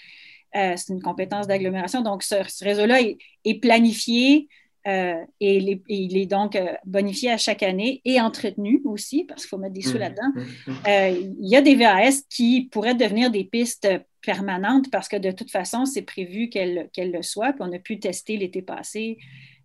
c'est 0.53 0.89
une 0.89 1.01
compétence 1.01 1.47
d'agglomération. 1.47 2.01
Donc, 2.01 2.23
ce, 2.23 2.63
réseau-là 2.63 2.99
est, 3.01 3.61
planifié 3.61 4.47
euh, 4.87 5.25
et, 5.41 5.81
il 5.89 6.17
est 6.17 6.25
donc 6.25 6.55
euh, 6.55 6.73
bonifié 6.85 7.31
à 7.31 7.37
chaque 7.37 7.61
année 7.61 8.01
et 8.05 8.21
entretenu 8.21 8.81
aussi, 8.85 9.25
parce 9.25 9.41
qu'il 9.41 9.49
faut 9.49 9.57
mettre 9.57 9.73
des 9.73 9.81
sous 9.81 9.97
mmh, 9.97 9.99
là-dedans. 9.99 10.31
Mmh, 10.33 10.71
mmh. 10.71 10.75
Euh, 10.87 11.09
il 11.41 11.49
y 11.49 11.55
a 11.57 11.61
des 11.61 11.75
VAS 11.75 12.21
qui 12.29 12.69
pourraient 12.71 12.95
devenir 12.95 13.29
des 13.29 13.43
pistes 13.43 13.89
permanentes 14.21 14.89
parce 14.89 15.09
que 15.09 15.17
de 15.17 15.31
toute 15.31 15.51
façon, 15.51 15.85
c'est 15.85 16.03
prévu 16.03 16.49
qu'elles 16.49 16.89
le 16.95 17.21
soient. 17.21 17.51
Puis 17.51 17.61
on 17.61 17.73
a 17.73 17.79
pu 17.79 17.99
tester 17.99 18.37
l'été 18.37 18.61
passé 18.61 19.17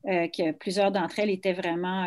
que 0.05 0.53
plusieurs 0.53 0.91
d'entre 0.91 1.19
elles 1.19 1.31
étaient 1.31 1.53
vraiment 1.53 2.07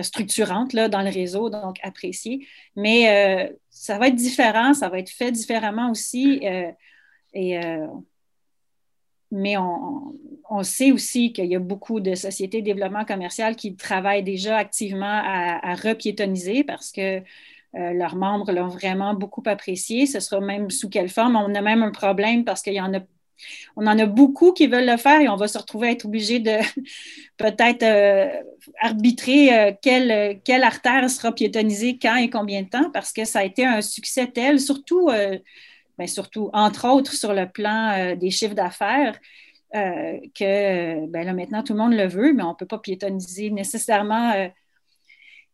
structurantes 0.00 0.72
là, 0.72 0.88
dans 0.88 1.02
le 1.02 1.10
réseau, 1.10 1.50
donc 1.50 1.76
appréciées. 1.82 2.46
Mais 2.76 3.52
ça 3.70 3.98
va 3.98 4.08
être 4.08 4.16
différent, 4.16 4.72
ça 4.74 4.88
va 4.88 4.98
être 4.98 5.10
fait 5.10 5.32
différemment 5.32 5.90
aussi. 5.90 6.40
et 7.34 7.60
mais 9.32 9.56
on, 9.56 10.62
sait 10.62 10.92
aussi 10.92 11.32
qu'il 11.32 11.46
y 11.46 11.56
a 11.56 11.58
beaucoup 11.58 12.00
de 12.00 12.14
sociétés 12.14 12.60
de 12.60 12.66
développement 12.66 13.06
commercial 13.06 13.56
qui 13.56 13.74
travaillent 13.74 14.22
déjà 14.22 14.58
activement 14.58 15.22
à, 15.24 15.74
repiétoniser 15.74 16.62
parce 16.62 16.92
que 16.92 17.22
euh, 17.74 17.92
leurs 17.94 18.14
membres 18.14 18.52
l'ont 18.52 18.68
vraiment 18.68 19.14
beaucoup 19.14 19.42
apprécié. 19.46 20.04
Ce 20.04 20.20
sera 20.20 20.42
même 20.42 20.70
sous 20.70 20.90
quelle 20.90 21.08
forme? 21.08 21.36
On 21.36 21.54
a 21.54 21.62
même 21.62 21.82
un 21.82 21.90
problème 21.90 22.44
parce 22.44 22.60
qu'il 22.60 22.74
y 22.74 22.80
en 22.82 22.92
a 22.92 23.00
on 23.76 23.86
en 23.86 23.98
a 23.98 24.06
beaucoup 24.06 24.52
qui 24.52 24.66
veulent 24.66 24.86
le 24.86 24.96
faire 24.96 25.20
et 25.20 25.28
on 25.28 25.36
va 25.36 25.48
se 25.48 25.58
retrouver 25.58 25.88
à 25.88 25.90
être 25.92 26.06
obligé 26.06 26.38
de 26.38 26.58
peut-être 27.36 27.82
euh, 27.82 28.28
arbitrer 28.80 29.58
euh, 29.58 29.72
quelle, 29.80 30.40
quelle, 30.44 30.62
artère 30.62 31.08
sera 31.10 31.32
piétonisée 31.32 31.98
quand 32.00 32.16
et 32.16 32.30
combien 32.30 32.62
de 32.62 32.68
temps 32.68 32.90
parce 32.92 33.12
que 33.12 33.24
ça 33.24 33.40
a 33.40 33.44
été 33.44 33.64
un 33.64 33.80
succès 33.80 34.26
tel, 34.26 34.60
surtout 34.60 35.10
mais 35.98 36.06
surtout, 36.06 36.50
entre 36.52 36.88
autres, 36.88 37.12
sur 37.12 37.32
le 37.32 37.48
plan 37.48 37.92
euh, 37.92 38.16
des 38.16 38.30
chiffres 38.30 38.54
d'affaires, 38.54 39.18
euh, 39.74 40.18
que 40.34 41.06
ben 41.06 41.24
là, 41.24 41.32
maintenant, 41.32 41.62
tout 41.62 41.72
le 41.72 41.78
monde 41.78 41.94
le 41.94 42.06
veut, 42.06 42.32
mais 42.32 42.42
on 42.42 42.50
ne 42.50 42.54
peut 42.54 42.66
pas 42.66 42.78
piétoniser 42.78 43.50
nécessairement. 43.50 44.50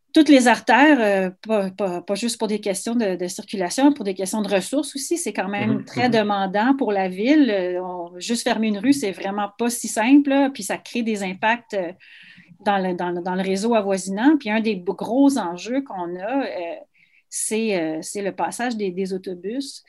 Euh, 0.08 0.12
toutes 0.14 0.28
les 0.28 0.48
artères, 0.48 1.32
pas, 1.46 1.70
pas, 2.00 2.14
juste 2.14 2.38
pour 2.38 2.48
des 2.48 2.60
questions 2.60 2.94
de, 2.94 3.26
circulation, 3.28 3.92
pour 3.92 4.04
des 4.04 4.14
questions 4.14 4.42
de 4.42 4.48
ressources 4.52 4.96
aussi. 4.96 5.18
C'est 5.18 5.32
quand 5.32 5.48
même 5.48 5.74
mhm, 5.74 5.84
très 5.84 6.08
mhm. 6.08 6.14
demandant 6.14 6.74
pour 6.76 6.92
la 6.92 7.08
ville. 7.08 7.80
juste 8.16 8.42
fermer 8.42 8.68
une 8.68 8.78
rue, 8.78 8.92
c'est 8.92 9.12
vraiment 9.12 9.50
pas 9.58 9.70
si 9.70 9.88
simple. 9.88 10.50
puis 10.52 10.62
ça 10.62 10.78
crée 10.78 11.02
des 11.02 11.22
impacts 11.22 11.76
dans 12.60 12.78
le, 12.78 12.94
dans, 12.94 13.34
le, 13.34 13.42
réseau 13.42 13.74
avoisinant. 13.74 14.36
Puis 14.38 14.50
un 14.50 14.60
des 14.60 14.76
gros 14.76 15.38
enjeux 15.38 15.82
qu'on 15.82 16.16
a, 16.16 16.44
euh, 16.44 16.74
euh, 17.52 17.98
c'est 18.00 18.22
le 18.22 18.32
passage 18.32 18.76
des, 18.76 19.12
autobus. 19.12 19.84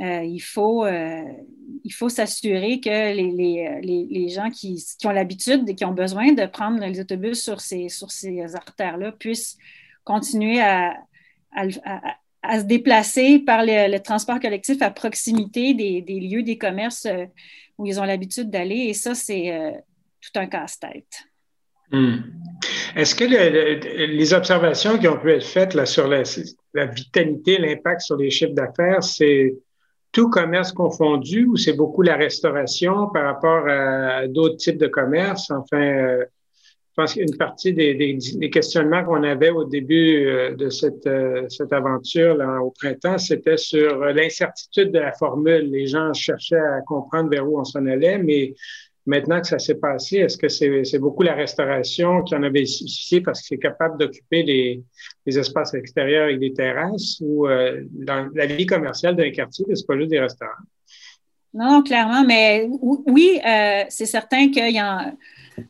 Euh, 0.00 0.22
il 0.22 0.40
faut, 0.40 0.86
il 0.86 1.92
faut 1.92 2.08
s'assurer 2.08 2.78
que 2.80 2.88
les, 2.88 4.06
les, 4.10 4.28
gens 4.28 4.50
qui, 4.50 4.84
qui 4.98 5.06
ont 5.06 5.10
l'habitude 5.10 5.68
et 5.68 5.74
qui 5.74 5.84
ont 5.84 5.92
besoin 5.92 6.32
de 6.32 6.46
prendre 6.46 6.78
les 6.84 7.00
autobus 7.00 7.42
sur 7.42 7.60
ces, 7.60 7.88
sur 7.88 8.10
ces 8.10 8.54
artères-là 8.54 9.12
puissent 9.12 9.56
continuer 10.04 10.60
à, 10.60 10.94
à, 11.52 12.60
se 12.60 12.64
déplacer 12.64 13.40
par 13.40 13.64
le, 13.64 13.98
transport 13.98 14.38
collectif 14.38 14.82
à 14.82 14.90
proximité 14.90 15.74
des, 15.74 16.02
des 16.02 16.20
lieux, 16.20 16.42
des 16.42 16.58
commerces 16.58 17.08
où 17.76 17.86
ils 17.86 17.98
ont 17.98 18.04
l'habitude 18.04 18.50
d'aller. 18.50 18.86
Et 18.88 18.94
ça, 18.94 19.14
c'est 19.14 19.82
tout 20.20 20.38
un 20.38 20.46
casse-tête. 20.46 21.24
Hmm. 21.90 22.18
Est-ce 22.96 23.14
que 23.14 23.24
les 23.24 24.34
observations 24.34 24.98
qui 24.98 25.08
ont 25.08 25.18
pu 25.18 25.32
être 25.32 25.44
faites 25.44 25.74
là, 25.74 25.86
sur 25.86 26.06
la, 26.06 26.22
vitalité, 26.86 27.58
l'impact 27.58 28.02
sur 28.02 28.16
les 28.16 28.30
chiffres 28.30 28.52
d'affaires, 28.52 29.02
c'est 29.02 29.54
tout 30.12 30.30
commerce 30.30 30.72
confondu 30.72 31.46
ou 31.46 31.56
c'est 31.56 31.74
beaucoup 31.74 32.02
la 32.02 32.16
restauration 32.16 33.08
par 33.08 33.24
rapport 33.24 33.68
à, 33.68 34.26
d'autres 34.26 34.56
types 34.56 34.78
de 34.78 34.86
commerces? 34.86 35.50
Enfin, 35.50 35.80
euh, 35.80 36.24
je 36.98 37.02
pense 37.02 37.14
qu'une 37.14 37.36
partie 37.36 37.72
des, 37.72 38.18
questionnements 38.50 39.04
qu'on 39.04 39.22
avait 39.22 39.50
au 39.50 39.64
début 39.64 40.26
euh, 40.26 40.56
de 40.56 40.68
cette, 40.68 41.06
euh, 41.06 41.48
cette 41.48 41.72
aventure 41.72 42.34
là, 42.34 42.60
au 42.60 42.72
printemps, 42.72 43.18
c'était 43.18 43.56
sur 43.56 44.00
l'incertitude 44.06 44.90
de 44.90 44.98
la 44.98 45.12
formule. 45.12 45.70
Les 45.70 45.86
gens 45.86 46.12
cherchaient 46.12 46.56
à 46.56 46.80
comprendre 46.86 47.30
vers 47.30 47.48
où 47.48 47.60
on 47.60 47.64
s'en 47.64 47.86
allait, 47.86 48.18
mais 48.18 48.54
Maintenant 49.08 49.40
que 49.40 49.46
ça 49.46 49.58
s'est 49.58 49.76
passé, 49.76 50.18
est-ce 50.18 50.36
que 50.36 50.48
c'est 50.50 50.98
beaucoup 50.98 51.22
la 51.22 51.32
restauration 51.32 52.22
qui 52.24 52.34
en 52.34 52.42
a 52.42 52.50
bénéficié 52.50 53.22
parce 53.22 53.40
que 53.40 53.46
c'est 53.46 53.58
capable 53.58 53.98
d'occuper 53.98 54.42
les, 54.42 54.82
espaces 55.38 55.72
extérieurs 55.72 56.24
avec 56.24 56.40
des 56.40 56.52
terrasses 56.52 57.16
ou 57.22 57.48
euh, 57.48 57.84
dans 57.90 58.28
la 58.34 58.44
vie 58.44 58.66
commerciale 58.66 59.16
d'un 59.16 59.30
quartier, 59.30 59.64
c'est 59.74 59.86
pas 59.86 59.96
juste 59.96 60.10
des 60.10 60.20
restaurants? 60.20 60.52
Non, 61.54 61.82
clairement, 61.82 62.22
mais 62.22 62.68
oui, 63.06 63.40
euh, 63.46 63.84
c'est 63.88 64.04
certain 64.04 64.50
qu'il 64.50 64.74
y 64.74 64.78
a 64.78 65.14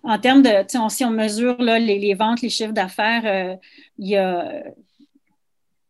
en 0.03 0.19
termes 0.19 0.43
de, 0.43 0.51
si 0.89 1.05
on 1.05 1.11
mesure 1.11 1.57
les, 1.61 2.15
ventes, 2.15 2.43
les 2.43 2.51
chiffres 2.51 2.73
d'affaires, 2.73 3.23
euh, 3.25 3.57
il 3.99 4.09
y 4.09 4.17
a 4.17 4.65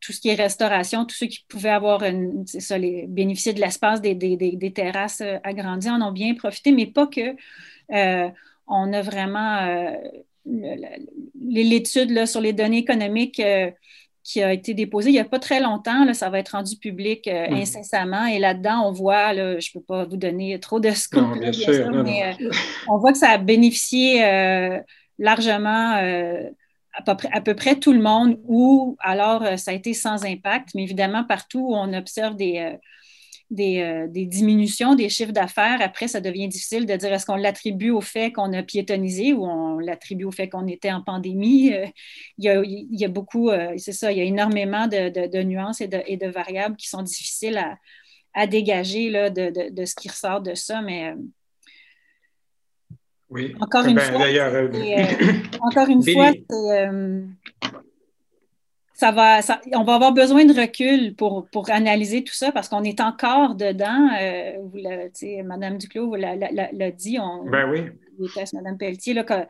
tout 0.00 0.12
ce 0.12 0.20
qui 0.20 0.28
est 0.28 0.34
restauration, 0.34 1.04
tous 1.04 1.16
ceux 1.16 1.26
qui 1.26 1.44
pouvaient 1.48 1.70
avoir 1.70 2.02
ça, 2.46 2.78
les, 2.78 3.06
bénéficier 3.06 3.52
de 3.52 3.60
l'espace 3.60 4.00
des, 4.00 4.14
des, 4.14 4.72
terrasses 4.72 5.20
euh, 5.20 5.38
agrandies 5.42 5.90
en 5.90 6.00
ont 6.02 6.12
bien 6.12 6.34
profité, 6.34 6.72
mais 6.72 6.86
pas 6.86 7.06
que. 7.06 7.34
Euh, 7.92 8.28
on 8.70 8.92
a 8.92 9.00
vraiment 9.00 9.56
euh, 9.62 9.92
l'étude 11.40 12.26
sur 12.26 12.40
les 12.42 12.52
données 12.52 12.78
économiques 12.78 13.42
qui 14.22 14.42
a 14.42 14.52
été 14.52 14.74
déposée 14.74 15.08
il 15.08 15.14
n'y 15.14 15.18
a 15.18 15.24
pas 15.24 15.38
très 15.38 15.58
longtemps. 15.58 16.04
Là, 16.04 16.12
ça 16.12 16.28
va 16.28 16.38
être 16.38 16.50
rendu 16.50 16.76
public 16.76 17.26
mmh. 17.26 17.54
incessamment. 17.54 18.26
Et 18.26 18.38
là-dedans, 18.38 18.82
on 18.86 18.92
voit, 18.92 19.32
je 19.32 19.40
ne 19.54 19.72
peux 19.72 19.80
pas 19.80 20.04
vous 20.04 20.18
donner 20.18 20.60
trop 20.60 20.80
de 20.80 20.90
scoop, 20.90 21.38
mais 22.04 22.36
on 22.88 22.98
voit 22.98 23.12
que 23.12 23.18
ça 23.18 23.30
a 23.30 23.38
bénéficié 23.38 24.20
largement 25.18 25.96
à 27.06 27.40
peu, 27.40 27.54
près, 27.54 27.78
tout 27.78 27.92
le 27.92 28.00
monde 28.00 28.38
ou 28.44 28.96
alors 29.00 29.42
euh, 29.42 29.56
ça 29.56 29.70
a 29.70 29.74
été 29.74 29.94
sans 29.94 30.24
impact, 30.24 30.70
mais 30.74 30.82
évidemment, 30.82 31.24
partout 31.24 31.60
où 31.60 31.74
on 31.74 31.92
observe 31.92 32.36
des, 32.36 32.58
euh, 32.58 32.76
euh, 33.60 34.08
des, 34.08 34.26
diminutions 34.26 34.94
des 34.94 35.08
chiffres 35.08 35.32
d'affaires, 35.32 35.78
après, 35.80 36.08
ça 36.08 36.20
devient 36.20 36.48
difficile 36.48 36.86
de 36.86 36.96
dire 36.96 37.12
est-ce 37.12 37.26
qu'on 37.26 37.36
l'attribue 37.36 37.90
au 37.90 38.00
fait 38.00 38.32
qu'on 38.32 38.52
a 38.52 38.62
piétonisé 38.62 39.32
ou 39.32 39.44
on 39.44 39.78
l'attribue 39.78 40.24
au 40.24 40.32
fait 40.32 40.48
qu'on 40.48 40.66
était 40.66 40.92
en 40.92 41.02
pandémie? 41.02 41.72
il, 42.38 42.86
y 42.90 43.04
a, 43.04 43.08
beaucoup, 43.08 43.50
c'est 43.76 43.92
ça, 43.92 44.12
il 44.12 44.18
y 44.18 44.20
a 44.20 44.24
énormément 44.24 44.86
de, 44.88 45.42
nuances 45.42 45.80
et 45.80 45.88
de, 45.88 46.28
variables 46.28 46.76
qui 46.76 46.88
sont 46.88 47.02
difficiles 47.02 47.62
à, 48.34 48.46
dégager 48.46 49.10
de, 49.10 49.84
ce 49.84 49.94
qui 49.94 50.08
ressort 50.08 50.42
de 50.42 50.54
ça, 50.54 50.82
mais 50.82 51.14
oui. 53.30 53.54
Encore 53.60 53.84
une 53.84 53.98
fois, 53.98 54.26
euh, 54.26 54.68
euh, 54.72 55.32
encore 55.60 55.88
une 55.88 56.02
fois, 56.02 56.32
euh, 56.50 57.26
ça 58.94 59.12
va, 59.12 59.40
on 59.74 59.84
va 59.84 59.94
avoir 59.94 60.12
besoin 60.12 60.44
de 60.44 60.58
recul 60.58 61.14
pour, 61.14 61.46
pour 61.50 61.70
analyser 61.70 62.24
tout 62.24 62.34
ça 62.34 62.52
parce 62.52 62.68
qu'on 62.68 62.84
est 62.84 63.00
encore 63.00 63.54
dedans. 63.54 64.08
vous 64.62 65.44
Madame 65.44 65.78
Duclos 65.78 66.16
l'a 66.16 66.90
dit. 66.90 67.18
On, 67.20 67.44
ben 67.44 67.70
oui. 67.70 67.86
Madame 68.54 68.78
Pelletier, 68.78 69.14
là, 69.14 69.46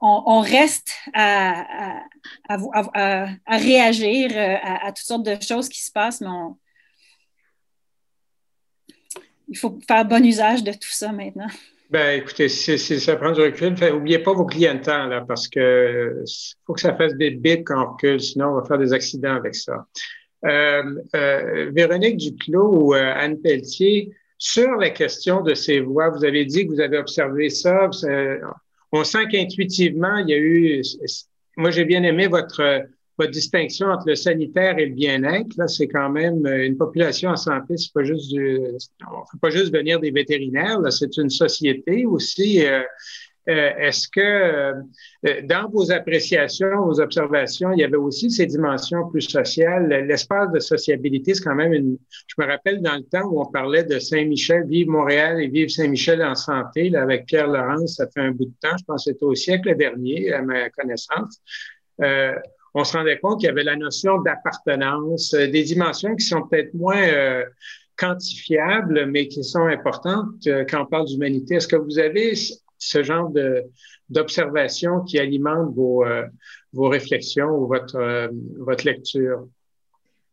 on, 0.00 0.40
reste 0.40 0.94
à, 1.12 2.04
à, 2.48 3.26
à 3.46 3.56
réagir 3.56 4.30
à, 4.62 4.92
toutes 4.92 5.06
sortes 5.06 5.26
de 5.26 5.36
choses 5.42 5.68
qui 5.68 5.82
se 5.82 5.92
passent, 5.92 6.20
mais 6.20 6.28
il 9.48 9.58
faut 9.58 9.78
faire 9.86 10.04
bon 10.04 10.24
usage 10.24 10.62
de 10.62 10.72
tout 10.72 10.88
ça 10.90 11.12
maintenant. 11.12 11.48
Ben, 11.90 12.20
écoutez, 12.20 12.48
si, 12.48 12.78
ça 12.78 13.16
prend 13.16 13.32
du 13.32 13.40
recul, 13.40 13.74
n'oubliez 13.74 14.20
pas 14.20 14.32
vos 14.32 14.46
clientants, 14.46 15.06
là, 15.06 15.24
parce 15.26 15.48
que 15.48 16.22
faut 16.64 16.74
que 16.74 16.80
ça 16.80 16.94
fasse 16.94 17.14
des 17.16 17.32
bits 17.32 17.64
quand 17.64 17.84
on 17.84 17.92
recule, 17.94 18.20
sinon 18.20 18.50
on 18.50 18.60
va 18.60 18.64
faire 18.64 18.78
des 18.78 18.92
accidents 18.92 19.34
avec 19.34 19.56
ça. 19.56 19.86
Euh, 20.44 20.82
euh, 21.16 21.70
Véronique 21.74 22.16
Duclos 22.16 22.76
ou 22.76 22.94
euh, 22.94 23.12
Anne 23.16 23.40
Pelletier, 23.40 24.12
sur 24.38 24.70
la 24.76 24.90
question 24.90 25.40
de 25.42 25.52
ces 25.54 25.80
voix, 25.80 26.10
vous 26.10 26.24
avez 26.24 26.44
dit 26.44 26.64
que 26.64 26.70
vous 26.70 26.80
avez 26.80 26.96
observé 26.96 27.50
ça. 27.50 27.90
On 28.92 29.02
sent 29.02 29.26
qu'intuitivement, 29.30 30.18
il 30.18 30.28
y 30.28 30.34
a 30.34 30.38
eu. 30.38 30.82
Moi, 31.56 31.72
j'ai 31.72 31.84
bien 31.84 32.04
aimé 32.04 32.28
votre 32.28 32.86
votre 33.20 33.32
distinction 33.32 33.88
entre 33.88 34.08
le 34.08 34.14
sanitaire 34.14 34.78
et 34.78 34.86
le 34.86 34.94
bien-être, 34.94 35.54
là, 35.58 35.68
c'est 35.68 35.88
quand 35.88 36.08
même 36.08 36.46
euh, 36.46 36.66
une 36.66 36.78
population 36.78 37.30
en 37.30 37.36
santé, 37.36 37.76
c'est 37.76 37.92
pas 37.92 38.02
juste 38.02 38.32
du, 38.32 38.58
on 38.58 39.26
fait 39.26 39.38
pas 39.40 39.50
juste 39.50 39.72
venir 39.74 40.00
des 40.00 40.10
vétérinaires, 40.10 40.80
là, 40.80 40.90
c'est 40.90 41.14
une 41.18 41.28
société 41.28 42.06
aussi. 42.06 42.64
Euh, 42.64 42.80
euh, 43.48 43.70
est-ce 43.78 44.06
que 44.06 44.74
dans 45.46 45.68
vos 45.70 45.90
appréciations, 45.90 46.84
vos 46.84 47.00
observations, 47.00 47.72
il 47.72 47.80
y 47.80 47.84
avait 47.84 47.96
aussi 47.96 48.30
ces 48.30 48.46
dimensions 48.46 49.08
plus 49.10 49.22
sociales? 49.22 49.88
L'espace 50.06 50.52
de 50.52 50.60
sociabilité, 50.60 51.34
c'est 51.34 51.42
quand 51.42 51.54
même 51.54 51.72
une. 51.72 51.98
Je 52.28 52.34
me 52.38 52.46
rappelle 52.46 52.80
dans 52.82 52.96
le 52.96 53.02
temps 53.02 53.26
où 53.28 53.40
on 53.40 53.46
parlait 53.46 53.82
de 53.82 53.98
Saint-Michel, 53.98 54.66
Vive 54.68 54.88
Montréal 54.88 55.40
et 55.40 55.48
Vive 55.48 55.70
Saint-Michel 55.70 56.22
en 56.22 56.34
santé, 56.34 56.90
là, 56.90 57.02
avec 57.02 57.24
Pierre 57.26 57.48
Laurence, 57.48 57.96
ça 57.96 58.06
fait 58.14 58.20
un 58.20 58.30
bout 58.30 58.44
de 58.44 58.54
temps, 58.60 58.76
je 58.78 58.84
pense 58.84 59.04
que 59.04 59.12
c'était 59.12 59.24
au 59.24 59.34
siècle 59.34 59.74
dernier, 59.74 60.32
à 60.32 60.42
ma 60.42 60.68
connaissance. 60.70 61.40
On 62.74 62.84
se 62.84 62.96
rendait 62.96 63.18
compte 63.18 63.40
qu'il 63.40 63.46
y 63.46 63.50
avait 63.50 63.64
la 63.64 63.76
notion 63.76 64.20
d'appartenance, 64.22 65.34
euh, 65.34 65.48
des 65.48 65.64
dimensions 65.64 66.14
qui 66.14 66.24
sont 66.24 66.42
peut-être 66.42 66.74
moins 66.74 67.02
euh, 67.02 67.44
quantifiables, 67.96 69.06
mais 69.06 69.28
qui 69.28 69.42
sont 69.42 69.66
importantes 69.66 70.46
euh, 70.46 70.64
quand 70.68 70.82
on 70.82 70.86
parle 70.86 71.06
d'humanité. 71.06 71.56
Est-ce 71.56 71.68
que 71.68 71.76
vous 71.76 71.98
avez 71.98 72.34
ce 72.78 73.02
genre 73.02 73.30
d'observation 74.08 75.00
qui 75.00 75.18
alimente 75.18 75.74
vos, 75.74 76.04
réflexions 76.88 77.48
ou 77.48 77.66
votre, 77.66 78.30
votre 78.58 78.86
lecture? 78.86 79.46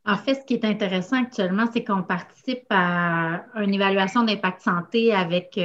En 0.05 0.15
fait, 0.15 0.35
ce 0.35 0.45
qui 0.45 0.53
est 0.53 0.63
intéressant 0.63 1.21
actuellement, 1.21 1.65
c'est 1.73 1.83
qu'on 1.83 2.03
participe 2.03 2.63
à 2.69 3.43
une 3.55 3.73
évaluation 3.73 4.23
d'impact 4.23 4.61
santé 4.61 5.13
avec, 5.13 5.59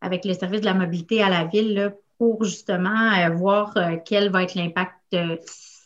avec 0.00 0.24
le 0.24 0.34
service 0.34 0.62
de 0.62 0.66
la 0.66 0.74
mobilité 0.74 1.22
à 1.22 1.30
la 1.30 1.44
ville 1.44 1.94
pour 2.18 2.42
justement 2.42 3.30
voir 3.36 3.72
quel 4.04 4.32
va 4.32 4.42
être 4.42 4.56
l'impact 4.56 5.14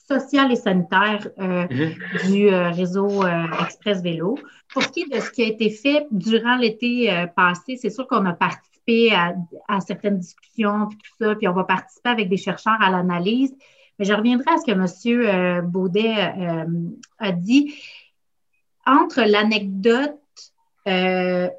social 0.07 0.53
et 0.53 0.57
sanitaire 0.57 1.27
euh, 1.39 1.67
mhm. 1.69 2.31
du 2.31 2.49
euh, 2.49 2.71
réseau 2.71 3.25
euh, 3.25 3.45
Express 3.65 4.03
Vélo. 4.03 4.39
Pour 4.73 4.83
ce 4.83 4.89
qui 4.89 5.01
est 5.03 5.15
de 5.15 5.21
ce 5.21 5.31
qui 5.31 5.43
a 5.43 5.47
été 5.47 5.71
fait 5.71 6.07
durant 6.11 6.57
l'été 6.57 7.27
passé, 7.35 7.77
c'est 7.77 7.91
sûr 7.91 8.07
qu'on 8.07 8.27
a 8.27 8.33
participé 8.33 9.13
à, 9.13 9.81
certaines 9.81 10.19
discussions, 10.19 10.89
puis 10.89 10.99
tout 10.99 11.25
ça, 11.25 11.35
puis 11.35 11.49
on 11.49 11.53
va 11.53 11.65
participer 11.65 12.11
avec 12.11 12.29
des 12.29 12.37
chercheurs 12.37 12.77
à 12.81 12.91
l'analyse. 12.91 13.55
Mais 13.99 14.05
je 14.05 14.13
reviendrai 14.13 14.51
à 14.51 14.59
ce 14.59 14.65
que 14.67 14.73
M. 14.73 15.71
Baudet 15.71 16.15
a 17.19 17.33
dit. 17.33 17.75
Entre 18.85 19.23
l'anecdote 19.23 20.21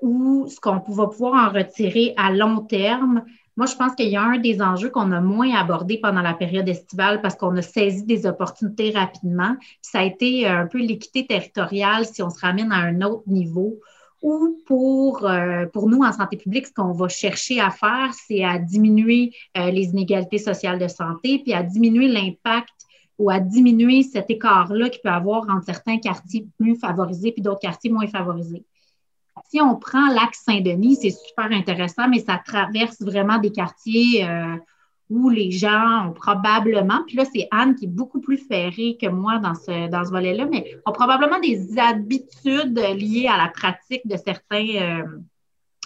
ou 0.02 0.48
ce 0.48 0.60
qu'on 0.60 0.80
va 0.80 1.08
pouvoir 1.08 1.50
en 1.50 1.54
retirer 1.54 2.14
à 2.18 2.32
long 2.32 2.60
terme, 2.60 3.24
moi, 3.58 3.66
je 3.66 3.76
pense 3.76 3.95
qu'il 3.95 4.10
y 4.10 4.16
a 4.16 4.22
un 4.22 4.38
des 4.38 4.62
enjeux 4.62 4.89
qu'on 4.89 5.12
a 5.12 5.20
moins 5.20 5.55
abordé 5.55 5.97
pendant 5.97 6.22
la 6.22 6.36
période 6.36 6.70
estivale 6.70 7.22
parce 7.22 7.36
qu'on 7.36 7.58
a 7.58 7.64
saisi 7.64 8.05
des 8.05 8.28
opportunités 8.28 8.91
rapidement. 8.91 9.55
Ça 9.82 9.99
a 9.99 10.03
été 10.03 10.47
un 10.47 10.68
peu 10.68 10.78
l'équité 10.78 11.26
territoriale 11.26 12.05
si 12.05 12.22
on 12.22 12.30
se 12.30 12.39
ramène 12.39 12.72
à 12.72 12.78
un 12.78 13.01
autre 13.01 13.24
niveau. 13.26 13.80
Ou 14.22 14.58
pour, 14.68 15.26
euh, 15.26 15.66
nous, 15.76 16.03
en 16.03 16.12
santé 16.12 16.38
publique, 16.38 16.68
ce 16.68 16.74
qu'on 16.74 16.91
va 16.91 17.08
chercher 17.08 17.60
à 17.60 17.72
faire, 17.72 18.12
c'est 18.14 18.43
à 18.43 18.60
diminuer 18.60 19.34
euh, 19.58 19.72
les 19.72 19.86
inégalités 19.86 20.39
sociales 20.39 20.80
de 20.80 20.88
santé, 20.88 21.39
puis 21.39 21.53
à 21.53 21.64
diminuer 21.64 22.08
l'impact 22.08 22.74
ou 23.18 23.32
à 23.32 23.39
diminuer 23.39 24.03
cet 24.03 24.30
écart-là 24.30 24.89
qu'il 24.89 25.01
peut 25.01 25.10
avoir 25.10 25.49
entre 25.49 25.66
certains 25.66 25.97
quartiers 25.97 26.47
plus 26.60 26.76
favorisés 26.76 27.34
et 27.36 27.41
d'autres 27.41 27.62
quartiers 27.62 27.89
moins 27.89 28.08
favorisés. 28.08 28.66
Si 29.50 29.62
on 29.62 29.76
prend 29.76 30.08
l'axe 30.08 30.43
Saint-Denis, 30.45 30.98
c'est 31.02 31.12
super 31.12 31.52
intéressant, 31.52 32.08
mais 32.10 32.20
ça 32.20 32.41
traverse 32.43 33.02
vraiment 33.02 33.38
des 33.38 33.52
quartiers 33.52 34.26
euh, 34.26 34.58
où 35.10 35.30
les 35.30 35.52
gens 35.52 36.08
ont 36.08 36.14
probablement, 36.14 37.04
puis 37.08 37.16
là, 37.16 37.24
c'est 37.34 37.48
Anne 37.52 37.76
qui 37.76 37.86
est 37.86 37.89
beaucoup 37.89 38.20
plus 38.20 38.38
ferrée 38.38 38.98
que 39.02 39.08
moi 39.08 39.39
dans 39.39 39.56
ce, 39.56 39.89
dans 39.89 40.04
ce 40.04 40.12
volet-là, 40.12 40.48
mais 40.48 40.76
ont 40.86 40.91
probablement 40.91 41.39
des 41.39 41.80
habitudes 41.80 42.78
liées 42.78 43.28
à 43.28 43.38
la 43.38 43.48
pratique 43.48 44.06
de 44.06 44.18
certains, 44.18 44.68
euh, 44.76 45.20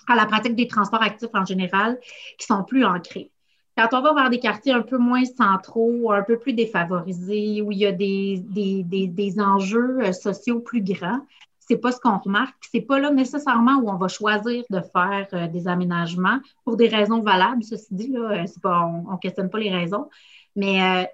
à 0.07 0.15
la 0.15 0.25
pratique 0.25 0.55
des 0.55 0.67
transports 0.67 1.03
actifs 1.03 1.29
en 1.33 1.45
général, 1.45 1.99
qui 2.39 2.47
sont 2.47 2.63
plus 2.63 2.83
ancrés. 2.83 3.31
Quand 3.77 3.97
on 3.97 4.01
va 4.01 4.13
vers 4.13 4.29
des 4.29 4.39
quartiers 4.39 4.73
un 4.73 4.81
peu 4.81 4.97
moins 4.97 5.23
centraux, 5.23 6.11
un 6.11 6.23
peu 6.23 6.37
plus 6.37 6.53
défavorisés, 6.53 7.61
où 7.61 7.71
il 7.71 7.77
y 7.77 7.85
a 7.85 7.91
des, 7.91 8.43
des, 8.83 9.39
enjeux 9.39 10.01
euh, 10.01 10.11
sociaux 10.11 10.59
plus 10.59 10.81
grands, 10.81 11.21
c'est 11.67 11.77
pas 11.77 11.91
ce 11.91 11.99
qu'on 11.99 12.17
remarque. 12.17 12.55
C'est 12.71 12.81
pas 12.81 12.99
là 12.99 13.11
nécessairement 13.11 13.77
où 13.77 13.89
on 13.89 13.95
va 13.95 14.07
choisir 14.07 14.63
de 14.69 14.81
faire 14.81 15.27
euh, 15.33 15.47
des 15.47 15.67
aménagements 15.67 16.39
pour 16.65 16.75
des 16.75 16.87
raisons 16.87 17.21
valables. 17.21 17.63
Ceci 17.63 17.87
dit, 17.91 18.07
là, 18.09 18.43
euh, 18.43 18.45
pas, 18.61 18.81
on 18.81 19.13
ne 19.13 19.17
questionne 19.17 19.49
pas 19.49 19.59
les 19.59 19.69
raisons. 19.69 20.09
Mais 20.55 20.81
euh, 20.81 21.05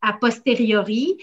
a 0.00 0.12
posteriori, 0.14 1.16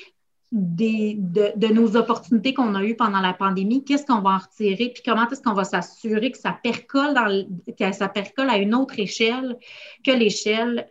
des, 0.51 1.15
de, 1.20 1.67
nos 1.67 1.95
opportunités 1.95 2.55
qu'on 2.55 2.74
a 2.74 2.84
eues 2.84 2.95
pendant 2.95 3.20
la 3.20 3.34
pandémie, 3.34 3.84
qu'est-ce 3.84 4.05
qu'on 4.05 4.22
va 4.22 4.32
en 4.32 4.38
retirer, 4.39 4.89
puis 4.89 5.03
comment 5.05 5.30
est-ce 5.30 5.43
qu'on 5.43 5.53
va 5.53 5.63
s'assurer 5.63 6.32
que 6.32 6.39
ça 6.39 6.57
percole 6.63 7.13
dans 7.13 7.45
que 7.78 7.91
ça 7.91 8.09
percole 8.09 8.49
à 8.49 8.57
une 8.57 8.74
autre 8.74 8.97
échelle 8.97 9.57
que 10.03 10.09
l'échelle 10.09 10.88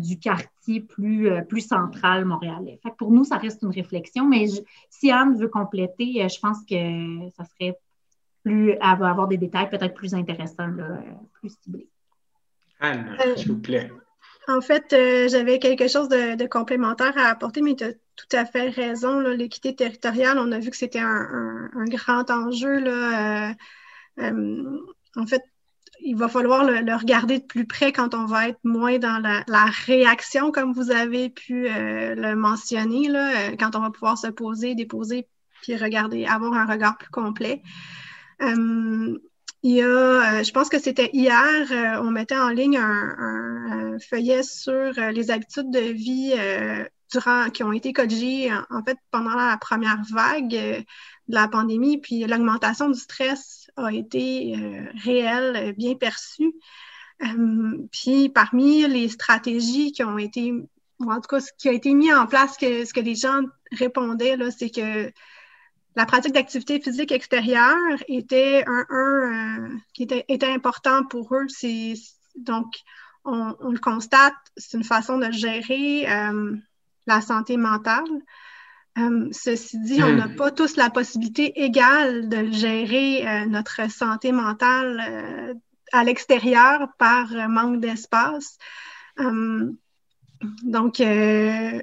du 0.00 0.18
quartier 0.18 0.48
plus, 0.80 1.28
euh, 1.28 1.42
plus 1.42 1.60
central 1.60 2.24
montréalais. 2.24 2.78
Fait 2.82 2.94
pour 2.96 3.10
nous, 3.10 3.24
ça 3.24 3.36
reste 3.36 3.62
une 3.62 3.70
réflexion, 3.70 4.26
mais 4.26 4.46
si 4.90 5.10
Anne 5.10 5.36
veut 5.36 5.48
compléter, 5.48 6.22
euh, 6.22 6.28
je 6.28 6.40
pense 6.40 6.58
que 6.68 7.30
ça 7.36 7.44
serait 7.44 7.78
plus 8.42 8.76
avoir 8.80 9.26
des 9.26 9.38
détails 9.38 9.70
peut-être 9.70 9.94
plus 9.94 10.14
intéressants, 10.14 10.70
plus 11.32 11.56
ciblés. 11.62 11.88
Anne, 12.80 13.16
s'il 13.36 13.52
vous 13.52 13.58
plaît. 13.58 13.90
En 14.46 14.60
fait, 14.60 14.84
j'avais 15.30 15.58
quelque 15.58 15.88
chose 15.88 16.10
de, 16.10 16.36
de, 16.36 16.46
complémentaire 16.46 17.16
à 17.16 17.30
apporter, 17.30 17.62
mais 17.62 17.74
tu 17.74 17.86
tout 18.16 18.36
à 18.36 18.44
fait 18.44 18.68
raison. 18.68 19.20
L'équité 19.20 19.74
territoriale, 19.74 20.38
on 20.38 20.52
a 20.52 20.58
vu 20.58 20.70
que 20.70 20.76
c'était 20.76 21.00
un, 21.00 21.68
grand 21.86 22.30
enjeu. 22.30 22.80
Là, 22.80 23.50
euh, 23.50 23.54
euh, 24.20 24.78
en 25.16 25.26
fait, 25.26 25.42
il 26.04 26.16
va 26.16 26.28
falloir 26.28 26.64
le, 26.64 26.94
regarder 26.94 27.38
de 27.38 27.44
plus 27.44 27.66
près 27.66 27.92
quand 27.92 28.14
on 28.14 28.26
va 28.26 28.48
être 28.48 28.60
moins 28.62 28.98
dans 28.98 29.18
la, 29.18 29.64
réaction, 29.86 30.52
comme 30.52 30.72
vous 30.72 30.90
avez 30.90 31.30
pu 31.30 31.66
euh, 31.68 32.14
le 32.14 32.36
mentionner, 32.36 33.08
là, 33.08 33.52
quand 33.58 33.74
on 33.74 33.80
va 33.80 33.90
pouvoir 33.90 34.18
se 34.18 34.28
poser, 34.28 34.74
déposer, 34.74 35.26
puis 35.62 35.76
regarder, 35.76 36.26
avoir 36.26 36.52
un 36.54 36.66
regard 36.66 36.98
plus 36.98 37.10
complet. 37.10 37.62
il 38.40 39.18
y 39.62 39.82
a, 39.82 40.42
je 40.42 40.50
pense 40.52 40.68
que 40.68 40.78
c'était 40.78 41.10
hier, 41.14 42.00
on 42.02 42.10
mettait 42.10 42.36
en 42.36 42.50
ligne 42.50 42.76
un, 42.78 43.96
feuillet 44.10 44.42
sur 44.42 44.92
les 45.12 45.30
habitudes 45.30 45.70
de 45.70 45.78
vie 45.78 46.34
qui 47.52 47.62
ont 47.62 47.72
été 47.72 47.92
corrigés 47.92 48.50
en, 48.52 48.82
fait 48.82 48.98
pendant 49.10 49.34
la 49.34 49.56
première 49.56 50.02
vague 50.10 50.54
euh, 50.54 50.80
de 51.28 51.34
la 51.34 51.48
pandémie, 51.48 51.98
puis 51.98 52.24
l'augmentation 52.24 52.90
du 52.90 52.98
stress 52.98 53.63
a 53.76 53.92
été 53.92 54.54
euh, 54.56 54.86
réelle, 55.02 55.74
bien 55.74 55.94
perçue. 55.94 56.54
Euh, 57.22 57.78
puis 57.92 58.28
parmi 58.28 58.86
les 58.86 59.08
stratégies 59.08 59.92
qui 59.92 60.02
ont 60.02 60.18
été, 60.18 60.52
en 61.00 61.20
tout 61.20 61.28
cas, 61.28 61.40
ce 61.40 61.50
qui 61.58 61.68
a 61.68 61.72
été 61.72 61.94
mis 61.94 62.12
en 62.12 62.26
place, 62.26 62.56
ce 62.60 62.92
que 62.92 63.00
les 63.00 63.14
gens 63.14 63.42
répondaient, 63.72 64.36
c'est 64.50 64.70
que 64.70 65.12
la 65.96 66.06
pratique 66.06 66.32
d'activité 66.32 66.80
physique 66.80 67.12
extérieure 67.12 67.76
était 68.08 68.64
un, 68.66 69.78
qui 69.92 70.02
était, 70.02 70.50
important 70.50 71.04
pour 71.04 71.32
eux. 71.34 71.46
Donc, 72.34 72.66
on, 73.24 73.54
on, 73.60 73.70
le 73.70 73.78
constate, 73.78 74.34
c'est 74.56 74.76
une 74.76 74.84
façon 74.84 75.18
de 75.18 75.30
gérer 75.30 76.04
la 77.06 77.20
santé 77.20 77.56
mentale. 77.56 78.04
Euh, 78.96 79.28
ceci 79.32 79.78
dit, 79.80 80.02
on 80.02 80.14
n'a 80.14 80.28
hmm. 80.28 80.36
pas 80.36 80.50
tous 80.52 80.76
la 80.76 80.88
possibilité 80.88 81.64
égale 81.64 82.28
de 82.28 82.52
gérer 82.52 83.26
euh, 83.26 83.46
notre 83.46 83.90
santé 83.90 84.30
mentale 84.30 85.02
euh, 85.08 85.54
à 85.92 86.04
l'extérieur 86.04 86.88
par 86.98 87.26
manque 87.48 87.80
d'espace. 87.80 88.56
donc, 89.18 90.98
le, 90.98 91.76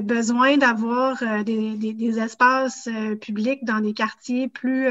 besoin 0.00 0.56
d'avoir 0.56 1.22
des, 1.44 1.76
des, 1.76 2.18
espaces 2.18 2.88
publics 3.20 3.64
dans 3.64 3.80
des 3.80 3.94
quartiers 3.94 4.48
plus 4.48 4.88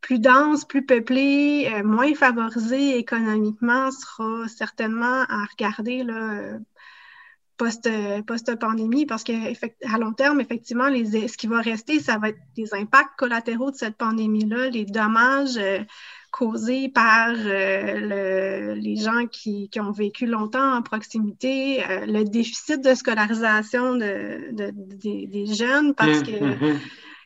plus 0.00 0.18
dense, 0.18 0.64
plus 0.64 0.84
peuplé, 0.84 1.70
euh, 1.72 1.82
moins 1.82 2.14
favorisé 2.14 2.96
économiquement 2.98 3.90
sera 3.90 4.48
certainement 4.48 5.24
à 5.28 5.44
regarder 5.50 6.04
là, 6.04 6.58
post-pandémie 7.58 9.06
parce 9.06 9.24
qu'à 9.24 9.98
long 9.98 10.12
terme, 10.12 10.40
effectivement, 10.40 10.88
les, 10.88 11.28
ce 11.28 11.36
qui 11.36 11.46
va 11.46 11.60
rester, 11.60 12.00
ça 12.00 12.18
va 12.18 12.30
être 12.30 12.38
des 12.56 12.72
impacts 12.74 13.16
collatéraux 13.16 13.70
de 13.70 13.76
cette 13.76 13.96
pandémie-là, 13.96 14.70
les 14.70 14.84
dommages 14.84 15.58
euh, 15.58 15.80
causés 16.30 16.88
par 16.88 17.30
euh, 17.36 18.74
les 18.74 18.96
gens 18.96 19.26
qui, 19.26 19.68
ont 19.78 19.92
vécu 19.92 20.26
longtemps 20.26 20.76
en 20.76 20.82
proximité, 20.82 21.82
le 22.06 22.24
déficit 22.24 22.84
de 22.84 22.94
scolarisation 22.94 23.94
de, 23.96 24.50
des, 24.52 25.46
jeunes 25.46 25.94
parce 25.94 26.20
mmh, 26.20 26.22
que 26.22 26.44
mmh, 26.44 26.80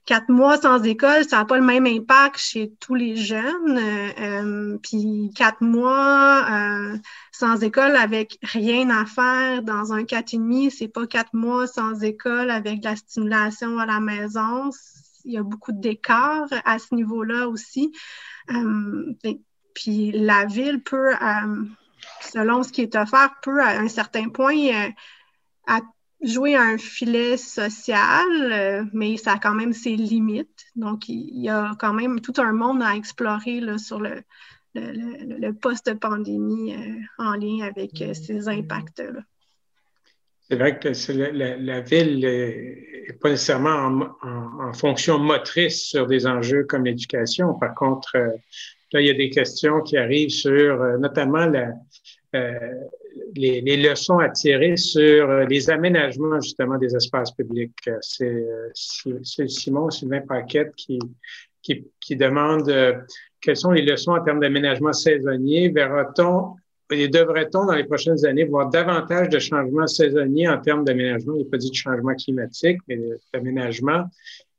quatre 0.04 0.28
mois 0.28 0.60
sans 0.60 0.82
école, 0.82 1.24
ça 1.24 1.38
n'a 1.38 1.44
pas 1.44 1.56
le 1.56 1.64
même 1.64 1.86
impact 1.86 2.38
chez 2.38 2.72
tous 2.80 2.94
les 2.94 3.16
jeunes. 3.16 3.78
Euh, 3.78 4.78
puis 4.82 5.30
quatre 5.34 5.60
mois 5.60 6.46
euh, 6.50 6.96
sans 7.30 7.62
école 7.62 7.96
avec 7.96 8.38
rien 8.42 8.90
à 8.90 9.06
faire 9.06 9.62
dans 9.62 9.92
un 9.92 10.04
quatre 10.04 10.34
et 10.34 10.38
demi, 10.38 10.70
c'est 10.70 10.88
pas 10.88 11.06
quatre 11.06 11.34
mois 11.34 11.66
sans 11.66 12.02
école 12.02 12.50
avec 12.50 12.80
de 12.80 12.84
la 12.86 12.96
stimulation 12.96 13.78
à 13.78 13.86
la 13.86 14.00
maison. 14.00 14.70
Il 15.24 15.32
y 15.32 15.38
a 15.38 15.42
beaucoup 15.42 15.72
d'écarts 15.72 16.48
à 16.64 16.78
ce 16.78 16.94
niveau-là 16.94 17.48
aussi. 17.48 17.92
Euh, 18.50 19.14
puis 19.74 20.10
la 20.12 20.44
ville 20.46 20.82
peut, 20.82 21.14
selon 22.20 22.62
ce 22.62 22.72
qui 22.72 22.82
est 22.82 22.96
offert, 22.96 23.36
peut 23.40 23.62
à 23.62 23.78
un 23.78 23.88
certain 23.88 24.28
point 24.28 24.90
à 25.66 25.80
jouer 26.22 26.54
un 26.54 26.78
filet 26.78 27.36
social, 27.36 28.26
euh, 28.52 28.84
mais 28.92 29.16
ça 29.16 29.32
a 29.32 29.38
quand 29.38 29.54
même 29.54 29.72
ses 29.72 29.96
limites. 29.96 30.66
Donc, 30.76 31.08
il 31.08 31.42
y 31.42 31.48
a 31.48 31.72
quand 31.78 31.92
même 31.92 32.20
tout 32.20 32.34
un 32.38 32.52
monde 32.52 32.82
à 32.82 32.94
explorer 32.94 33.60
là, 33.60 33.78
sur 33.78 34.00
le, 34.00 34.22
le, 34.74 35.50
post-pandémie 35.52 36.74
euh, 36.74 36.94
en 37.18 37.34
lien 37.34 37.66
avec 37.66 38.00
euh, 38.00 38.14
ces 38.14 38.48
impacts-là. 38.48 39.20
C'est 40.48 40.56
vrai 40.56 40.78
que 40.78 40.88
la, 40.88 41.80
ville 41.80 42.20
n'est 42.20 43.12
pas 43.20 43.30
nécessairement 43.30 44.14
en, 44.22 44.72
fonction 44.74 45.18
motrice 45.18 45.82
sur 45.82 46.06
des 46.06 46.26
enjeux 46.26 46.64
comme 46.64 46.84
l'éducation. 46.84 47.54
Par 47.54 47.74
contre, 47.74 48.16
là, 48.92 49.00
il 49.00 49.06
y 49.06 49.10
a 49.10 49.14
des 49.14 49.30
questions 49.30 49.80
qui 49.80 49.96
arrivent 49.96 50.30
sur 50.30 50.98
notamment 50.98 51.46
la, 51.46 51.68
les, 53.34 53.76
leçons 53.76 54.18
à 54.18 54.28
tirer 54.28 54.76
sur 54.76 55.30
euh, 55.30 55.44
les 55.44 55.70
aménagements 55.70 56.40
justement 56.40 56.78
des 56.78 56.94
espaces 56.94 57.32
publics. 57.32 57.74
Euh, 57.88 57.98
c'est 58.74 59.48
Simon 59.48 59.90
Sylvain 59.90 60.20
Paquette 60.20 60.74
qui, 60.76 60.98
demande 62.10 62.68
euh, 62.68 62.94
quelles 63.40 63.56
sont 63.56 63.72
les 63.72 63.82
leçons 63.82 64.12
en 64.12 64.22
termes 64.22 64.40
d'aménagement 64.40 64.92
saisonnier? 64.92 65.68
Verra-t-on 65.70 66.56
et 66.90 67.08
devrait-on 67.08 67.64
dans 67.66 67.74
les 67.74 67.84
prochaines 67.84 68.24
années 68.26 68.44
voir 68.44 68.68
davantage 68.68 69.30
de 69.30 69.38
changements 69.38 69.86
saisonniers 69.86 70.48
en 70.48 70.60
termes 70.60 70.84
d'aménagement? 70.84 71.34
Il 71.34 71.44
n'est 71.44 71.50
pas 71.50 71.56
dit 71.56 71.70
de 71.70 71.74
changement 71.74 72.14
climatique, 72.14 72.78
mais 72.86 72.98
d'aménagement. 73.32 74.04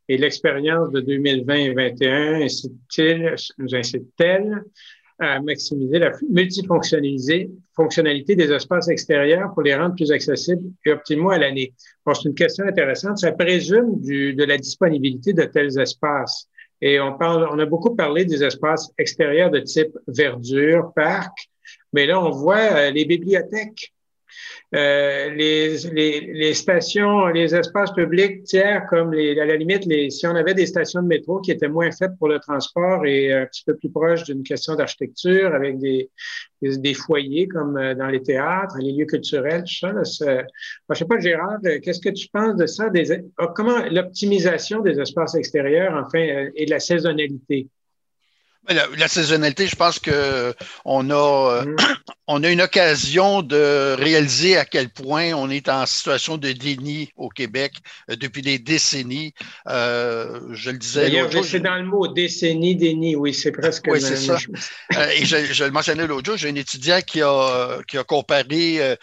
Et 0.10 0.18
l'expérience 0.18 0.92
de 0.92 1.00
2020 1.00 1.54
et 1.54 1.74
2021 1.74 2.42
incite-t-il, 2.42 3.36
nous 3.60 3.76
incite-t-elle? 3.76 4.64
À 5.20 5.40
maximiser 5.42 6.00
la 6.00 6.12
multifonctionnalité 6.30 8.36
des 8.36 8.52
espaces 8.52 8.90
extérieurs 8.90 9.54
pour 9.54 9.64
les 9.64 9.76
rendre 9.76 9.96
plus 9.96 10.12
accessibles 10.12 10.64
et 10.86 10.92
optimaux 10.92 11.32
à 11.32 11.38
l'année. 11.38 11.74
Bon, 12.06 12.14
c'est 12.14 12.30
une 12.30 12.36
question 12.36 12.66
intéressante. 12.66 13.20
Ça 13.20 13.32
présume 13.32 14.02
du, 14.02 14.34
de 14.34 14.44
la 14.44 14.58
disponibilité 14.58 15.32
de 15.34 15.44
tels 15.44 15.80
espaces. 15.80 16.50
Et 16.82 17.00
on 17.00 17.18
parle, 17.18 17.48
on 17.52 17.60
a 17.60 17.66
beaucoup 17.66 17.96
parlé 17.96 18.26
des 18.26 18.44
espaces 18.44 18.92
extérieurs 18.98 19.52
de 19.52 19.60
type 19.60 19.98
verdure, 20.08 20.92
parc, 20.96 21.50
mais 21.94 22.08
là, 22.08 22.20
on 22.20 22.32
voit 22.32 22.58
euh, 22.58 22.92
les 22.92 23.06
bibliothèques 23.06 23.94
euh, 24.76 25.30
les, 25.30 26.54
stations, 26.54 27.28
les 27.28 27.54
espaces 27.56 27.92
publics 27.94 28.44
tiers, 28.44 28.88
comme 28.90 29.14
les, 29.14 29.40
à 29.40 29.46
la 29.46 29.56
limite, 29.56 29.84
si 30.12 30.26
on 30.26 30.36
avait 30.36 30.54
des 30.54 30.66
stations 30.66 31.02
de 31.04 31.08
métro 31.08 31.42
qui 31.42 31.52
étaient 31.52 31.68
moins 31.68 31.92
faites 31.92 32.18
pour 32.18 32.28
le 32.28 32.40
transport 32.40 33.06
et 33.06 33.32
un 33.34 33.46
petit 33.46 33.64
peu 33.66 33.76
plus 33.76 33.90
proches 33.90 34.24
d'une 34.24 34.44
question 34.44 34.76
d'architecture, 34.76 35.54
avec 35.54 35.78
des, 35.78 36.10
des, 36.62 36.94
foyers 36.94 37.48
comme 37.48 37.78
euh, 37.78 37.94
dans 37.94 38.08
les 38.08 38.24
théâtres, 38.24 38.78
les 38.80 38.94
lieux 38.94 39.06
culturels, 39.06 39.64
tout 39.64 39.76
ça. 39.76 39.92
Là, 39.92 40.02
je 40.04 40.96
sais 40.96 41.06
pas, 41.06 41.20
Gérard, 41.20 41.60
euh, 41.66 41.80
qu'est-ce 41.80 42.02
que 42.02 42.10
tu 42.10 42.28
penses 42.30 42.56
de 42.56 42.66
ça? 42.66 42.90
Des, 42.90 43.24
comment 43.56 43.86
l'optimisation 43.92 44.82
des 44.82 45.00
espaces 45.00 45.36
extérieurs, 45.36 45.94
enfin, 45.94 46.20
et 46.56 46.66
de 46.66 46.72
la 46.72 46.80
saisonnalité? 46.80 47.68
La, 48.70 49.08
saisonnalité, 49.10 49.68
je 49.68 49.76
pense 49.76 50.00
que 50.00 50.54
on 50.86 51.10
a, 51.10 51.66
mm. 51.66 51.76
on 52.28 52.44
a 52.44 52.50
une 52.50 52.62
occasion 52.62 53.42
de 53.42 53.94
réaliser 54.00 54.58
à 54.58 54.64
quel 54.64 54.90
point 54.90 55.34
on 55.34 55.50
est 55.50 55.68
en 55.68 55.86
situation 55.86 56.38
de 56.38 56.54
déni 56.54 57.12
au 57.18 57.28
Québec 57.28 57.74
euh, 58.10 58.16
depuis 58.16 58.42
des 58.42 58.60
décennies. 58.60 59.34
Euh, 59.68 60.40
je 60.52 60.72
le 60.72 60.78
disais. 60.78 61.10
D'ailleurs, 61.10 61.30
c'est 61.44 61.60
dans 61.60 61.76
le 61.76 61.84
mot 61.84 62.08
décennie, 62.08 62.76
déni, 62.76 63.18
oui, 63.18 63.34
c'est 63.34 63.52
presque. 63.52 63.86
Oui, 63.88 64.00
c'est 64.00 64.16
ça. 64.16 64.38
Euh, 64.96 65.08
et 65.10 65.26
je, 65.26 65.64
le 65.66 65.72
mentionnais 65.72 66.08
l'autre 66.08 66.26
jour, 66.26 66.38
j'ai 66.38 66.50
un 66.50 66.56
étudiant 66.56 67.02
qui 67.06 67.22
a, 67.22 67.80
qui 67.88 67.98
a 67.98 68.04
comparé 68.04 68.98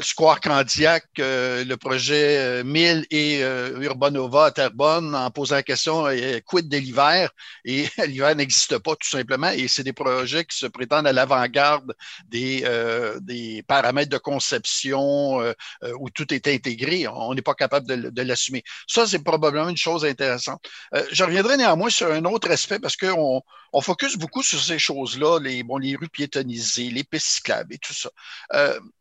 Square 0.00 0.40
Candiac, 0.40 1.04
le 1.18 1.74
projet 1.74 2.64
1000 2.64 3.06
et 3.10 3.40
Urbanova 3.80 4.46
à 4.46 4.50
Terrebonne 4.50 5.14
en 5.14 5.30
posant 5.30 5.56
la 5.56 5.62
question 5.62 6.06
quid 6.46 6.68
de 6.68 6.76
l'hiver? 6.78 7.30
Et 7.64 7.86
l'hiver 8.06 8.34
n'existe 8.34 8.77
pas, 8.78 8.96
tout 8.96 9.08
simplement. 9.08 9.50
Et 9.50 9.68
c'est 9.68 9.82
des 9.82 9.92
projets 9.92 10.44
qui 10.44 10.56
se 10.56 10.66
prétendent 10.66 11.06
à 11.06 11.12
l'avant-garde 11.12 11.94
des, 12.28 12.62
euh, 12.64 13.18
des, 13.20 13.62
paramètres 13.66 14.10
de 14.10 14.18
conception 14.18 15.40
euh, 15.40 15.52
euh, 15.82 15.92
où 15.98 16.10
tout 16.10 16.32
est 16.32 16.48
intégré. 16.48 17.06
On 17.08 17.34
n'est 17.34 17.42
pas 17.42 17.54
capable 17.54 17.86
de, 17.86 18.22
l'assumer. 18.22 18.62
Ça, 18.86 19.06
c'est 19.06 19.22
probablement 19.22 19.68
une 19.68 19.76
chose 19.76 20.04
intéressante. 20.04 20.66
je 21.12 21.24
reviendrai 21.24 21.56
néanmoins 21.56 21.90
sur 21.90 22.10
un 22.10 22.24
autre 22.24 22.50
aspect 22.50 22.78
parce 22.78 22.96
qu'on 22.96 23.42
on 23.72 23.80
focus 23.80 24.16
beaucoup 24.16 24.42
sur 24.42 24.60
ces 24.60 24.78
choses-là, 24.78 25.38
les, 25.40 25.62
bon, 25.62 25.78
les 25.78 25.96
rues 25.96 26.08
piétonnisées, 26.08 26.90
les 26.90 27.04
pistes 27.04 27.28
cyclables 27.28 27.74
et 27.74 27.78
tout 27.78 27.94
ça. 27.94 28.10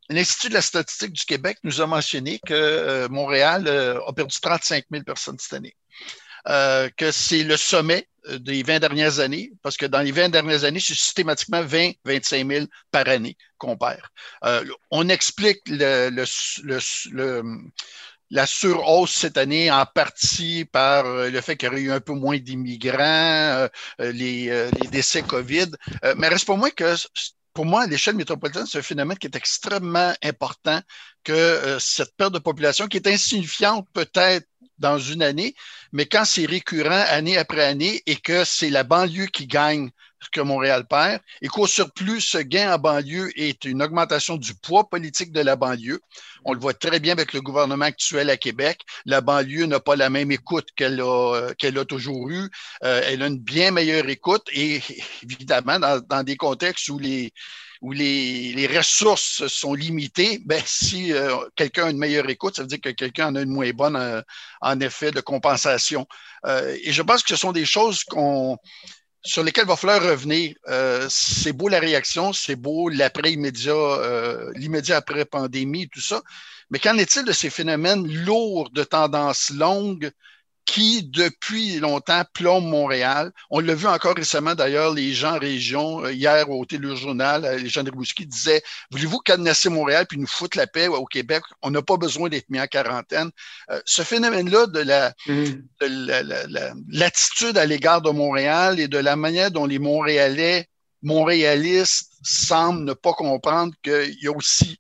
L'Institut 0.09 0.49
de 0.49 0.53
la 0.53 0.61
statistique 0.61 1.11
du 1.13 1.25
Québec 1.25 1.57
nous 1.63 1.81
a 1.81 1.87
mentionné 1.87 2.39
que 2.45 3.07
Montréal 3.07 3.67
a 3.67 4.13
perdu 4.13 4.37
35 4.39 4.85
000 4.91 5.03
personnes 5.03 5.37
cette 5.39 5.53
année. 5.53 5.75
Que 6.45 7.11
c'est 7.11 7.43
le 7.43 7.57
sommet 7.57 8.07
des 8.39 8.63
20 8.63 8.79
dernières 8.79 9.19
années, 9.19 9.51
parce 9.61 9.77
que 9.77 9.85
dans 9.85 10.01
les 10.01 10.11
20 10.11 10.29
dernières 10.29 10.63
années, 10.63 10.79
c'est 10.79 10.95
systématiquement 10.95 11.61
20, 11.61 11.91
25 12.05 12.47
000 12.47 12.65
par 12.91 13.07
année 13.07 13.37
qu'on 13.57 13.77
perd. 13.77 14.01
Euh, 14.43 14.63
on 14.91 15.09
explique 15.09 15.61
la 15.69 16.25
surhausse 18.45 19.11
cette 19.11 19.37
année 19.37 19.71
en 19.71 19.85
partie 19.85 20.65
par 20.65 21.03
le 21.05 21.41
fait 21.41 21.55
qu'il 21.55 21.67
y 21.67 21.71
aurait 21.71 21.81
eu 21.81 21.91
un 21.91 22.01
peu 22.01 22.13
moins 22.13 22.37
d'immigrants, 22.37 23.67
les, 23.99 24.69
décès 24.91 25.21
COVID. 25.21 25.67
mais 26.17 26.27
reste 26.27 26.45
pour 26.45 26.57
moi 26.57 26.71
que 26.71 26.95
pour 27.57 27.65
moi, 27.65 27.81
à 27.81 27.87
l'échelle 27.87 28.15
métropolitaine, 28.15 28.67
c'est 28.67 28.77
un 28.77 28.83
phénomène 28.83 29.17
qui 29.17 29.25
est 29.25 29.35
extrêmement 29.35 30.13
important 30.23 30.79
que 31.23 31.77
cette 31.79 32.15
perte 32.15 32.35
de 32.35 32.37
population, 32.37 32.87
qui 32.87 32.97
est 32.97 33.07
insignifiante 33.07 33.87
peut-être 33.93 34.45
dans 34.79 34.99
une 34.99 35.23
année, 35.23 35.55
mais 35.91 36.05
quand 36.05 36.25
c'est 36.25 36.45
récurrent 36.45 37.03
année 37.09 37.37
après 37.37 37.63
année 37.63 38.01
et 38.05 38.15
que 38.15 38.43
c'est 38.43 38.69
la 38.69 38.83
banlieue 38.83 39.27
qui 39.27 39.47
gagne 39.47 39.89
que 40.31 40.41
Montréal 40.41 40.85
perd, 40.87 41.21
et 41.41 41.47
qu'au 41.47 41.67
surplus, 41.67 42.21
ce 42.21 42.37
gain 42.39 42.73
en 42.73 42.77
banlieue 42.77 43.29
est 43.39 43.65
une 43.65 43.81
augmentation 43.81 44.37
du 44.37 44.53
poids 44.55 44.89
politique 44.89 45.31
de 45.31 45.41
la 45.41 45.55
banlieue. 45.55 46.01
On 46.45 46.53
le 46.53 46.59
voit 46.59 46.73
très 46.73 46.99
bien 46.99 47.13
avec 47.13 47.33
le 47.33 47.41
gouvernement 47.41 47.85
actuel 47.85 48.29
à 48.29 48.37
Québec. 48.37 48.81
La 49.05 49.21
banlieue 49.21 49.65
n'a 49.65 49.79
pas 49.79 49.95
la 49.95 50.09
même 50.09 50.31
écoute 50.31 50.67
qu'elle 50.75 51.01
a, 51.01 51.53
qu'elle 51.57 51.77
a 51.77 51.85
toujours 51.85 52.29
eue. 52.29 52.49
Euh, 52.83 53.01
elle 53.05 53.21
a 53.21 53.27
une 53.27 53.39
bien 53.39 53.71
meilleure 53.71 54.07
écoute 54.09 54.47
et 54.51 54.81
évidemment, 55.23 55.79
dans, 55.79 55.99
dans 56.01 56.23
des 56.23 56.35
contextes 56.35 56.89
où 56.89 56.99
les, 56.99 57.33
où 57.81 57.91
les, 57.91 58.67
ressources 58.67 59.47
sont 59.47 59.73
limitées, 59.73 60.39
ben, 60.45 60.61
si 60.65 61.13
euh, 61.13 61.35
quelqu'un 61.55 61.87
a 61.87 61.89
une 61.89 61.97
meilleure 61.97 62.29
écoute, 62.29 62.55
ça 62.55 62.63
veut 62.63 62.67
dire 62.67 62.81
que 62.81 62.89
quelqu'un 62.89 63.27
en 63.27 63.35
a 63.35 63.41
une 63.41 63.51
moins 63.51 63.71
bonne 63.71 63.95
euh, 63.95 64.21
en 64.61 64.79
effet 64.79 65.11
de 65.11 65.21
compensation. 65.21 66.07
Euh, 66.45 66.75
et 66.83 66.91
je 66.91 67.01
pense 67.01 67.23
que 67.23 67.29
ce 67.29 67.35
sont 67.35 67.51
des 67.51 67.65
choses 67.65 68.03
qu'on 68.03 68.57
sur 69.23 69.43
lesquelles 69.43 69.65
il 69.65 69.69
va 69.69 69.75
falloir 69.75 70.01
revenir. 70.01 70.55
c'est 71.09 71.51
beau 71.51 71.67
la 71.67 71.79
réaction, 71.79 72.31
c'est 72.31 72.55
beau 72.55 72.87
l'après 72.87 73.33
immédiat, 73.33 74.51
l'immédiat 74.55 74.97
après 74.97 75.25
pandémie, 75.25 75.89
tout 75.89 75.99
ça. 75.99 76.21
Mais 76.69 76.79
qu'en 76.79 76.97
est-il 76.97 77.25
de 77.25 77.33
ces 77.33 77.49
phénomènes 77.49 78.07
lourds 78.07 78.69
de 78.69 78.83
tendance 78.83 79.49
longue 79.49 80.11
qui, 80.67 81.01
depuis 81.01 81.79
longtemps, 81.79 82.23
plombe 82.33 82.65
Montréal. 82.65 83.31
On 83.49 83.59
l'a 83.59 83.73
vu 83.73 83.87
encore 83.87 84.15
récemment, 84.15 84.53
d'ailleurs, 84.53 84.93
les 84.93 85.13
gens 85.13 85.35
en 85.35 85.39
région, 85.39 86.03
euh, 86.03 86.11
hier 86.11 86.49
au 86.49 86.65
Télé 86.65 86.95
Journal, 86.95 87.45
euh, 87.45 87.57
les 87.57 87.69
gens 87.69 87.83
de 87.83 87.89
Rimouski 87.89 88.27
disaient 88.27 88.61
Voulez-vous 88.91 89.19
cadenasser 89.19 89.69
Montréal 89.69 90.05
puis 90.07 90.19
nous 90.19 90.27
foutre 90.27 90.57
la 90.57 90.67
paix 90.67 90.87
au 90.87 91.05
Québec? 91.05 91.41
On 91.61 91.71
n'a 91.71 91.81
pas 91.81 91.95
besoin 91.95 92.27
d'être 92.27 92.49
mis 92.49 92.59
en 92.59 92.67
quarantaine. 92.67 93.31
Euh, 93.71 93.79
ce 93.85 94.03
phénomène-là 94.03 94.67
de 94.67 94.79
la, 94.79 95.13
mm. 95.25 96.83
l'attitude 96.89 97.57
à 97.57 97.65
l'égard 97.65 98.01
de 98.01 98.11
Montréal 98.11 98.79
et 98.79 98.89
de 98.89 98.97
la 98.97 99.15
manière 99.15 99.51
dont 99.51 99.65
les 99.65 99.79
Montréalais, 99.79 100.67
montréalistes, 101.01 102.11
semblent 102.23 102.83
ne 102.83 102.93
pas 102.93 103.13
comprendre 103.13 103.73
qu'il 103.81 104.17
y 104.21 104.27
a 104.27 104.31
aussi 104.31 104.77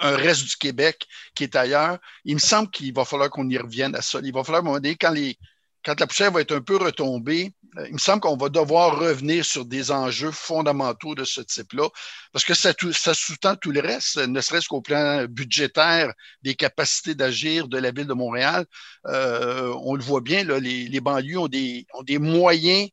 un 0.00 0.16
reste 0.16 0.44
du 0.44 0.56
Québec 0.56 1.06
qui 1.34 1.44
est 1.44 1.56
ailleurs. 1.56 1.98
Il 2.24 2.34
me 2.34 2.40
semble 2.40 2.70
qu'il 2.70 2.92
va 2.94 3.04
falloir 3.04 3.30
qu'on 3.30 3.48
y 3.48 3.58
revienne 3.58 3.94
à 3.94 4.02
ça. 4.02 4.20
Il 4.22 4.32
va 4.32 4.44
falloir, 4.44 4.62
à 4.62 4.62
un 4.62 4.64
moment 4.64 4.80
donné, 4.80 4.96
quand, 4.96 5.10
les, 5.10 5.36
quand 5.84 5.98
la 5.98 6.06
poussière 6.06 6.32
va 6.32 6.40
être 6.40 6.54
un 6.54 6.60
peu 6.60 6.76
retombée, 6.76 7.52
euh, 7.78 7.86
il 7.86 7.94
me 7.94 7.98
semble 7.98 8.20
qu'on 8.20 8.36
va 8.36 8.48
devoir 8.48 8.98
revenir 8.98 9.44
sur 9.44 9.64
des 9.64 9.90
enjeux 9.90 10.32
fondamentaux 10.32 11.14
de 11.14 11.24
ce 11.24 11.40
type-là, 11.40 11.88
parce 12.32 12.44
que 12.44 12.54
ça, 12.54 12.72
ça 12.92 13.14
sous-tend 13.14 13.56
tout 13.56 13.70
le 13.70 13.80
reste, 13.80 14.16
ne 14.18 14.40
serait-ce 14.40 14.68
qu'au 14.68 14.80
plan 14.80 15.24
budgétaire, 15.26 16.12
des 16.42 16.54
capacités 16.54 17.14
d'agir 17.14 17.68
de 17.68 17.78
la 17.78 17.92
ville 17.92 18.06
de 18.06 18.14
Montréal. 18.14 18.66
Euh, 19.06 19.72
on 19.84 19.94
le 19.94 20.02
voit 20.02 20.20
bien, 20.20 20.44
là, 20.44 20.58
les, 20.58 20.88
les 20.88 21.00
banlieues 21.00 21.38
ont 21.38 21.48
des, 21.48 21.86
ont 21.94 22.02
des 22.02 22.18
moyens 22.18 22.88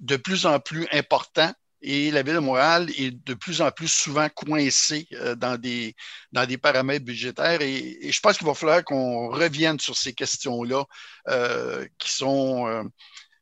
de 0.00 0.16
plus 0.16 0.46
en 0.46 0.58
plus 0.60 0.86
importants 0.92 1.52
et 1.86 2.10
la 2.10 2.22
Ville 2.22 2.36
de 2.36 2.38
Montréal 2.40 2.88
est 2.96 3.10
de 3.10 3.34
plus 3.34 3.60
en 3.60 3.70
plus 3.70 3.88
souvent 3.88 4.28
coincée 4.30 5.06
euh, 5.12 5.34
dans, 5.34 5.58
des, 5.58 5.94
dans 6.32 6.46
des 6.46 6.56
paramètres 6.56 7.04
budgétaires. 7.04 7.60
Et, 7.60 8.10
je 8.10 8.20
pense 8.20 8.38
qu'il 8.38 8.46
va 8.46 8.54
falloir 8.54 8.82
qu'on 8.82 9.28
revienne 9.28 9.78
sur 9.78 9.94
ces 9.96 10.14
questions-là 10.14 10.84
euh, 11.28 11.86
qui 11.98 12.10
sont 12.10 12.66
euh, 12.66 12.84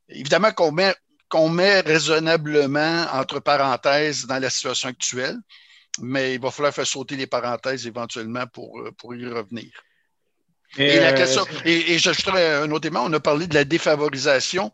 évidemment 0.09 0.51
qu'on 0.51 0.73
met, 0.73 0.93
qu'on 1.29 1.47
met 1.47 1.79
raisonnablement 1.79 3.07
entre 3.13 3.39
parenthèses 3.39 4.25
dans 4.25 4.39
la 4.39 4.49
situation 4.49 4.89
actuelle, 4.89 5.37
mais 5.99 6.35
il 6.35 6.41
va 6.41 6.51
falloir 6.51 6.73
faire 6.73 6.87
sauter 6.87 7.15
les 7.15 7.27
parenthèses 7.27 7.87
éventuellement 7.87 8.45
pour, 8.47 8.83
pour 8.97 9.15
y 9.15 9.25
revenir. 9.25 9.71
Et, 10.77 10.99
la 10.99 11.13
question, 11.13 11.45
et, 11.65 11.99
j'ajouterais 11.99 12.55
un 12.55 12.71
autre 12.71 12.87
élément, 12.87 13.05
on 13.05 13.13
a 13.13 13.19
parlé 13.19 13.47
de 13.47 13.53
la 13.53 13.63
défavorisation. 13.63 14.71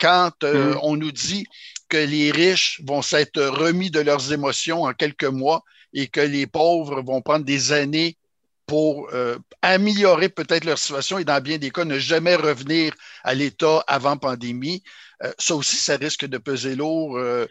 quand 0.00 0.32
mm. 0.42 0.78
on 0.82 0.96
nous 0.96 1.12
dit 1.12 1.46
que 1.88 1.96
les 1.96 2.30
riches 2.30 2.80
vont 2.84 3.02
s'être 3.02 3.42
remis 3.42 3.90
de 3.90 4.00
leurs 4.00 4.32
émotions 4.32 4.82
en 4.82 4.92
quelques 4.92 5.24
mois 5.24 5.62
et 5.94 6.06
que 6.06 6.20
les 6.20 6.46
pauvres 6.46 7.02
vont 7.02 7.22
prendre 7.22 7.44
des 7.44 7.72
années 7.72 8.16
pour 8.66 9.08
euh, 9.14 9.38
améliorer 9.62 10.28
peut-être 10.28 10.64
leur 10.64 10.78
situation 10.78 11.18
et 11.18 11.24
dans 11.24 11.40
bien 11.40 11.56
des 11.56 11.70
cas 11.70 11.84
ne 11.84 11.98
jamais 11.98 12.34
revenir 12.36 12.92
à 13.24 13.34
l'état 13.34 13.82
avant 13.86 14.18
pandémie. 14.18 14.82
Euh, 15.24 15.32
ça 15.38 15.54
aussi, 15.54 15.76
ça 15.76 15.96
risque 15.96 16.26
de 16.26 16.38
peser 16.38 16.76
lourd 16.76 17.16
euh, 17.16 17.46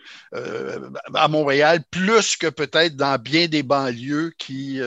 à 1.13 1.27
Montréal, 1.27 1.83
plus 1.91 2.35
que 2.37 2.47
peut-être 2.47 2.95
dans 2.95 3.21
bien 3.21 3.47
des 3.47 3.63
banlieues 3.63 4.33
qui 4.37 4.79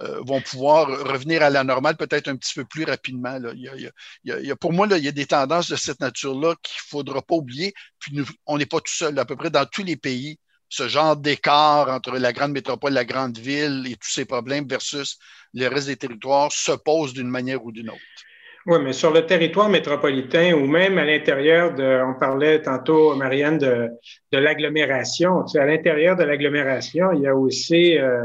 vont 0.00 0.40
pouvoir 0.40 0.86
revenir 0.86 1.42
à 1.42 1.50
la 1.50 1.64
normale 1.64 1.96
peut-être 1.96 2.28
un 2.28 2.36
petit 2.36 2.54
peu 2.54 2.64
plus 2.64 2.84
rapidement. 2.84 3.38
Il, 3.54 3.90
y 4.24 4.50
a, 4.50 4.56
pour 4.56 4.72
moi, 4.72 4.86
là, 4.86 4.98
il 4.98 5.04
y 5.04 5.08
a 5.08 5.12
des 5.12 5.26
tendances 5.26 5.70
de 5.70 5.76
cette 5.76 6.00
nature-là 6.00 6.54
qu'il 6.62 6.76
ne 6.76 6.88
faudra 6.88 7.22
pas 7.22 7.34
oublier. 7.34 7.74
Puis 7.98 8.14
nous, 8.14 8.26
on 8.46 8.58
n'est 8.58 8.66
pas 8.66 8.80
tout 8.80 8.92
seul. 8.92 9.18
À 9.18 9.24
peu 9.24 9.36
près 9.36 9.50
dans 9.50 9.66
tous 9.66 9.82
les 9.82 9.96
pays, 9.96 10.38
ce 10.68 10.88
genre 10.88 11.16
d'écart 11.16 11.88
entre 11.88 12.12
la 12.18 12.32
grande 12.32 12.52
métropole, 12.52 12.92
la 12.92 13.04
grande 13.04 13.38
ville 13.38 13.86
et 13.86 13.96
tous 13.96 14.10
ces 14.10 14.24
problèmes 14.24 14.66
versus 14.66 15.18
le 15.52 15.68
reste 15.68 15.86
des 15.86 15.96
territoires 15.96 16.50
se 16.52 16.72
pose 16.72 17.12
d'une 17.12 17.28
manière 17.28 17.64
ou 17.64 17.70
d'une 17.70 17.90
autre. 17.90 18.00
Oui, 18.66 18.78
mais 18.82 18.94
sur 18.94 19.12
le 19.12 19.26
territoire 19.26 19.68
métropolitain 19.68 20.54
ou 20.54 20.66
même 20.66 20.96
à 20.96 21.04
l'intérieur 21.04 21.74
de, 21.74 22.02
on 22.02 22.18
parlait 22.18 22.62
tantôt, 22.62 23.14
Marianne, 23.14 23.58
de, 23.58 23.88
de 24.32 24.38
l'agglomération. 24.38 25.42
Tu 25.44 25.52
sais, 25.52 25.58
à 25.58 25.66
l'intérieur 25.66 26.16
de 26.16 26.24
l'agglomération, 26.24 27.12
il 27.12 27.22
y 27.22 27.26
a 27.26 27.36
aussi, 27.36 27.98
euh, 27.98 28.22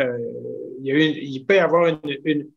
euh, 0.00 0.18
il, 0.80 0.86
y 0.86 0.90
a 0.90 0.94
une, 0.94 1.14
il 1.14 1.46
peut 1.46 1.54
y 1.54 1.58
avoir 1.58 1.86
une, 1.86 2.00
une, 2.24 2.48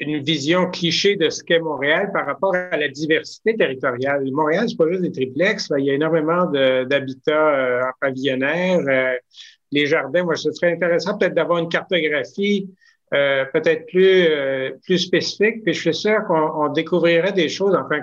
une 0.00 0.22
vision 0.22 0.70
cliché 0.70 1.16
de 1.16 1.30
ce 1.30 1.42
qu'est 1.42 1.60
Montréal 1.60 2.10
par 2.12 2.26
rapport 2.26 2.54
à 2.54 2.76
la 2.76 2.88
diversité 2.88 3.56
territoriale. 3.56 4.22
Montréal, 4.30 4.66
c'est 4.68 4.76
pas 4.76 4.88
juste 4.90 5.02
des 5.02 5.12
triplex. 5.12 5.70
il 5.78 5.84
y 5.86 5.90
a 5.90 5.94
énormément 5.94 6.44
d'habitats 6.44 7.54
euh, 7.54 7.82
en 7.82 7.92
pavillonnaire. 8.00 8.80
Euh, 8.86 9.16
les 9.72 9.86
jardins. 9.86 10.24
Moi, 10.24 10.36
ce 10.36 10.50
serait 10.52 10.72
intéressant 10.72 11.16
peut-être 11.16 11.34
d'avoir 11.34 11.58
une 11.58 11.68
cartographie 11.68 12.70
euh, 13.12 13.44
peut-être 13.52 13.86
plus, 13.86 14.26
euh, 14.28 14.70
plus 14.84 14.98
spécifique. 14.98 15.62
Puis 15.64 15.74
je 15.74 15.80
suis 15.80 15.94
sûr 15.94 16.24
qu'on 16.26 16.68
découvrirait 16.68 17.32
des 17.32 17.48
choses, 17.48 17.74
enfin, 17.74 18.00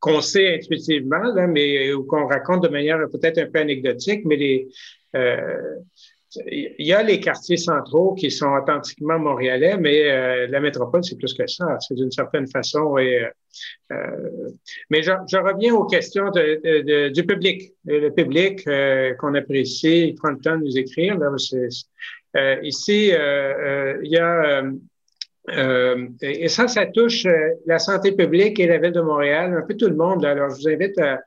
qu'on 0.00 0.20
sait 0.20 0.54
intuitivement, 0.54 1.22
là, 1.34 1.46
mais 1.46 1.92
ou 1.92 2.04
qu'on 2.04 2.26
raconte 2.26 2.62
de 2.62 2.68
manière 2.68 2.98
peut-être 3.10 3.38
un 3.38 3.46
peu 3.46 3.58
anecdotique, 3.60 4.22
mais 4.24 4.36
les, 4.36 4.68
euh, 5.16 5.76
il 6.46 6.86
y 6.86 6.92
a 6.92 7.02
les 7.02 7.20
quartiers 7.20 7.56
centraux 7.56 8.14
qui 8.14 8.30
sont 8.30 8.52
authentiquement 8.52 9.18
montréalais, 9.18 9.76
mais 9.76 10.10
euh, 10.10 10.46
la 10.48 10.60
métropole, 10.60 11.04
c'est 11.04 11.16
plus 11.16 11.34
que 11.34 11.46
ça. 11.46 11.78
C'est 11.80 11.94
d'une 11.94 12.10
certaine 12.10 12.46
façon. 12.46 12.96
Euh, 12.98 13.28
euh 13.92 14.50
mais 14.90 15.02
je, 15.02 15.12
reviens 15.36 15.74
aux 15.74 15.86
questions 15.86 16.30
du 16.30 17.26
public. 17.26 17.72
Le 17.84 18.08
public 18.10 18.64
qu'on 19.18 19.34
apprécie, 19.34 20.08
il 20.08 20.14
prend 20.14 20.30
le 20.30 20.38
temps 20.38 20.56
de 20.56 20.64
nous 20.64 20.78
écrire. 20.78 21.18
Ici, 22.62 23.10
il 23.10 24.10
y 24.10 24.16
a 24.16 24.62
euh, 25.50 26.08
et 26.22 26.48
ça, 26.48 26.68
ça 26.68 26.86
touche 26.86 27.26
euh, 27.26 27.50
la 27.66 27.78
santé 27.78 28.12
publique 28.12 28.58
et 28.58 28.66
la 28.66 28.78
ville 28.78 28.92
de 28.92 29.02
Montréal, 29.02 29.54
un 29.54 29.66
peu 29.66 29.74
tout 29.74 29.88
le 29.88 29.96
monde. 29.96 30.24
Alors, 30.24 30.48
je 30.50 30.56
vous 30.56 30.68
invite 30.68 30.98
à 30.98 31.20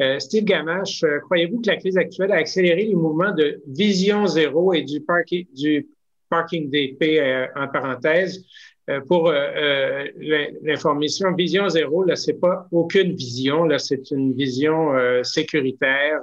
euh, 0.00 0.18
Steve 0.18 0.44
Gamache. 0.44 1.04
Croyez-vous 1.24 1.62
que 1.62 1.70
la 1.70 1.76
crise 1.76 1.96
actuelle 1.96 2.32
a 2.32 2.36
accéléré 2.36 2.84
les 2.84 2.94
mouvements 2.94 3.32
de 3.32 3.62
vision 3.66 4.26
zéro 4.26 4.74
et 4.74 4.82
du 4.82 5.00
parking, 5.00 5.46
du 5.54 5.88
parking 6.28 6.70
DP 6.70 7.20
en 7.56 7.68
parenthèse? 7.68 8.44
pour 9.06 9.30
l'information, 9.30 11.32
vision 11.34 11.68
zéro, 11.68 12.02
là, 12.02 12.16
c'est 12.16 12.40
pas 12.40 12.66
aucune 12.72 13.14
vision, 13.14 13.64
là, 13.64 13.78
c'est 13.78 14.10
une 14.10 14.34
vision 14.34 14.90
sécuritaire, 15.22 16.20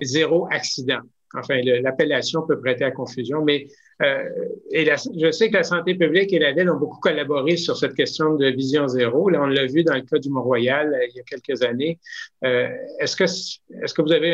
zéro 0.00 0.48
accident. 0.50 1.00
Enfin, 1.34 1.60
l'appellation 1.82 2.46
peut 2.46 2.58
prêter 2.58 2.84
à 2.84 2.92
confusion, 2.92 3.44
mais 3.44 3.66
euh, 4.02 4.28
et 4.72 4.84
je 4.84 5.30
sais 5.30 5.48
que 5.48 5.54
la 5.54 5.62
santé 5.62 5.94
publique 5.94 6.32
et 6.32 6.38
la 6.38 6.52
ville 6.52 6.68
ont 6.70 6.78
beaucoup 6.78 6.98
collaboré 7.00 7.56
sur 7.56 7.76
cette 7.76 7.94
question 7.94 8.34
de 8.34 8.46
vision 8.46 8.88
zéro. 8.88 9.28
Là, 9.28 9.42
on 9.42 9.46
l'a 9.46 9.66
vu 9.66 9.84
dans 9.84 9.94
le 9.94 10.02
cas 10.02 10.18
du 10.18 10.30
Mont-Royal 10.30 10.92
euh, 10.92 11.06
il 11.08 11.16
y 11.16 11.20
a 11.20 11.22
quelques 11.22 11.62
années. 11.62 11.98
Euh, 12.44 12.68
est-ce 12.98 13.16
que 13.16 13.24
est-ce 13.24 13.94
que 13.94 14.02
vous 14.02 14.12
avez 14.12 14.32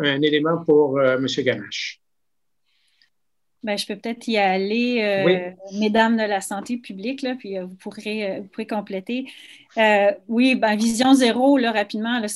un, 0.00 0.22
élément 0.22 0.64
pour 0.64 1.00
M. 1.00 1.26
Ganache? 1.38 2.00
Ben, 3.62 3.78
je 3.78 3.86
peux 3.86 3.96
peut-être 3.96 4.28
y 4.28 4.36
aller, 4.36 5.54
mesdames 5.72 6.18
de 6.18 6.22
la 6.22 6.42
santé 6.42 6.76
publique, 6.76 7.22
là, 7.22 7.34
puis 7.38 7.58
vous, 7.58 7.74
pourrez, 7.76 8.40
vous 8.40 8.48
pourrez 8.48 8.66
compléter. 8.66 9.26
oui, 10.28 10.54
ben, 10.54 10.76
vision 10.76 11.14
zéro, 11.14 11.56
là, 11.56 11.72
rapidement, 11.72 12.20
là, 12.20 12.26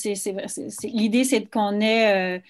l'idée, 0.83 1.23
c'est 1.23 1.45
qu'on 1.45 1.79
ait 1.81 2.41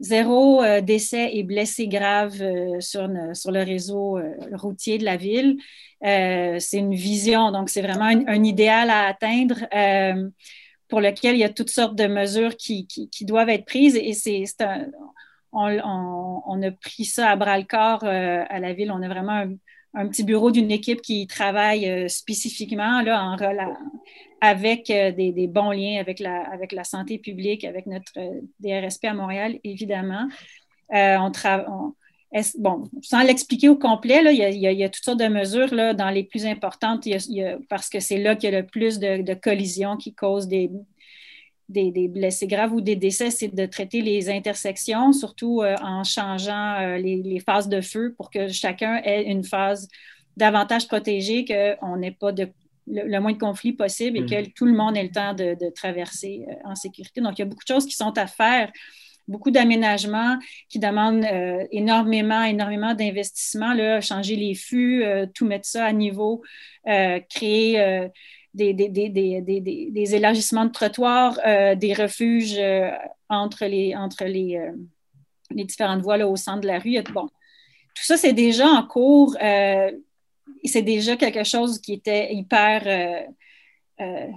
zéro 0.00 0.62
euh, 0.62 0.80
décès 0.80 1.30
et 1.34 1.42
blessés 1.42 1.88
graves 1.88 2.40
euh, 2.40 2.80
sur, 2.80 3.08
sur, 3.34 3.50
le 3.50 3.62
réseau 3.62 4.18
euh, 4.18 4.34
routier 4.52 4.98
de 4.98 5.04
la 5.04 5.16
ville. 5.16 5.58
c'est 6.02 6.78
une 6.78 6.94
vision, 6.94 7.50
donc 7.52 7.70
c'est 7.70 7.82
vraiment 7.82 8.04
un, 8.04 8.44
idéal 8.44 8.90
à 8.90 9.06
atteindre 9.06 9.66
pour 10.88 11.00
lequel 11.00 11.34
il 11.34 11.38
y 11.40 11.44
a 11.44 11.48
toutes 11.48 11.70
sortes 11.70 11.96
de 11.96 12.06
mesures 12.06 12.56
qui, 12.56 12.86
qui, 12.86 13.24
doivent 13.24 13.48
être 13.48 13.64
prises. 13.64 13.96
Et 13.96 14.12
c'est 14.12 14.44
on, 15.52 15.80
on, 16.46 16.62
a 16.62 16.70
pris 16.70 17.04
ça 17.04 17.30
à 17.30 17.36
bras 17.36 17.58
le 17.58 17.64
corps 17.64 18.04
à 18.04 18.60
la 18.60 18.72
ville. 18.72 18.92
On 18.92 19.02
a 19.02 19.08
vraiment 19.08 19.32
un, 19.32 19.56
un 19.94 20.08
petit 20.08 20.24
bureau 20.24 20.50
d'une 20.50 20.70
équipe 20.70 21.00
qui 21.00 21.26
travaille 21.26 22.08
spécifiquement 22.10 23.00
là, 23.02 23.24
en, 23.24 23.36
avec 24.40 24.90
euh, 24.90 25.12
des, 25.12 25.46
bons 25.46 25.70
liens 25.70 26.00
avec 26.00 26.20
la, 26.20 26.42
avec 26.50 26.72
la 26.72 26.84
santé 26.84 27.18
publique, 27.18 27.64
avec 27.64 27.86
notre 27.86 28.12
euh, 28.18 28.40
DRSP 28.60 29.06
à 29.06 29.14
Montréal, 29.14 29.58
évidemment. 29.64 30.28
Euh, 30.94 31.16
on, 31.18 31.94
bon, 32.58 32.84
sans 33.02 33.22
l'expliquer 33.22 33.68
au 33.68 33.76
complet, 33.76 34.22
là, 34.22 34.32
il, 34.32 34.58
y 34.58 34.84
a, 34.84 34.88
toutes 34.88 35.04
sortes 35.04 35.20
de 35.20 35.28
mesures 35.28 35.74
là, 35.74 35.94
dans 35.94 36.10
les 36.10 36.24
plus 36.24 36.46
importantes, 36.46 37.08
parce 37.68 37.88
que 37.88 38.00
c'est 38.00 38.18
là 38.18 38.36
qu'il 38.36 38.50
y 38.50 38.54
a 38.54 38.60
le 38.60 38.66
plus 38.66 38.98
de, 38.98 39.34
collisions 39.34 39.96
qui 39.96 40.14
causent 40.14 40.48
des, 40.48 40.70
des, 41.68 42.08
blessés 42.08 42.46
graves 42.46 42.72
ou 42.72 42.80
des 42.80 42.96
décès, 42.96 43.30
c'est 43.30 43.54
de 43.54 43.66
traiter 43.66 44.00
les 44.00 44.30
intersections, 44.30 45.12
surtout 45.12 45.62
en 45.62 46.04
changeant 46.04 46.96
les, 46.96 47.16
les, 47.16 47.40
phases 47.40 47.68
de 47.68 47.80
feu 47.80 48.14
pour 48.16 48.30
que 48.30 48.48
chacun 48.48 49.00
ait 49.04 49.24
une 49.24 49.44
phase 49.44 49.88
davantage 50.36 50.86
protégée, 50.86 51.44
qu'on 51.44 51.96
n'ait 51.96 52.12
pas 52.12 52.32
de 52.32 52.48
le, 52.86 53.18
moins 53.20 53.32
de 53.32 53.38
conflits 53.38 53.72
possible 53.72 54.18
et 54.18 54.22
mm. 54.22 54.26
que 54.26 54.50
tout 54.50 54.66
le 54.66 54.72
monde 54.72 54.96
ait 54.96 55.02
le 55.02 55.10
temps 55.10 55.34
de, 55.34 55.56
traverser 55.74 56.46
euh, 56.48 56.70
en 56.70 56.74
sécurité. 56.74 57.20
Donc, 57.20 57.38
il 57.38 57.40
y 57.40 57.42
a 57.42 57.46
beaucoup 57.46 57.64
de 57.64 57.74
choses 57.74 57.86
qui 57.86 57.94
sont 57.94 58.16
à 58.16 58.26
faire 58.26 58.70
beaucoup 59.28 59.50
d'aménagements 59.50 60.38
qui 60.68 60.78
demandent 60.78 61.24
euh, 61.24 61.66
énormément, 61.72 62.44
énormément 62.44 62.94
d'investissements, 62.94 63.74
changer 64.00 64.36
les 64.36 64.54
fûts, 64.54 65.02
euh, 65.02 65.26
tout 65.34 65.46
mettre 65.46 65.66
ça 65.66 65.84
à 65.84 65.92
niveau, 65.92 66.42
créer 67.28 68.08
des, 68.56 68.72
des, 68.72 70.14
élargissements 70.14 70.64
de 70.64 70.72
trottoirs, 70.72 71.38
des 71.76 71.94
refuges 71.94 72.60
entre 73.28 73.66
les, 73.66 73.94
entre 73.94 74.24
les, 74.24 74.60
les 75.50 75.64
différentes 75.64 76.02
voies 76.02 76.16
là, 76.16 76.26
au 76.26 76.36
centre 76.36 76.62
de 76.62 76.66
la 76.66 76.78
rue. 76.78 77.00
Bon, 77.12 77.26
tout 77.94 78.04
ça, 78.04 78.16
c'est 78.16 78.32
déjà 78.32 78.66
en 78.66 78.86
cours 78.86 79.36
c'est 80.64 80.82
déjà 80.82 81.16
quelque 81.16 81.44
chose 81.44 81.80
qui 81.80 81.94
était 81.94 82.34
hyper, 82.34 82.82
euh, 82.86 83.22
euh, 84.04 84.30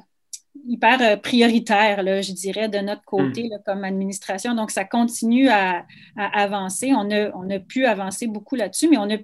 hyper 0.68 1.02
euh, 1.02 1.18
prioritaire, 1.18 2.04
là, 2.04 2.22
je 2.22 2.32
dirais, 2.34 2.70
de 2.70 2.80
notre 2.80 3.04
côté 3.04 3.44
hmm. 3.46 3.62
comme 3.66 3.84
administration. 3.84 4.56
Donc, 4.56 4.72
ça 4.72 4.86
continue 4.86 5.50
à, 5.50 5.86
avancer. 6.16 6.92
On 6.94 7.10
a, 7.12 7.30
on 7.36 7.50
a, 7.50 7.60
pu 7.60 7.86
avancer 7.86 8.28
beaucoup 8.28 8.56
là-dessus, 8.56 8.90
mais 8.90 8.98
on 8.98 9.10
a, 9.10 9.18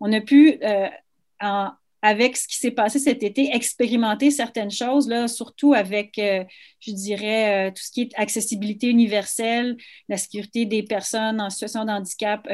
on 0.00 0.12
a 0.12 0.20
pu, 0.20 0.58
avec 2.06 2.36
ce 2.36 2.46
qui 2.46 2.56
s'est 2.56 2.70
passé 2.70 2.98
cet 2.98 3.22
été, 3.22 3.50
expérimenter 3.54 4.30
certaines 4.30 4.70
choses, 4.70 5.08
là, 5.08 5.26
surtout 5.26 5.72
avec, 5.72 6.12
je 6.16 6.92
dirais, 6.92 7.72
tout 7.72 7.82
ce 7.82 7.90
qui 7.90 8.02
est 8.02 8.10
accessibilité 8.16 8.88
universelle, 8.88 9.78
la 10.10 10.18
sécurité 10.18 10.66
des 10.66 10.82
personnes 10.82 11.40
en 11.40 11.48
situation 11.48 11.86
de 11.86 11.90
handicap 11.90 12.46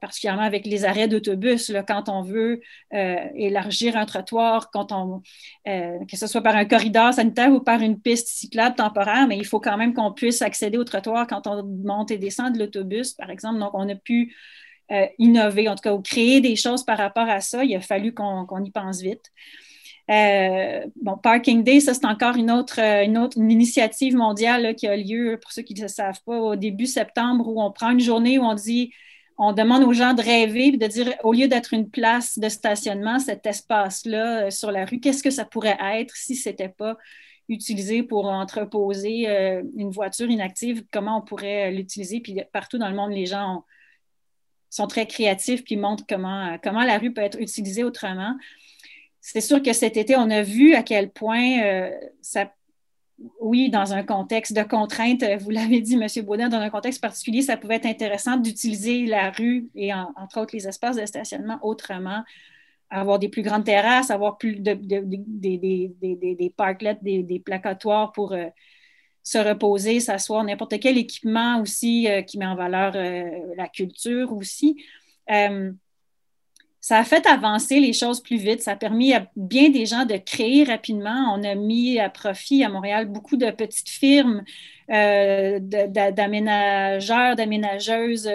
particulièrement 0.00 0.42
avec 0.42 0.66
les 0.66 0.84
arrêts 0.84 1.08
d'autobus, 1.08 1.72
quand 1.86 2.08
on 2.08 2.22
veut 2.22 2.60
euh, 2.94 3.16
élargir 3.34 3.96
un 3.96 4.06
trottoir, 4.06 4.70
quand 4.70 4.92
on, 4.92 5.22
euh, 5.66 5.98
que 6.10 6.16
ce 6.16 6.26
soit 6.26 6.42
par 6.42 6.56
un 6.56 6.64
corridor 6.64 7.12
sanitaire 7.12 7.52
ou 7.52 7.60
par 7.60 7.80
une 7.80 8.00
piste 8.00 8.28
cyclable 8.28 8.76
temporaire, 8.76 9.26
mais 9.26 9.36
il 9.36 9.46
faut 9.46 9.60
quand 9.60 9.76
même 9.76 9.94
qu'on 9.94 10.12
puisse 10.12 10.42
accéder 10.42 10.78
au 10.78 10.84
trottoir 10.84 11.26
quand 11.26 11.46
on 11.46 11.64
monte 11.64 12.10
et 12.10 12.18
descend 12.18 12.54
de 12.54 12.58
l'autobus, 12.58 13.14
par 13.14 13.30
exemple. 13.30 13.58
Donc, 13.58 13.70
on 13.74 13.88
a 13.88 13.94
pu 13.94 14.34
euh, 14.92 15.06
innover, 15.18 15.68
en 15.68 15.74
tout 15.74 15.82
cas, 15.82 15.92
ou 15.92 16.00
créer 16.00 16.40
des 16.40 16.56
choses 16.56 16.84
par 16.84 16.98
rapport 16.98 17.28
à 17.28 17.40
ça. 17.40 17.64
Il 17.64 17.74
a 17.74 17.80
fallu 17.80 18.12
qu'on 18.14 18.64
y 18.64 18.70
pense 18.70 19.00
vite. 19.00 19.30
bon, 20.08 21.16
Parking 21.22 21.62
Day, 21.62 21.80
ça, 21.80 21.94
c'est 21.94 22.06
encore 22.06 22.36
une 22.36 22.50
autre, 22.50 22.78
une 22.78 23.18
autre 23.18 23.36
initiative 23.36 24.16
mondiale 24.16 24.74
qui 24.74 24.86
a 24.86 24.96
lieu, 24.96 25.38
pour 25.40 25.52
ceux 25.52 25.62
qui 25.62 25.74
ne 25.74 25.82
le 25.82 25.88
savent 25.88 26.20
pas, 26.24 26.38
au 26.38 26.56
début 26.56 26.86
septembre, 26.86 27.48
où 27.48 27.62
on 27.62 27.70
prend 27.70 27.90
une 27.90 28.00
journée 28.00 28.38
où 28.38 28.44
on 28.44 28.54
dit 28.54 28.92
on 29.38 29.52
demande 29.52 29.84
aux 29.84 29.92
gens 29.92 30.14
de 30.14 30.22
rêver, 30.22 30.72
de 30.72 30.86
dire, 30.86 31.14
au 31.22 31.32
lieu 31.32 31.46
d'être 31.46 31.72
une 31.72 31.88
place 31.88 32.38
de 32.38 32.48
stationnement, 32.48 33.20
cet 33.20 33.46
espace-là 33.46 34.46
euh, 34.46 34.50
sur 34.50 34.72
la 34.72 34.84
rue, 34.84 34.98
qu'est-ce 34.98 35.22
que 35.22 35.30
ça 35.30 35.44
pourrait 35.44 35.78
être 35.80 36.14
si 36.16 36.34
ce 36.34 36.48
n'était 36.48 36.68
pas 36.68 36.98
utilisé 37.48 38.02
pour 38.02 38.26
entreposer 38.26 39.28
euh, 39.28 39.62
une 39.76 39.90
voiture 39.90 40.28
inactive, 40.28 40.84
comment 40.92 41.18
on 41.18 41.22
pourrait 41.22 41.70
l'utiliser? 41.70 42.20
Puis 42.20 42.36
partout 42.52 42.78
dans 42.78 42.88
le 42.88 42.96
monde, 42.96 43.12
les 43.12 43.26
gens 43.26 43.64
sont 44.70 44.86
très 44.86 45.06
créatifs 45.06 45.64
puis 45.64 45.76
montrent 45.76 46.04
comment, 46.08 46.58
comment 46.62 46.84
la 46.84 46.98
rue 46.98 47.12
peut 47.12 47.22
être 47.22 47.40
utilisée 47.40 47.84
autrement. 47.84 48.36
C'est 49.20 49.40
sûr 49.40 49.62
que 49.62 49.72
cet 49.72 49.96
été, 49.96 50.16
on 50.16 50.30
a 50.30 50.42
vu 50.42 50.74
à 50.74 50.82
quel 50.82 51.10
point 51.10 51.62
euh, 51.62 51.90
ça 52.22 52.50
oui, 53.40 53.68
dans 53.68 53.92
un 53.92 54.04
contexte 54.04 54.52
de 54.52 54.62
contrainte, 54.62 55.22
euh, 55.22 55.36
vous 55.38 55.50
l'avez 55.50 55.80
dit, 55.80 55.94
M. 55.94 56.24
Baudin, 56.24 56.48
dans 56.48 56.60
un 56.60 56.70
contexte 56.70 57.00
particulier, 57.00 57.42
ça 57.42 57.56
pouvait 57.56 57.76
être 57.76 57.86
intéressant 57.86 58.36
d'utiliser 58.36 59.06
la 59.06 59.30
rue 59.30 59.68
et 59.74 59.92
entre 59.92 60.40
autres 60.40 60.54
les 60.54 60.68
espaces 60.68 60.96
de 60.96 61.04
stationnement 61.04 61.58
autrement, 61.62 62.22
avoir 62.90 63.18
des 63.18 63.28
plus 63.28 63.42
grandes 63.42 63.64
terrasses, 63.64 64.10
avoir 64.10 64.38
plus 64.38 64.56
de, 64.60 64.74
des 64.74 66.54
parklets, 66.56 66.98
des, 67.02 67.42
placatoires 67.44 68.12
pour 68.12 68.32
euh, 68.32 68.46
se 69.28 69.38
reposer, 69.38 70.00
s'asseoir, 70.00 70.44
n'importe 70.44 70.78
quel 70.80 70.96
équipement 70.96 71.60
aussi 71.60 72.08
euh, 72.08 72.22
qui 72.22 72.38
met 72.38 72.46
en 72.46 72.56
valeur 72.56 72.94
la 72.94 73.68
culture 73.68 74.32
aussi 74.32 74.76
ça 76.88 76.98
a 76.98 77.04
fait 77.04 77.26
avancer 77.26 77.80
les 77.80 77.92
choses 77.92 78.22
plus 78.22 78.38
vite. 78.38 78.62
Ça 78.62 78.72
a 78.72 78.76
permis 78.76 79.12
à 79.12 79.28
bien 79.36 79.68
des 79.68 79.84
gens 79.84 80.06
de 80.06 80.16
créer 80.16 80.64
rapidement. 80.64 81.34
On 81.34 81.42
a 81.42 81.54
mis 81.54 81.98
à 81.98 82.08
profit 82.08 82.64
à 82.64 82.70
Montréal 82.70 83.06
beaucoup 83.06 83.36
de 83.36 83.50
petites 83.50 83.90
firmes 83.90 84.42
euh, 84.90 85.58
d'aménageurs, 85.60 87.36
d'aménageuses, 87.36 88.30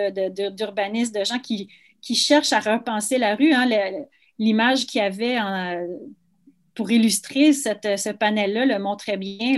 d'urbanistes, 0.52 1.16
de, 1.16 1.24
gens 1.24 1.40
qui, 1.40 1.70
cherchent 2.14 2.54
à 2.54 2.60
repenser 2.60 3.18
la 3.18 3.36
rue. 3.36 3.54
Hein. 3.54 3.68
L'image 4.38 4.86
qu'il 4.86 5.02
y 5.02 5.04
avait 5.04 5.38
pour 6.76 6.92
illustrer 6.92 7.54
ce 7.54 8.12
panel-là 8.12 8.66
le 8.66 8.78
montrait 8.78 9.18
bien. 9.18 9.58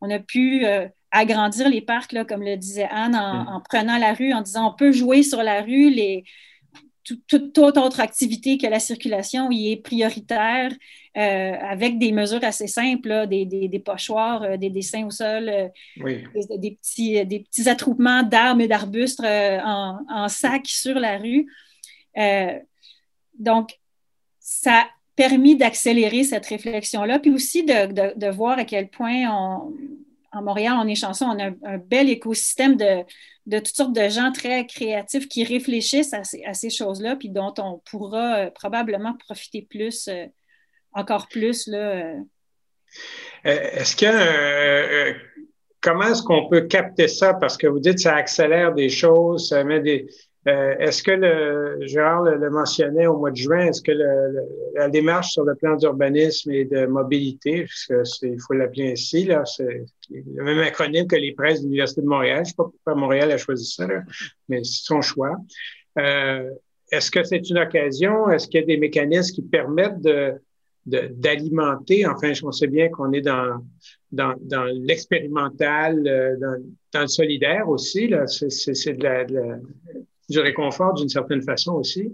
On 0.00 0.10
a 0.10 0.18
pu 0.18 0.64
euh, 0.64 0.86
agrandir 1.10 1.68
les 1.68 1.80
parcs, 1.80 2.12
là, 2.12 2.24
comme 2.24 2.42
le 2.42 2.56
disait 2.56 2.88
Anne, 2.90 3.16
en, 3.16 3.44
mm. 3.44 3.48
en, 3.48 3.60
prenant 3.60 3.98
la 3.98 4.12
rue, 4.12 4.32
en 4.32 4.42
disant 4.42 4.70
on 4.70 4.74
peut 4.74 4.92
jouer 4.92 5.22
sur 5.22 5.42
la 5.42 5.62
rue, 5.62 5.90
les, 5.90 6.24
toute, 7.26 7.58
autre 7.58 8.00
activité 8.00 8.58
que 8.58 8.66
la 8.66 8.80
circulation 8.80 9.50
y 9.50 9.72
est 9.72 9.76
prioritaire 9.76 10.72
euh, 11.16 11.52
avec 11.60 11.98
des 11.98 12.12
mesures 12.12 12.44
assez 12.44 12.66
simples, 12.66 13.26
des, 13.26 13.44
des, 13.44 13.78
pochoirs, 13.78 14.42
euh, 14.42 14.56
des 14.56 14.70
dessins 14.70 15.06
au 15.06 15.10
sol, 15.10 15.48
euh, 15.48 15.68
des, 16.58 16.78
petits, 16.80 17.24
des 17.26 17.40
petits 17.40 17.68
attroupements 17.68 18.22
d'arbres 18.22 18.60
et 18.60 18.68
d'arbustes 18.68 19.20
en, 19.20 19.98
en, 20.08 20.28
sac 20.28 20.66
sur 20.66 20.98
la 20.98 21.18
rue. 21.18 21.46
donc, 23.38 23.78
ça 24.40 24.86
permis 25.18 25.56
d'accélérer 25.56 26.22
cette 26.22 26.46
réflexion-là, 26.46 27.18
puis 27.18 27.32
aussi 27.32 27.64
de, 27.64 28.14
de, 28.16 28.30
voir 28.30 28.56
à 28.56 28.64
quel 28.64 28.88
point 28.88 29.28
on, 29.28 29.74
en 30.30 30.42
Montréal, 30.42 30.76
on 30.80 30.86
est 30.86 30.94
chanceux, 30.94 31.24
on 31.24 31.40
a 31.40 31.50
un, 31.64 31.78
bel 31.78 32.08
écosystème 32.08 32.76
de, 32.76 33.02
de, 33.46 33.58
toutes 33.58 33.74
sortes 33.74 33.92
de 33.92 34.08
gens 34.08 34.30
très 34.30 34.64
créatifs 34.64 35.28
qui 35.28 35.42
réfléchissent 35.42 36.14
à 36.14 36.22
ces, 36.22 36.70
choses-là, 36.70 37.16
puis 37.16 37.30
dont 37.30 37.52
on 37.58 37.82
pourra 37.90 38.36
euh, 38.36 38.50
probablement 38.50 39.14
profiter 39.26 39.66
plus, 39.68 40.06
euh, 40.06 40.26
encore 40.92 41.26
plus. 41.26 41.68
Euh. 41.68 42.14
Est-ce 43.42 43.96
que 43.96 45.16
comment 45.80 46.10
est-ce 46.12 46.22
qu'on 46.22 46.48
peut 46.48 46.62
capter 46.62 47.08
ça? 47.08 47.34
Parce 47.34 47.56
que 47.56 47.66
vous 47.66 47.80
dites 47.80 47.96
que 47.96 48.02
ça 48.02 48.14
accélère 48.14 48.72
des 48.72 48.88
choses, 48.88 49.48
ça 49.48 49.64
met 49.64 49.80
des, 49.80 50.06
euh, 50.48 50.74
est-ce 50.78 51.02
que 51.02 51.10
le 51.10 51.86
Gérard 51.86 52.22
le, 52.22 52.50
mentionnait 52.50 53.06
au 53.06 53.18
mois 53.18 53.30
de 53.30 53.36
juin, 53.36 53.66
est-ce 53.66 53.82
que 53.82 53.92
la 54.74 54.88
démarche 54.88 55.32
sur 55.32 55.44
le 55.44 55.54
plan 55.54 55.76
d'urbanisme 55.76 56.50
et 56.50 56.64
de 56.64 56.86
mobilité, 56.86 57.66
il 57.90 58.40
faut 58.40 58.54
l'appeler 58.54 58.92
ainsi, 58.92 59.24
là, 59.24 59.44
c'est 59.44 59.84
le 60.10 60.42
même 60.42 60.60
acronyme 60.60 61.06
que 61.06 61.16
les 61.16 61.32
presses 61.32 61.60
de 61.60 61.66
l'Université 61.66 62.00
de 62.00 62.06
Montréal. 62.06 62.36
Je 62.36 62.40
ne 62.40 62.44
sais 62.46 62.54
pas 62.56 62.64
pourquoi 62.64 62.94
Montréal 62.94 63.30
a 63.30 63.36
choisi 63.36 63.70
ça, 63.70 63.86
mais 64.48 64.64
c'est 64.64 64.84
son 64.84 65.02
choix. 65.02 65.36
Euh, 65.98 66.50
est-ce 66.90 67.10
que 67.10 67.22
c'est 67.24 67.50
une 67.50 67.58
occasion? 67.58 68.30
Est-ce 68.30 68.48
qu'il 68.48 68.60
y 68.60 68.62
a 68.62 68.66
des 68.66 68.78
mécanismes 68.78 69.34
qui 69.34 69.42
permettent 69.42 70.00
d'alimenter. 70.88 72.06
Enfin, 72.06 72.32
on 72.42 72.52
sait 72.52 72.66
bien 72.66 72.88
qu'on 72.88 73.12
est 73.12 73.20
dans, 73.20 73.60
l'expérimental, 74.72 76.06
euh, 76.06 76.36
dans, 76.92 77.00
le 77.02 77.06
solidaire 77.06 77.68
aussi. 77.68 78.08
Là. 78.08 78.26
C'est, 78.26 78.94
de, 78.94 79.02
la, 79.02 79.24
du 80.28 80.40
réconfort 80.40 80.94
d'une 80.94 81.08
certaine 81.08 81.42
façon 81.42 81.74
aussi. 81.74 82.12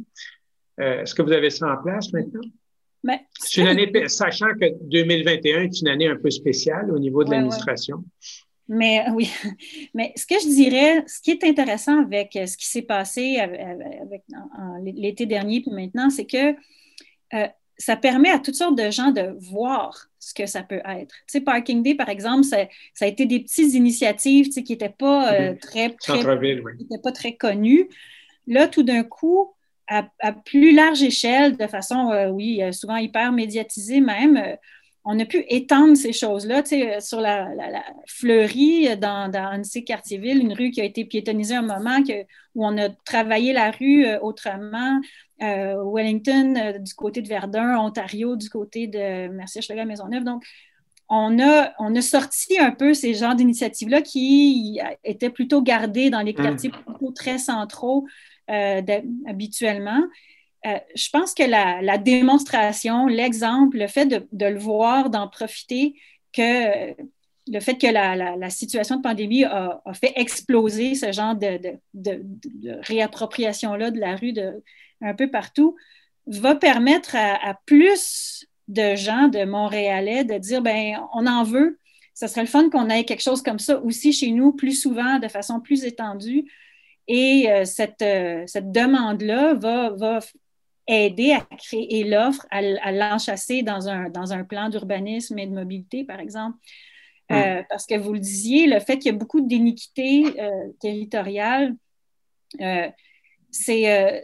Euh, 0.80 1.02
est-ce 1.02 1.14
que 1.14 1.22
vous 1.22 1.32
avez 1.32 1.50
ça 1.50 1.72
en 1.72 1.82
place 1.82 2.12
maintenant? 2.12 2.48
Mais, 3.02 3.20
c'est 3.38 3.60
une 3.60 3.68
année, 3.68 4.08
sachant 4.08 4.48
que 4.58 4.66
2021 4.88 5.62
est 5.64 5.80
une 5.80 5.88
année 5.88 6.08
un 6.08 6.16
peu 6.16 6.30
spéciale 6.30 6.90
au 6.90 6.98
niveau 6.98 7.22
de 7.22 7.30
l'administration. 7.30 8.02
Mais 8.66 9.04
oui, 9.12 9.30
mais 9.94 10.12
ce 10.16 10.26
que 10.26 10.36
je 10.40 10.48
dirais, 10.48 11.04
ce 11.06 11.20
qui 11.20 11.32
est 11.32 11.44
intéressant 11.44 12.02
avec 12.02 12.34
euh, 12.36 12.46
ce 12.46 12.56
qui 12.56 12.66
s'est 12.66 12.82
passé 12.82 13.36
avec, 13.36 14.22
l'été 14.84 15.26
dernier 15.26 15.60
puis 15.60 15.70
maintenant, 15.70 16.08
c'est 16.08 16.24
que 16.24 16.54
euh, 17.34 17.48
ça 17.77 17.97
permet 17.97 18.31
à 18.31 18.39
toutes 18.39 18.55
sortes 18.55 18.79
de 18.79 18.91
gens 18.91 19.11
de 19.11 19.37
voir 19.39 20.09
ce 20.18 20.33
que 20.35 20.47
ça 20.47 20.62
peut 20.62 20.81
être. 20.85 21.14
Tu 21.27 21.33
sais, 21.33 21.41
Parking 21.41 21.83
Day, 21.83 21.95
par 21.95 22.09
exemple, 22.09 22.45
ça, 22.45 22.66
a 23.01 23.07
été 23.07 23.27
des 23.27 23.41
petites 23.41 23.75
initiatives 23.75 24.47
tu 24.47 24.53
sais, 24.53 24.62
qui 24.62 24.72
n'étaient 24.72 24.89
pas, 24.89 25.33
euh, 25.33 25.55
très, 25.61 25.91
pas 25.91 27.12
très 27.12 27.35
connues. 27.37 27.89
Là, 28.47 28.68
tout 28.68 28.83
d'un 28.83 29.03
coup, 29.03 29.55
à, 29.89 30.05
plus 30.45 30.75
large 30.75 31.03
échelle, 31.03 31.57
de 31.57 31.66
façon, 31.66 32.11
euh, 32.11 32.29
oui, 32.29 32.62
euh, 32.62 32.72
souvent 32.72 32.97
hyper 32.97 33.33
médiatisée 33.33 34.01
même, 34.01 34.57
on 35.05 35.18
a 35.18 35.24
pu 35.24 35.44
étendre 35.48 35.96
ces 35.96 36.12
choses-là. 36.12 36.62
Tu 36.62 36.70
sais, 36.70 37.00
sur 37.00 37.20
la, 37.20 37.48
fleurie, 38.07 38.96
dans, 38.96 39.30
dans 39.30 39.59
de 39.59 39.64
ces 39.64 39.84
quartiers-villes, 39.84 40.38
une 40.38 40.55
rue 40.55 40.70
qui 40.70 40.80
a 40.80 40.84
été 40.84 41.05
piétonnisée 41.05 41.55
un 41.55 41.62
moment, 41.62 42.02
que, 42.02 42.22
où 42.55 42.66
on 42.66 42.76
a 42.78 42.88
travaillé 42.88 43.52
la 43.52 43.70
rue 43.70 44.07
autrement. 44.22 45.00
Euh, 45.42 45.82
Wellington 45.84 46.55
euh, 46.57 46.78
du 46.78 46.94
côté 46.94 47.20
de 47.20 47.28
Verdun, 47.28 47.76
Ontario 47.78 48.36
du 48.36 48.48
côté 48.48 48.86
de 48.86 49.28
Merci 49.28 49.59
Maison 49.68 49.84
Maisonneuve. 49.84 50.24
Donc, 50.24 50.44
on 51.09 51.38
a, 51.40 51.72
on 51.78 51.94
a 51.94 52.00
sorti 52.00 52.59
un 52.59 52.70
peu 52.70 52.94
ces 52.94 53.14
genres 53.14 53.34
d'initiatives-là 53.34 54.00
qui 54.00 54.80
étaient 55.02 55.30
plutôt 55.30 55.61
gardées 55.61 56.09
dans 56.09 56.20
les 56.20 56.32
mm. 56.32 56.36
quartiers 56.36 56.70
plutôt 56.70 57.12
très 57.12 57.38
centraux 57.38 58.07
euh, 58.50 58.80
habituellement. 59.26 60.02
Je 60.64 61.10
pense 61.10 61.34
que 61.34 61.42
la, 61.42 61.98
démonstration, 61.98 63.06
l'exemple, 63.06 63.78
le 63.78 63.86
fait 63.86 64.06
de, 64.06 64.46
le 64.46 64.58
voir, 64.58 65.10
d'en 65.10 65.28
profiter, 65.28 65.94
que 66.32 66.94
le 67.46 67.60
fait 67.60 67.76
que 67.76 67.86
la, 67.86 68.50
situation 68.50 68.96
de 68.96 69.02
pandémie 69.02 69.44
a, 69.44 69.80
fait 69.92 70.12
exploser 70.16 70.94
ce 70.94 71.12
genre 71.12 71.34
de, 71.34 71.78
réappropriation-là 72.82 73.90
de 73.90 74.00
la 74.00 74.16
rue, 74.16 74.34
un 75.00 75.14
peu 75.14 75.30
partout, 75.30 75.76
va 76.26 76.54
permettre 76.54 77.16
à, 77.16 77.58
plus 77.66 78.46
de 78.68 78.94
gens 78.94 79.28
de 79.28 79.44
Montréalais 79.44 80.24
de 80.24 80.38
dire, 80.38 80.62
ben 80.62 80.98
on 81.12 81.26
en 81.26 81.44
veut. 81.44 81.78
Ce 82.14 82.26
serait 82.28 82.42
le 82.42 82.46
fun 82.46 82.70
qu'on 82.70 82.88
ait 82.88 83.04
quelque 83.04 83.22
chose 83.22 83.42
comme 83.42 83.58
ça 83.58 83.80
aussi 83.82 84.12
chez 84.12 84.30
nous, 84.30 84.52
plus 84.52 84.80
souvent, 84.80 85.18
de 85.18 85.28
façon 85.28 85.60
plus 85.60 85.84
étendue. 85.84 86.44
Et 87.08 87.50
euh, 87.50 87.64
cette, 87.66 88.00
euh, 88.00 88.44
cette 88.46 88.72
demande-là 88.72 89.52
va, 89.54 89.90
va 89.90 90.20
aider 90.87 91.32
à 91.32 91.41
créer 91.57 92.05
l'offre, 92.05 92.47
à, 92.51 92.93
l'enchasser 92.93 93.62
dans 93.62 93.89
un, 93.89 94.11
dans 94.11 94.32
un 94.32 94.45
plan 94.45 94.68
d'urbanisme 94.68 95.39
et 95.39 95.47
de 95.47 95.53
mobilité, 95.53 96.05
par 96.05 96.20
exemple. 96.20 96.59
Euh, 97.32 97.61
mm. 97.61 97.64
parce 97.70 97.87
que 97.87 97.97
vous 97.97 98.12
le 98.12 98.18
disiez, 98.18 98.66
le 98.66 98.80
fait 98.80 98.99
qu'il 98.99 99.12
y 99.12 99.14
a 99.14 99.18
beaucoup 99.18 99.41
d'iniquité 99.41 100.24
territoriale, 100.80 101.74
c'est 103.51 104.22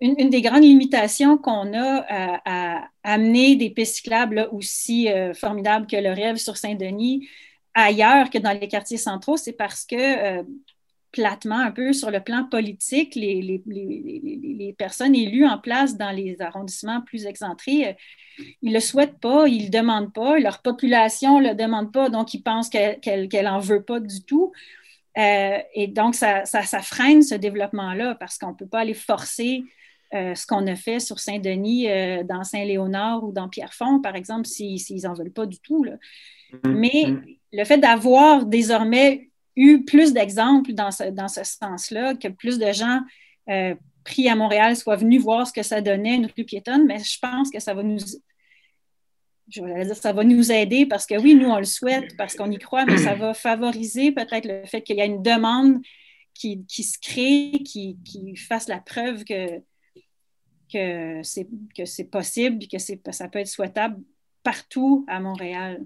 une, 0.00 0.30
des 0.30 0.42
grandes 0.42 0.62
limitations 0.62 1.38
qu'on 1.38 1.72
a 1.74 2.04
à, 2.44 2.88
amener 3.02 3.56
des 3.56 3.70
pistes 3.70 3.96
cyclables 3.96 4.48
aussi 4.52 5.10
euh, 5.10 5.34
formidables 5.34 5.86
que 5.86 5.96
le 5.96 6.10
rêve 6.10 6.36
sur 6.36 6.56
Saint-Denis 6.56 7.28
ailleurs 7.74 8.30
que 8.30 8.38
dans 8.38 8.58
les 8.58 8.68
quartiers 8.68 8.96
centraux, 8.96 9.36
c'est 9.36 9.52
parce 9.52 9.84
que, 9.84 9.96
euh, 9.96 10.42
platement, 11.14 11.60
un 11.60 11.70
peu 11.70 11.92
sur 11.92 12.10
le 12.10 12.20
plan 12.20 12.44
politique, 12.44 13.14
les, 13.14 13.40
les, 13.40 13.62
les, 13.66 14.74
personnes 14.76 15.14
élues 15.14 15.46
en 15.46 15.58
place 15.58 15.96
dans 15.96 16.10
les 16.10 16.42
arrondissements 16.42 17.00
plus 17.02 17.26
excentrés, 17.26 17.88
euh, 17.88 17.92
ils 18.62 18.70
ne 18.70 18.74
le 18.74 18.80
souhaitent 18.80 19.20
pas, 19.20 19.46
ils 19.46 19.58
ne 19.58 19.64
le 19.64 19.70
demandent 19.70 20.12
pas, 20.12 20.38
leur 20.40 20.60
population 20.60 21.40
ne 21.40 21.50
le 21.50 21.54
demande 21.54 21.92
pas, 21.92 22.10
donc 22.10 22.34
ils 22.34 22.42
pensent 22.42 22.68
qu'elle 22.68 23.28
n'en 23.44 23.60
veut 23.60 23.82
pas 23.82 24.00
du 24.00 24.24
tout. 24.24 24.52
et 25.16 25.86
donc, 25.88 26.16
ça, 26.16 26.44
ça, 26.44 26.62
ça, 26.62 26.82
freine 26.82 27.22
ce 27.22 27.36
développement-là 27.36 28.16
parce 28.16 28.36
qu'on 28.36 28.50
ne 28.50 28.56
peut 28.56 28.66
pas 28.66 28.80
aller 28.80 28.94
forcer 28.94 29.62
euh, 30.14 30.34
ce 30.36 30.46
qu'on 30.46 30.66
a 30.68 30.76
fait 30.76 31.00
sur 31.00 31.18
Saint-Denis, 31.18 31.90
euh, 31.90 32.22
dans 32.22 32.44
Saint-Léonard 32.44 33.24
ou 33.24 33.32
dans 33.32 33.48
Pierrefonds, 33.48 34.00
par 34.00 34.14
exemple, 34.14 34.46
s'ils 34.46 35.02
n'en 35.02 35.12
veulent 35.12 35.32
pas 35.32 35.46
du 35.46 35.58
tout. 35.58 35.84
Mm-hmm. 35.84 36.58
Mais 36.68 37.04
mm-hmm. 37.06 37.38
le 37.52 37.64
fait 37.64 37.78
d'avoir 37.78 38.46
désormais 38.46 39.30
eu 39.56 39.84
plus 39.84 40.12
d'exemples 40.12 40.72
dans 40.72 40.90
ce, 40.90 41.10
dans 41.10 41.28
ce 41.28 41.44
sens-là, 41.44 42.14
que 42.14 42.28
plus 42.28 42.58
de 42.58 42.72
gens 42.72 43.00
euh, 43.48 43.74
pris 44.04 44.28
à 44.28 44.36
Montréal 44.36 44.76
soient 44.76 44.96
venus 44.96 45.22
voir 45.22 45.46
ce 45.46 45.52
que 45.52 45.62
ça 45.62 45.80
donnait, 45.80 46.16
une 46.16 46.26
rue 46.26 46.44
piétonne, 46.44 46.86
mais 46.86 46.98
je 46.98 47.18
pense 47.20 47.50
que 47.50 47.60
ça 47.60 47.74
va 47.74 47.82
nous 47.82 47.98
je 49.48 49.62
vais 49.62 49.84
dire, 49.84 49.96
ça 49.96 50.12
va 50.12 50.24
nous 50.24 50.50
aider 50.50 50.86
parce 50.86 51.06
que 51.06 51.20
oui, 51.20 51.34
nous, 51.34 51.48
on 51.48 51.58
le 51.58 51.64
souhaite, 51.64 52.16
parce 52.16 52.34
qu'on 52.34 52.50
y 52.50 52.58
croit, 52.58 52.86
mais 52.86 52.96
ça 52.96 53.14
va 53.14 53.34
favoriser 53.34 54.12
peut-être 54.12 54.46
le 54.46 54.64
fait 54.66 54.82
qu'il 54.82 54.96
y 54.96 55.02
a 55.02 55.04
une 55.04 55.22
demande 55.22 55.82
qui, 56.32 56.64
qui 56.66 56.82
se 56.82 56.98
crée, 56.98 57.62
qui, 57.64 57.98
qui, 58.04 58.36
fasse 58.36 58.68
la 58.68 58.80
preuve 58.80 59.24
que, 59.24 59.60
que 60.72 61.20
c'est, 61.22 61.46
que 61.76 61.84
c'est 61.84 62.04
possible 62.04 62.64
et 62.64 62.68
que 62.68 62.78
c'est, 62.78 63.00
ça 63.12 63.28
peut 63.28 63.38
être 63.38 63.48
souhaitable 63.48 64.02
partout 64.42 65.04
à 65.08 65.20
Montréal. 65.20 65.84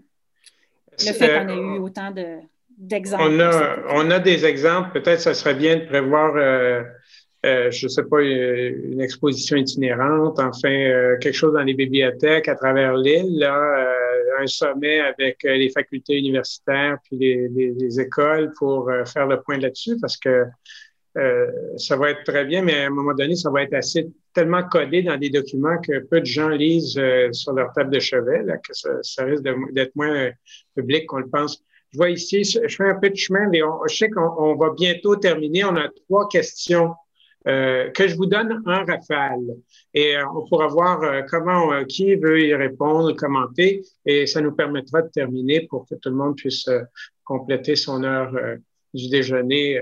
Le 1.00 1.12
fait 1.12 1.34
qu'on 1.34 1.48
ait 1.48 1.76
eu 1.76 1.78
autant 1.78 2.10
de, 2.10 2.38
d'exemples. 2.78 3.24
On 3.26 3.40
a, 3.40 3.76
on 3.90 4.10
a 4.10 4.18
des 4.18 4.46
exemples. 4.46 5.00
Peut-être 5.00 5.20
ça 5.20 5.34
serait 5.34 5.54
bien 5.54 5.76
de 5.76 5.84
prévoir, 5.86 6.34
euh, 6.36 6.82
euh, 7.44 7.70
je 7.70 7.86
ne 7.86 7.88
sais 7.88 8.04
pas, 8.04 8.22
une 8.22 9.00
exposition 9.00 9.56
itinérante, 9.56 10.38
enfin, 10.38 10.70
euh, 10.70 11.18
quelque 11.18 11.34
chose 11.34 11.52
dans 11.52 11.62
les 11.62 11.74
bibliothèques 11.74 12.48
à 12.48 12.54
travers 12.54 12.96
l'île, 12.96 13.38
là, 13.38 13.86
un 14.40 14.46
sommet 14.46 15.00
avec 15.00 15.42
les 15.42 15.68
facultés 15.70 16.16
universitaires 16.16 16.98
puis 17.02 17.16
les, 17.18 17.48
les 17.48 18.00
écoles 18.00 18.52
pour 18.56 18.88
faire 19.12 19.26
le 19.26 19.40
point 19.40 19.58
là-dessus 19.58 19.96
parce 20.00 20.16
que 20.16 20.44
ça 21.76 21.96
va 21.96 22.10
être 22.10 22.22
très 22.22 22.44
bien, 22.44 22.62
mais 22.62 22.84
à 22.84 22.86
un 22.86 22.90
moment 22.90 23.14
donné, 23.14 23.34
ça 23.34 23.50
va 23.50 23.64
être 23.64 23.74
assez 23.74 24.06
tellement 24.32 24.62
codé 24.62 25.02
dans 25.02 25.16
des 25.16 25.30
documents 25.30 25.76
que 25.78 25.98
peu 25.98 26.20
de 26.20 26.26
gens 26.26 26.50
lisent 26.50 27.00
sur 27.32 27.52
leur 27.52 27.72
table 27.72 27.90
de 27.92 27.98
chevet, 27.98 28.44
là, 28.44 28.58
que 28.58 28.72
ça, 28.72 29.24
risque 29.24 29.42
d'être 29.72 29.96
moins 29.96 30.30
public 30.76 31.06
qu'on 31.06 31.18
le 31.18 31.28
pense. 31.28 31.64
Je 31.92 31.96
vois 31.96 32.10
ici, 32.10 32.44
je 32.44 32.74
fais 32.74 32.90
un 32.90 32.94
peu 32.96 33.10
de 33.10 33.16
chemin, 33.16 33.48
mais 33.48 33.60
je 33.88 33.94
sais 33.94 34.10
qu'on 34.10 34.54
va 34.56 34.70
bientôt 34.70 35.16
terminer. 35.16 35.64
On 35.64 35.76
a 35.76 35.88
trois 36.08 36.28
questions 36.28 36.94
que 37.44 38.06
je 38.06 38.14
vous 38.16 38.26
donne 38.26 38.62
en 38.66 38.84
rafale. 38.84 39.56
Et 39.94 40.14
on 40.34 40.46
pourra 40.46 40.66
voir 40.66 41.24
comment, 41.30 41.84
qui 41.84 42.14
veut 42.16 42.40
y 42.40 42.54
répondre, 42.54 43.12
commenter, 43.14 43.82
et 44.04 44.26
ça 44.26 44.40
nous 44.42 44.52
permettra 44.52 45.02
de 45.02 45.08
terminer 45.08 45.66
pour 45.68 45.86
que 45.88 45.94
tout 45.94 46.10
le 46.10 46.16
monde 46.16 46.36
puisse 46.36 46.68
compléter 47.24 47.74
son 47.74 48.04
heure 48.04 48.32
du 48.92 49.08
déjeuner 49.08 49.80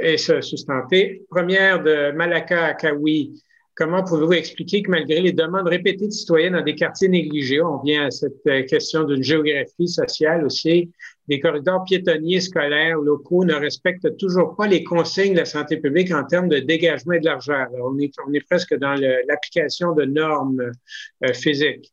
et 0.00 0.18
se 0.18 0.42
sustenter. 0.42 1.22
Première 1.30 1.82
de 1.82 2.12
Malaka 2.12 2.66
Akawi. 2.66 3.42
Comment 3.74 4.04
pouvez-vous 4.04 4.34
expliquer 4.34 4.82
que 4.82 4.90
malgré 4.90 5.22
les 5.22 5.32
demandes 5.32 5.66
répétées 5.66 6.06
de 6.06 6.12
citoyens 6.12 6.50
dans 6.50 6.62
des 6.62 6.74
quartiers 6.74 7.08
négligés, 7.08 7.62
on 7.62 7.78
vient 7.78 8.04
à 8.06 8.10
cette 8.10 8.44
question 8.66 9.04
d'une 9.04 9.22
géographie 9.22 9.88
sociale 9.88 10.44
aussi, 10.44 10.90
les 11.32 11.40
corridors 11.40 11.84
piétonniers 11.84 12.42
scolaires 12.42 12.98
locaux 12.98 13.46
ne 13.46 13.54
respectent 13.54 14.18
toujours 14.18 14.54
pas 14.54 14.66
les 14.66 14.84
consignes 14.84 15.32
de 15.32 15.38
la 15.38 15.46
santé 15.46 15.78
publique 15.78 16.12
en 16.12 16.24
termes 16.24 16.48
de 16.48 16.58
dégagement 16.58 17.18
de 17.18 17.24
l'argent. 17.24 17.64
On 17.82 17.98
est, 17.98 18.12
on 18.28 18.34
est 18.34 18.46
presque 18.46 18.74
dans 18.74 18.92
l'application 19.28 19.94
de 19.94 20.04
normes 20.04 20.60
euh, 21.24 21.32
physiques. 21.32 21.90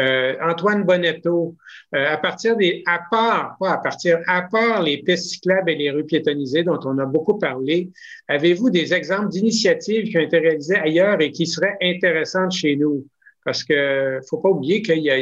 Euh, 0.00 0.34
Antoine 0.42 0.82
Bonetto, 0.82 1.54
euh, 1.94 2.14
à 2.14 2.16
partir 2.16 2.56
des, 2.56 2.82
à 2.84 2.98
part, 3.08 3.56
pas 3.60 3.74
à 3.74 3.78
partir, 3.78 4.18
à 4.26 4.42
part 4.42 4.82
les 4.82 5.04
pistes 5.04 5.26
cyclables 5.26 5.70
et 5.70 5.76
les 5.76 5.92
rues 5.92 6.04
piétonnisées 6.04 6.64
dont 6.64 6.80
on 6.84 6.98
a 6.98 7.06
beaucoup 7.06 7.38
parlé, 7.38 7.90
avez-vous 8.26 8.70
des 8.70 8.92
exemples 8.92 9.28
d'initiatives 9.28 10.08
qui 10.08 10.18
ont 10.18 10.22
été 10.22 10.38
réalisées 10.40 10.78
ailleurs 10.78 11.20
et 11.20 11.30
qui 11.30 11.46
seraient 11.46 11.76
intéressantes 11.80 12.50
chez 12.50 12.74
nous? 12.74 13.06
Parce 13.44 13.62
que 13.62 14.18
faut 14.28 14.38
pas 14.38 14.48
oublier 14.48 14.82
qu'il 14.82 14.98
y 14.98 15.10
a 15.10 15.18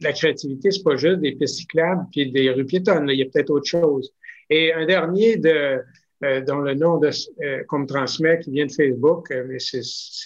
la 0.00 0.12
créativité, 0.12 0.70
c'est 0.70 0.82
pas 0.82 0.96
juste 0.96 1.20
des 1.20 1.32
pistes 1.32 1.56
cyclables 1.56 2.06
puis 2.12 2.30
des 2.30 2.50
rues 2.50 2.64
piétonnes. 2.64 3.08
Il 3.08 3.18
y 3.18 3.22
a 3.22 3.26
peut-être 3.26 3.50
autre 3.50 3.66
chose. 3.66 4.12
Et 4.48 4.72
un 4.72 4.86
dernier 4.86 5.36
de, 5.36 5.80
euh, 6.22 6.42
dont 6.42 6.58
le 6.58 6.74
nom 6.74 7.00
euh, 7.02 7.64
qu'on 7.66 7.78
me 7.78 7.86
transmet 7.86 8.38
qui 8.40 8.50
vient 8.50 8.66
de 8.66 8.72
Facebook, 8.72 9.30
euh, 9.30 9.46
mais 9.48 9.58
c'est, 9.58 9.82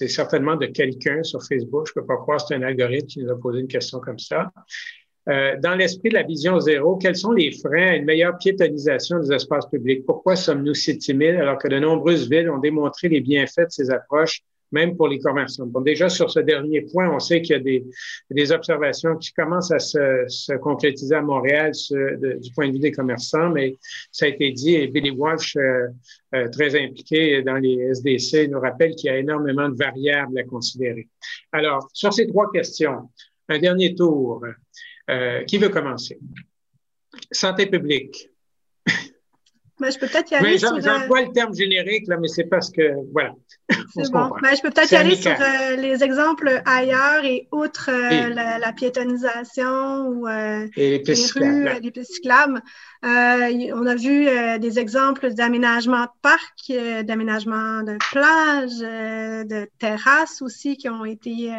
certainement 0.09 0.57
de 0.57 0.67
quelqu'un 0.67 1.23
sur 1.23 1.41
Facebook. 1.45 1.87
Je 1.87 1.93
peux 1.93 2.05
pas 2.05 2.17
croire 2.17 2.39
que 2.39 2.45
c'est 2.49 2.57
un 2.57 2.63
algorithme 2.63 3.07
qui 3.07 3.21
nous 3.21 3.31
a 3.31 3.39
posé 3.39 3.61
une 3.61 3.69
question 3.69 4.01
comme 4.01 4.19
ça. 4.19 4.51
Dans 5.27 5.75
l'esprit 5.75 6.11
de 6.11 6.15
la 6.15 6.23
vision 6.23 6.61
zéro, 6.61 6.97
quels 6.97 7.17
sont 7.17 7.33
les 7.33 7.51
freins 7.51 7.93
à 7.93 7.97
une 7.97 8.05
meilleure 8.05 8.37
piétonisation 8.37 9.21
des 9.21 9.33
espaces 9.33 9.67
publics? 9.71 10.05
Pourquoi 10.05 10.37
sommes-nous 10.37 10.75
si 10.75 10.99
timides 10.99 11.37
alors 11.37 11.57
que 11.57 11.67
de 11.67 11.79
nombreuses 11.79 12.29
villes 12.29 12.51
ont 12.51 12.59
démontré 12.59 13.09
les 13.09 13.23
bienfaits 13.23 13.61
de 13.61 13.71
ces 13.71 13.91
approches 13.91 14.43
même 14.75 14.97
pour 14.97 15.09
les 15.09 15.19
commerçants. 15.19 15.67
Bon, 15.67 15.81
déjà, 15.81 16.09
sur 16.09 16.31
ce 16.31 16.41
dernier 16.41 16.83
point, 16.83 17.09
on 17.09 17.19
sait 17.19 17.41
qu'il 17.41 17.57
y 17.57 17.59
a 17.59 17.83
des, 18.31 18.53
observations 18.53 19.17
qui 19.17 19.33
commencent 19.33 19.71
à 19.71 19.79
se, 19.79 20.25
se 20.29 20.53
concrétiser 20.55 21.15
à 21.15 21.23
Montréal 21.23 21.73
du 22.41 22.51
point 22.55 22.69
de 22.69 22.73
vue 22.73 22.79
des 22.79 22.93
commerçants, 22.93 23.49
mais 23.51 23.79
ça 24.13 24.27
a 24.27 24.29
été 24.29 24.51
dit, 24.53 24.75
et 24.75 24.89
Billy 24.89 25.11
Walsh, 25.11 25.57
euh, 25.57 25.89
euh, 26.35 26.49
très 26.51 26.79
impliqué 26.79 27.43
dans 27.43 27.57
les 27.57 27.77
SDC, 27.93 28.49
nous 28.51 28.61
rappelle 28.61 28.95
qu'il 28.97 29.07
y 29.07 29.11
a 29.11 29.19
énormément 29.19 29.69
de 29.69 29.77
variables 29.77 30.39
à 30.39 30.45
considérer. 30.45 31.09
Alors, 31.53 31.89
sur 31.93 32.13
ces 32.13 32.27
trois 32.27 32.51
questions, 32.53 33.09
un 33.49 33.59
dernier 33.59 33.95
tour. 33.95 34.45
Euh, 35.11 35.45
qui 35.45 35.59
veut 35.59 35.69
commencer? 35.69 36.19
Santé 37.31 37.67
publique. 37.67 38.31
Ben, 39.85 39.93
je 39.93 39.99
peux 39.99 40.07
peut-être 40.07 40.31
y 40.31 40.35
aller 40.35 40.57
sur... 40.57 40.81
J'emploie 40.81 41.23
le 41.23 41.33
terme 41.33 41.55
générique, 41.55 42.07
là, 42.09 42.17
mais 42.19 42.29
c'est 42.29 42.45
parce 42.45 42.71
que, 42.71 42.95
voilà. 43.13 43.33
C'est 43.95 44.11
bon. 44.11 44.31
Ben, 44.43 44.55
je 44.57 44.63
peux 44.63 44.71
peut-être 44.71 44.91
y 44.93 44.97
aller 44.97 45.15
sur 45.15 45.31
euh, 45.31 45.77
les 45.77 46.03
exemples 46.03 46.63
ailleurs 46.65 47.23
et 47.25 47.49
outre 47.53 47.91
euh, 47.93 48.31
la, 48.31 48.73
piétonisation 48.73 50.09
ou 50.09 50.27
euh, 50.27 50.67
les, 50.75 51.03
rues, 51.35 51.69
les 51.83 51.91
pistes 51.91 52.15
cyclables. 52.15 52.63
on 53.03 53.87
a 53.87 53.95
vu 53.95 54.27
des 54.59 54.79
exemples 54.79 55.35
d'aménagement 55.35 56.05
de 56.05 56.11
parcs, 56.23 57.05
d'aménagement 57.05 57.83
de 57.83 57.99
plages, 58.11 58.79
de 59.47 59.69
terrasses 59.79 60.41
aussi 60.41 60.79
qui 60.79 60.89
ont 60.89 61.05
été 61.05 61.51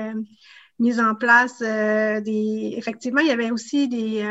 mises 0.80 1.00
en 1.00 1.14
place. 1.14 1.60
des... 1.60 2.74
Effectivement, 2.76 3.22
il 3.22 3.28
y 3.28 3.32
avait 3.32 3.52
aussi 3.52 3.88
des 3.88 4.24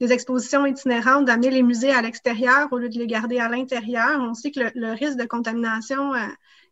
des 0.00 0.12
expositions 0.12 0.64
itinérantes, 0.64 1.26
d'amener 1.26 1.50
les 1.50 1.62
musées 1.62 1.92
à 1.92 2.00
l'extérieur 2.00 2.72
au 2.72 2.78
lieu 2.78 2.88
de 2.88 2.98
les 2.98 3.06
garder 3.06 3.38
à 3.38 3.48
l'intérieur. 3.48 4.18
On 4.20 4.32
sait 4.32 4.50
que 4.50 4.60
le, 4.74 4.92
risque 4.92 5.18
de 5.18 5.26
contamination 5.26 6.14
euh, 6.14 6.26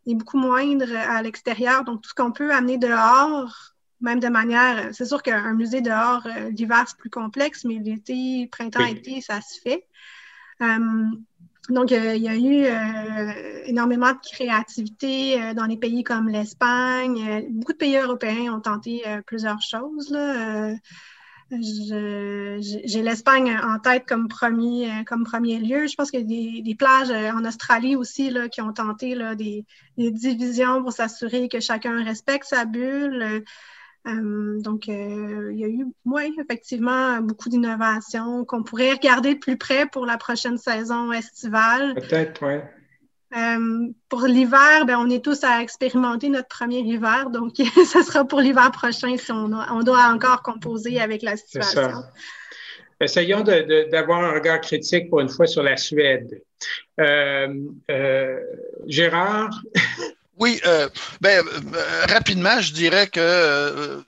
est 0.07 0.15
beaucoup 0.15 0.39
moindre 0.39 0.91
à 0.97 1.23
l'extérieur. 1.23 1.85
Donc, 1.85 2.01
tout 2.01 2.09
ce 2.09 2.15
qu'on 2.15 2.33
peut 2.33 2.51
amener 2.53 2.79
dehors, 2.79 3.75
même 4.01 4.19
de 4.19 4.29
manière, 4.29 4.95
c'est 4.95 5.05
sûr 5.05 5.23
qu'un 5.23 5.53
musée 5.53 5.83
dehors, 5.83 6.27
euh, 6.27 6.49
l'hiver, 6.51 6.85
c'est 6.89 6.97
plus 6.97 7.11
complexe, 7.11 7.65
mais 7.65 7.79
l'été, 7.79 8.49
printemps-été, 8.51 9.21
ça 9.21 9.43
se 9.43 9.61
fait. 9.61 9.87
Euh, 10.63 10.79
donc, 11.69 11.91
il 11.91 12.23
y 12.23 12.29
a 12.29 12.35
eu 12.35 13.67
énormément 13.67 14.13
de 14.13 14.19
créativité 14.27 15.53
dans 15.53 15.67
les 15.67 15.77
pays 15.77 16.03
comme 16.03 16.31
l'Espagne. 16.31 17.45
beaucoup 17.51 17.75
de 17.75 17.77
pays 17.77 17.99
européens 17.99 18.55
ont 18.55 18.61
tenté 18.61 19.03
plusieurs 19.27 19.61
choses. 19.61 20.09
Là. 20.09 20.71
J'ai 21.51 23.03
l'Espagne 23.03 23.57
en 23.63 23.79
tête 23.79 24.05
comme 24.07 24.29
premier, 24.29 24.91
comme 25.07 25.25
premier 25.25 25.59
lieu. 25.59 25.87
Je 25.87 25.95
pense 25.95 26.11
qu'il 26.11 26.21
y 26.31 26.59
a 26.59 26.63
des, 26.63 26.75
plages 26.75 27.11
euh, 27.11 27.31
en 27.33 27.45
Australie 27.45 27.97
aussi 27.97 28.31
là, 28.31 28.49
qui 28.49 28.61
ont 28.61 28.73
tenté 28.73 29.15
là, 29.15 29.35
des, 29.35 29.65
divisions 29.97 30.83
pour 30.83 30.93
s'assurer 30.93 31.49
que 31.49 31.61
chacun 31.61 32.05
respecte 32.05 32.45
sa 32.45 32.67
bulle. 32.67 33.43
Euh, 34.07 34.61
donc, 34.61 34.89
euh, 34.89 35.51
il 35.53 35.59
y 35.59 35.65
a 35.65 35.69
eu, 35.69 35.87
oui, 36.05 36.35
effectivement, 36.41 37.21
beaucoup 37.21 37.49
d'innovations 37.49 38.45
qu'on 38.45 38.63
pourrait 38.63 38.93
regarder 38.93 39.35
de 39.35 39.39
plus 39.39 39.57
près 39.57 39.87
pour 39.87 40.07
la 40.07 40.17
prochaine 40.17 40.59
saison 40.59 41.13
estivale. 41.13 41.95
Peut-être, 41.95 42.47
oui. 42.47 42.61
Euh, 43.37 43.89
pour 44.09 44.23
l'hiver, 44.23 44.87
ben, 44.87 44.97
on 44.99 45.11
est 45.11 45.23
tous 45.23 45.45
à 45.45 45.61
expérimenter 45.61 46.31
notre 46.31 46.49
premier 46.49 46.79
hiver, 46.79 47.29
donc 47.31 47.57
ce 47.59 48.03
sera 48.03 48.25
pour 48.25 48.41
l'hiver 48.41 48.71
prochain 48.71 49.17
si 49.19 49.31
on, 49.33 49.51
on, 49.53 49.83
doit 49.83 50.05
encore 50.11 50.43
composer 50.43 50.99
avec 50.99 51.23
la 51.23 51.37
situation. 51.37 52.05
Essayons 53.01 53.43
d'avoir 53.43 54.25
un 54.25 54.33
regard 54.33 54.61
critique 54.61 55.11
pour 55.11 55.21
une 55.21 55.29
fois 55.29 55.47
sur 55.47 55.63
la 55.63 55.77
Suède. 55.77 56.43
Euh, 56.99 57.55
euh, 57.91 58.41
Gérard? 58.87 59.63
Oui, 60.39 60.61
ben, 61.21 61.45
rapidement, 62.09 62.61
je 62.61 62.73
dirais 62.73 63.09
que 63.09 64.03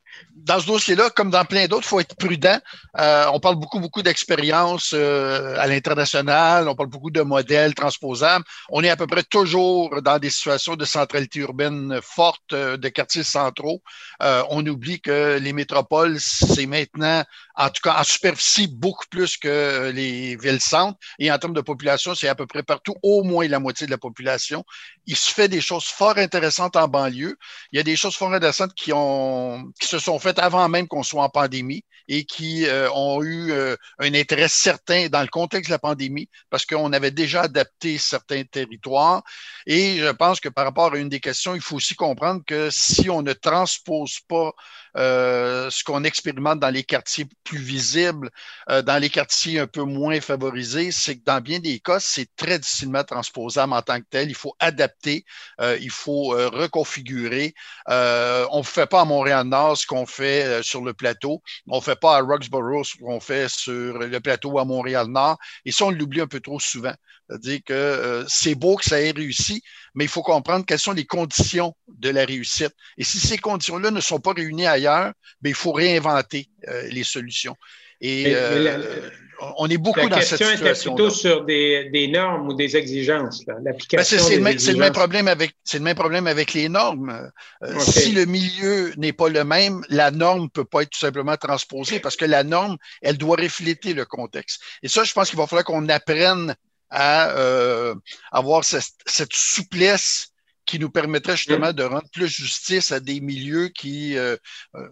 dans 0.50 0.58
ce 0.58 0.66
dossier-là, 0.66 1.10
comme 1.10 1.30
dans 1.30 1.44
plein 1.44 1.68
d'autres, 1.68 1.84
il 1.86 1.90
faut 1.90 2.00
être 2.00 2.16
prudent. 2.16 2.58
Euh, 2.98 3.26
on 3.32 3.38
parle 3.38 3.54
beaucoup, 3.54 3.78
beaucoup 3.78 4.02
d'expérience 4.02 4.90
euh, 4.94 5.54
à 5.60 5.68
l'international, 5.68 6.68
on 6.68 6.74
parle 6.74 6.88
beaucoup 6.88 7.12
de 7.12 7.22
modèles 7.22 7.72
transposables. 7.72 8.44
On 8.68 8.82
est 8.82 8.90
à 8.90 8.96
peu 8.96 9.06
près 9.06 9.22
toujours 9.22 10.02
dans 10.02 10.18
des 10.18 10.28
situations 10.28 10.74
de 10.74 10.84
centralité 10.84 11.38
urbaine 11.38 12.00
forte, 12.02 12.52
euh, 12.52 12.76
de 12.76 12.88
quartiers 12.88 13.22
centraux. 13.22 13.80
on 14.20 14.66
oublie 14.66 15.00
que 15.00 15.38
les 15.40 15.52
métropoles, 15.52 16.18
c'est 16.18 16.66
maintenant, 16.66 17.22
en 17.54 17.68
tout 17.68 17.82
cas 17.84 18.00
en 18.00 18.02
superficie, 18.02 18.66
beaucoup 18.66 19.06
plus 19.08 19.36
que 19.36 19.90
les 19.94 20.34
villes-centres. 20.34 20.98
Et 21.20 21.30
en 21.30 21.38
termes 21.38 21.54
de 21.54 21.60
population, 21.60 22.16
c'est 22.16 22.28
à 22.28 22.34
peu 22.34 22.46
près 22.46 22.64
partout, 22.64 22.96
au 23.04 23.22
moins 23.22 23.46
la 23.46 23.60
moitié 23.60 23.86
de 23.86 23.92
la 23.92 23.98
population. 23.98 24.64
Il 25.06 25.16
se 25.16 25.30
fait 25.30 25.48
des 25.48 25.60
choses 25.60 25.84
fort 25.84 26.18
intéressantes 26.18 26.74
en 26.74 26.88
banlieue. 26.88 27.36
Il 27.70 27.76
y 27.76 27.80
a 27.80 27.84
des 27.84 27.96
choses 27.96 28.16
fort 28.16 28.32
intéressantes 28.32 28.74
qui, 28.74 28.92
ont, 28.92 29.70
qui 29.80 29.86
se 29.86 30.00
sont 30.00 30.18
faites 30.18 30.39
avant 30.40 30.68
même 30.68 30.88
qu'on 30.88 31.02
soit 31.02 31.22
en 31.22 31.28
pandémie 31.28 31.84
et 32.08 32.24
qui 32.24 32.66
euh, 32.66 32.90
ont 32.92 33.22
eu 33.22 33.52
euh, 33.52 33.76
un 34.00 34.14
intérêt 34.14 34.48
certain 34.48 35.08
dans 35.08 35.22
le 35.22 35.28
contexte 35.28 35.68
de 35.70 35.74
la 35.74 35.78
pandémie 35.78 36.28
parce 36.50 36.66
qu'on 36.66 36.92
avait 36.92 37.12
déjà 37.12 37.42
adapté 37.42 37.98
certains 37.98 38.42
territoires. 38.42 39.22
Et 39.66 39.98
je 39.98 40.10
pense 40.10 40.40
que 40.40 40.48
par 40.48 40.64
rapport 40.64 40.92
à 40.92 40.98
une 40.98 41.08
des 41.08 41.20
questions, 41.20 41.54
il 41.54 41.60
faut 41.60 41.76
aussi 41.76 41.94
comprendre 41.94 42.42
que 42.44 42.68
si 42.70 43.08
on 43.08 43.22
ne 43.22 43.32
transpose 43.32 44.18
pas 44.28 44.52
ce 44.96 45.84
qu'on 45.84 46.04
expérimente 46.04 46.60
dans 46.60 46.70
les 46.70 46.84
quartiers 46.84 47.26
plus 47.44 47.58
visibles, 47.58 48.30
euh, 48.70 48.82
dans 48.82 48.98
les 48.98 49.10
quartiers 49.10 49.58
un 49.58 49.66
peu 49.66 49.82
moins 49.82 50.20
favorisés, 50.20 50.90
c'est 50.92 51.16
que 51.16 51.24
dans 51.24 51.40
bien 51.40 51.58
des 51.60 51.80
cas, 51.80 52.00
c'est 52.00 52.28
très 52.36 52.58
difficilement 52.58 53.04
transposable 53.04 53.72
en 53.72 53.82
tant 53.82 54.00
que 54.00 54.06
tel. 54.10 54.28
Il 54.28 54.34
faut 54.34 54.54
adapter, 54.58 55.24
euh, 55.60 55.78
il 55.80 55.90
faut 55.90 56.28
reconfigurer. 56.30 57.54
on 57.88 58.58
ne 58.58 58.62
fait 58.62 58.86
pas 58.86 59.02
à 59.02 59.04
Montréal-Nord 59.04 59.76
ce 59.76 59.86
qu'on 59.86 60.06
fait 60.06 60.62
sur 60.62 60.82
le 60.84 60.94
plateau. 60.94 61.42
On 61.66 61.76
ne 61.76 61.82
fait 61.82 61.98
pas 61.98 62.16
à 62.16 62.20
Roxborough 62.20 62.84
ce 62.84 62.96
qu'on 62.96 63.20
fait 63.20 63.48
sur 63.48 63.98
le 63.98 64.20
plateau 64.20 64.58
à 64.58 64.64
Montréal-Nord. 64.64 65.38
Et 65.64 65.72
ça, 65.72 65.86
on 65.86 65.90
l'oublie 65.90 66.20
un 66.20 66.26
peu 66.26 66.40
trop 66.40 66.60
souvent. 66.60 66.94
C'est-à-dire 67.28 67.60
que 67.64 68.24
c'est 68.28 68.54
beau 68.56 68.76
que 68.76 68.84
ça 68.84 69.00
ait 69.00 69.12
réussi, 69.12 69.62
mais 69.94 70.04
il 70.04 70.08
faut 70.08 70.22
comprendre 70.22 70.64
quelles 70.66 70.78
sont 70.78 70.92
les 70.92 71.06
conditions 71.06 71.74
de 71.88 72.10
la 72.10 72.24
réussite. 72.24 72.74
Et 72.98 73.04
si 73.04 73.18
ces 73.18 73.38
conditions-là 73.38 73.90
ne 73.90 74.00
sont 74.00 74.20
pas 74.20 74.32
réunies 74.32 74.66
ailleurs, 74.66 75.12
bien, 75.40 75.50
il 75.50 75.54
faut 75.54 75.72
réinventer 75.72 76.48
euh, 76.68 76.88
les 76.90 77.04
solutions. 77.04 77.56
Et 78.00 78.24
euh, 78.28 79.10
on 79.58 79.68
est 79.68 79.76
beaucoup 79.76 80.08
dans 80.08 80.20
cette 80.20 80.38
situation. 80.38 80.64
La 80.64 80.70
question 80.70 80.92
était 80.92 81.02
plutôt 81.02 81.10
sur 81.10 81.44
des, 81.44 82.10
normes 82.12 82.48
ou 82.48 82.54
des 82.54 82.76
exigences. 82.76 83.44
L'application 83.62 84.18
c'est, 84.18 84.36
le, 84.36 84.78
même 84.78 84.92
problème 84.92 85.28
avec, 85.28 85.52
c'est 85.64 85.78
le 85.78 85.84
même 85.84 85.96
problème 85.96 86.26
avec 86.26 86.54
les 86.54 86.68
normes. 86.68 87.30
Euh, 87.62 87.78
si 87.78 88.12
le 88.12 88.24
milieu 88.24 88.92
n'est 88.96 89.12
pas 89.12 89.28
le 89.28 89.44
même, 89.44 89.82
la 89.88 90.10
norme 90.10 90.44
ne 90.44 90.48
peut 90.48 90.64
pas 90.64 90.82
être 90.82 90.90
tout 90.90 90.98
simplement 90.98 91.36
transposée 91.36 92.00
parce 92.00 92.16
que 92.16 92.24
la 92.24 92.42
norme, 92.42 92.76
elle 93.02 93.18
doit 93.18 93.36
refléter 93.36 93.92
le 93.92 94.04
contexte. 94.04 94.62
Et 94.82 94.88
ça, 94.88 95.04
je 95.04 95.12
pense 95.12 95.28
qu'il 95.28 95.38
va 95.38 95.46
falloir 95.46 95.64
qu'on 95.64 95.88
apprenne 95.88 96.54
à 96.90 97.36
euh, 97.38 97.94
avoir 98.32 98.64
cette, 98.64 99.32
souplesse 99.32 100.28
qui 100.66 100.78
nous 100.78 100.90
permettrait 100.90 101.36
justement 101.36 101.72
de 101.72 101.82
rendre 101.82 102.08
plus 102.12 102.28
justice 102.28 102.92
à 102.92 103.00
des 103.00 103.20
milieux 103.20 103.68
qui, 103.68 104.16
euh, 104.16 104.36
euh, 104.74 104.88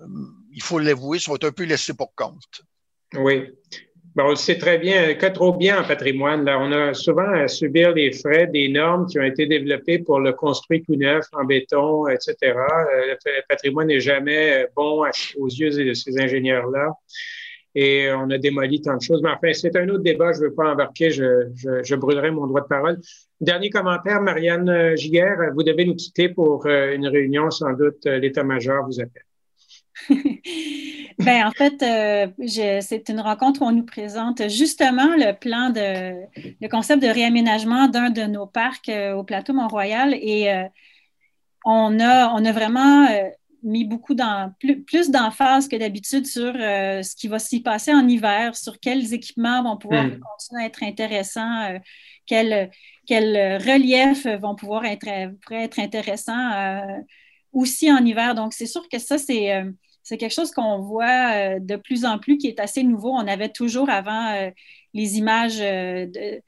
il 0.53 0.62
faut 0.62 0.78
l'avouer, 0.78 1.18
sont 1.18 1.42
un 1.44 1.53
peu 1.53 1.64
laissés 1.64 1.94
pour 1.94 2.14
compte. 2.14 2.62
Oui. 3.14 3.51
Bon, 4.14 4.32
on 4.32 4.34
très 4.34 4.78
bien, 4.78 5.14
que 5.14 5.26
trop 5.26 5.53
bien 5.53 5.80
en 5.80 5.86
patrimoine. 5.86 6.44
Là. 6.44 6.59
On 6.59 6.72
a 6.72 6.94
souvent 6.94 7.30
à 7.30 7.46
subir 7.46 7.92
les 7.92 8.11
frais 8.11 8.49
des 8.49 8.68
normes 8.68 9.07
qui 9.07 9.18
ont 9.20 9.22
été 9.22 9.46
développées 9.46 10.01
pour 10.01 10.18
le 10.18 10.32
construire 10.32 10.82
tout 10.86 10.96
neuf 10.96 11.26
en 11.32 11.44
béton, 11.44 12.09
etc. 12.09 12.34
Le 12.42 13.46
patrimoine 13.49 13.86
n'est 13.86 14.01
jamais 14.01 14.66
bon 14.74 15.05
aux 15.36 15.49
yeux 15.49 15.70
de 15.70 15.94
ces 15.94 16.18
ingénieurs-là. 16.18 16.90
Et 17.80 18.10
on 18.12 18.28
a 18.30 18.38
démoli 18.38 18.80
tant 18.80 18.96
de 18.96 19.02
choses. 19.02 19.20
Mais 19.22 19.30
enfin, 19.30 19.52
c'est 19.52 19.76
un 19.76 19.88
autre 19.88 20.02
débat, 20.02 20.32
je 20.32 20.40
ne 20.40 20.44
veux 20.46 20.54
pas 20.54 20.72
embarquer, 20.72 21.10
je, 21.10 21.48
je, 21.54 21.94
brûlerai 21.94 22.30
mon 22.30 22.46
droit 22.46 22.62
de 22.62 22.66
parole. 22.66 22.98
Dernier 23.40 23.70
commentaire, 23.70 24.20
Marianne 24.20 24.96
Giguère, 24.96 25.52
vous 25.54 25.62
devez 25.62 25.84
nous 25.84 25.94
quitter 25.94 26.28
pour 26.28 26.66
euh, 26.66 26.94
une 26.94 27.06
réunion, 27.06 27.50
sans 27.50 27.72
doute 27.74 28.04
l'état-major 28.04 28.84
vous 28.86 29.00
appelle. 29.00 29.22
ben, 31.18 31.46
en 31.46 31.50
fait, 31.50 31.82
euh, 31.82 32.80
c'est 32.80 33.08
une 33.08 33.20
rencontre 33.20 33.62
où 33.62 33.64
on 33.64 33.72
nous 33.72 33.84
présente 33.84 34.48
justement 34.48 35.14
le 35.16 35.32
plan 35.32 35.70
de 35.70 36.14
le 36.60 36.68
concept 36.68 37.02
de 37.02 37.08
réaménagement 37.08 37.88
d'un 37.88 38.10
de 38.10 38.22
nos 38.22 38.46
parcs 38.46 38.88
euh, 38.88 39.14
au 39.14 39.24
plateau 39.24 39.52
Mont-Royal 39.52 40.14
et 40.14 40.50
euh, 40.50 40.64
on, 41.64 41.98
a, 42.00 42.32
on 42.34 42.44
a 42.44 42.52
vraiment 42.52 43.08
mis 43.68 43.84
beaucoup 43.84 44.14
dans, 44.14 44.52
plus, 44.58 44.82
plus 44.82 45.10
d'emphase 45.10 45.68
que 45.68 45.76
d'habitude 45.76 46.26
sur 46.26 46.52
ce 46.54 47.16
qui 47.16 47.28
va 47.28 47.38
s'y 47.38 47.60
passer 47.60 47.92
en 47.92 48.06
hiver, 48.08 48.56
sur 48.56 48.80
quels 48.80 49.14
équipements 49.14 49.62
vont 49.62 49.76
pouvoir 49.76 50.06
hmm. 50.06 50.20
continuer 50.20 50.62
à 50.62 50.66
être 50.66 50.82
intéressants, 50.82 51.78
quels, 52.26 52.70
quels 53.06 53.56
reliefs 53.58 54.26
vont 54.40 54.54
pouvoir 54.54 54.84
être, 54.84 55.08
être 55.50 55.78
intéressants 55.78 56.82
aussi 57.52 57.92
en 57.92 58.04
hiver. 58.04 58.34
Donc, 58.34 58.52
c'est 58.52 58.66
sûr 58.66 58.88
que 58.88 58.98
ça, 58.98 59.18
c'est 59.18 59.64
c'est 60.08 60.16
quelque 60.16 60.32
chose 60.32 60.52
qu'on 60.52 60.78
voit 60.78 61.32
euh, 61.34 61.58
de 61.60 61.76
plus 61.76 62.06
en 62.06 62.18
plus 62.18 62.38
qui 62.38 62.48
est 62.48 62.60
assez 62.60 62.82
nouveau. 62.82 63.10
On 63.10 63.28
avait 63.28 63.50
toujours 63.50 63.90
avant 63.90 64.32
euh, 64.32 64.50
les 64.94 65.18
images 65.18 65.60
euh, 65.60 66.06
de, 66.06 66.40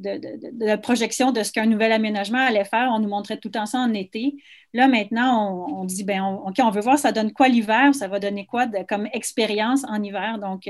de, 0.00 0.76
projection 0.76 1.32
de 1.32 1.42
ce 1.42 1.52
qu'un 1.52 1.66
nouvel 1.66 1.92
aménagement 1.92 2.38
allait 2.38 2.64
faire. 2.64 2.90
On 2.92 2.98
nous 2.98 3.08
montrait 3.08 3.36
tout 3.36 3.48
le 3.48 3.52
temps 3.52 3.66
ça 3.66 3.78
en 3.78 3.92
été. 3.94 4.36
Là, 4.72 4.88
maintenant, 4.88 5.66
on, 5.70 5.84
dit, 5.84 6.04
ben, 6.04 6.24
OK, 6.24 6.56
on 6.60 6.70
veut 6.70 6.80
voir 6.80 6.98
ça 6.98 7.12
donne 7.12 7.32
quoi 7.32 7.48
l'hiver, 7.48 7.94
ça 7.94 8.08
va 8.08 8.20
donner 8.20 8.46
quoi 8.46 8.66
comme 8.88 9.08
expérience 9.12 9.84
en 9.84 10.02
hiver? 10.02 10.38
Donc, 10.38 10.68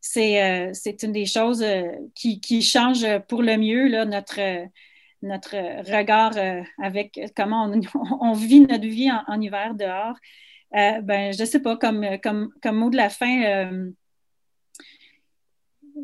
c'est 0.00 1.02
une 1.02 1.12
des 1.12 1.26
choses 1.26 1.64
qui, 2.14 2.40
qui, 2.40 2.62
change 2.62 3.06
pour 3.28 3.42
le 3.42 3.56
mieux 3.56 3.88
là, 3.88 4.04
notre, 4.04 4.40
notre 5.22 5.56
regard 5.90 6.34
avec 6.82 7.20
comment 7.36 7.70
on, 8.20 8.32
vit 8.32 8.60
notre 8.60 8.86
vie 8.86 9.10
en 9.10 9.40
hiver 9.40 9.74
dehors. 9.74 10.16
Euh, 10.74 11.00
ben, 11.00 11.32
je 11.32 11.40
ne 11.40 11.46
sais 11.46 11.60
pas, 11.60 11.76
comme, 11.76 12.04
comme, 12.22 12.50
comme, 12.62 12.76
mot 12.76 12.90
de 12.90 12.96
la 12.96 13.08
fin, 13.08 13.42
euh, 13.44 13.90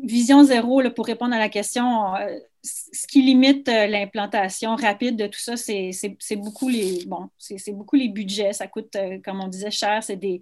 vision 0.01 0.43
zéro, 0.43 0.81
pour 0.91 1.05
répondre 1.05 1.33
à 1.33 1.39
la 1.39 1.49
question, 1.49 2.15
euh, 2.15 2.37
ce 2.63 3.07
qui 3.07 3.21
limite 3.21 3.67
l'implantation 3.67 4.75
rapide 4.75 5.17
de 5.17 5.27
tout 5.27 5.39
ça, 5.39 5.57
c'est 5.57 6.35
beaucoup 6.35 6.69
les 6.69 7.05
bon, 7.05 7.29
beaucoup 7.73 7.95
les 7.95 8.09
budgets. 8.09 8.53
Ça 8.53 8.67
coûte, 8.67 8.95
comme 9.23 9.41
on 9.41 9.47
disait, 9.47 9.71
cher. 9.71 10.03
C'est 10.03 10.15
des. 10.15 10.41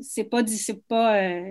C'est 0.00 0.24
pas, 0.24 0.42
pas 0.88 1.42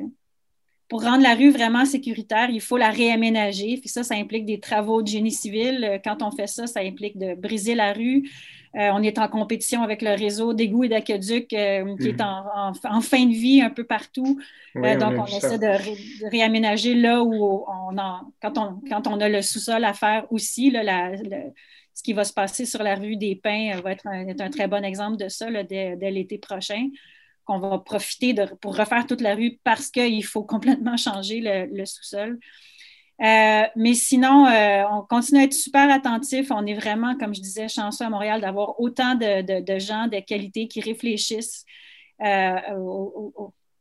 pour 0.92 1.04
rendre 1.04 1.24
la 1.24 1.36
rue 1.36 1.52
vraiment 1.52 1.86
sécuritaire, 1.86 2.50
il 2.50 2.60
faut 2.60 2.76
la 2.76 2.90
réaménager. 2.90 3.78
Puis 3.78 3.88
ça, 3.88 4.04
ça 4.04 4.16
implique 4.16 4.46
des 4.46 4.60
travaux 4.60 5.02
de 5.02 5.08
génie 5.08 5.32
civil. 5.32 6.02
Quand 6.04 6.22
on 6.22 6.32
fait 6.32 6.48
ça, 6.48 6.68
ça 6.68 6.82
implique 6.82 7.18
de 7.18 7.34
briser 7.34 7.76
la 7.76 7.94
rue, 7.94 8.24
euh, 8.26 8.61
on 8.74 9.04
est 9.04 9.18
en 9.20 9.28
compétition 9.28 9.84
avec 9.84 10.02
le 10.02 10.12
réseau 10.12 10.54
d'égouts 10.54 10.86
et 10.86 10.90
d'aqueducs 10.90 11.52
euh, 11.54 11.96
qui 11.98 12.10
est 12.10 12.22
mhm. 12.22 12.74
en, 12.84 13.02
fin 13.02 13.26
de 13.26 13.34
vie 13.34 13.62
un 13.62 13.70
peu 13.70 13.84
partout. 13.84 14.40
Euh, 14.78 14.98
donc, 14.98 15.14
on, 15.18 15.26
essaie 15.26 15.58
de, 15.58 16.30
réaménager 16.30 16.96
là 16.96 17.22
où 17.22 17.66
on 17.68 17.98
a, 17.98 18.22
quand, 18.42 18.58
on, 18.58 18.82
quand 18.90 19.08
on 19.08 19.20
a 19.20 19.28
le 19.28 19.42
sous-sol 19.42 19.84
à 19.84 19.94
faire 19.94 20.26
aussi, 20.32 20.74
ce 20.74 22.04
qui 22.04 22.14
va 22.14 22.24
se 22.24 22.34
passer 22.34 22.66
sur 22.66 22.82
la 22.82 22.96
rue 22.96 23.18
des 23.18 23.36
Pins 23.36 23.80
va 23.82 23.92
être 23.92 24.08
un, 24.08 24.50
très 24.50 24.68
bon 24.68 24.86
exemple 24.86 25.18
de 25.18 25.28
ça 25.28 25.48
dès, 25.64 25.98
l'été 26.00 26.38
prochain 26.38 26.88
qu'on 27.44 27.60
va 27.60 27.80
profiter 27.80 28.34
de, 28.34 28.46
pour 28.62 28.78
refaire 28.78 29.06
toute 29.08 29.22
la 29.22 29.36
rue 29.36 29.60
parce 29.64 29.90
qu'il 29.90 30.24
faut 30.24 30.44
complètement 30.46 30.96
changer 30.96 31.42
le 31.42 31.86
sous-sol. 31.86 32.40
Euh, 33.22 33.64
mais 33.76 33.94
sinon, 33.94 34.48
euh, 34.48 34.84
on 34.90 35.04
continue 35.04 35.42
à 35.42 35.44
être 35.44 35.54
super 35.54 35.92
attentif. 35.92 36.50
On 36.50 36.66
est 36.66 36.74
vraiment, 36.74 37.16
comme 37.18 37.36
je 37.36 37.42
disais, 37.42 37.68
chanceux 37.68 38.06
à 38.06 38.10
Montréal 38.10 38.42
d'avoir 38.42 38.80
autant 38.80 39.14
de, 39.16 39.80
gens 39.80 40.08
de 40.08 40.20
qualité 40.20 40.68
qui 40.68 40.82
réfléchissent 40.82 41.66
euh, 42.22 42.58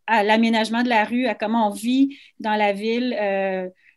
à 0.06 0.22
l'aménagement 0.24 0.82
de 0.82 0.88
la 0.90 1.04
rue, 1.04 1.26
à 1.26 1.34
comment 1.34 1.68
on 1.68 1.70
vit 1.70 2.18
dans 2.38 2.54
la 2.54 2.72
ville. 2.72 3.10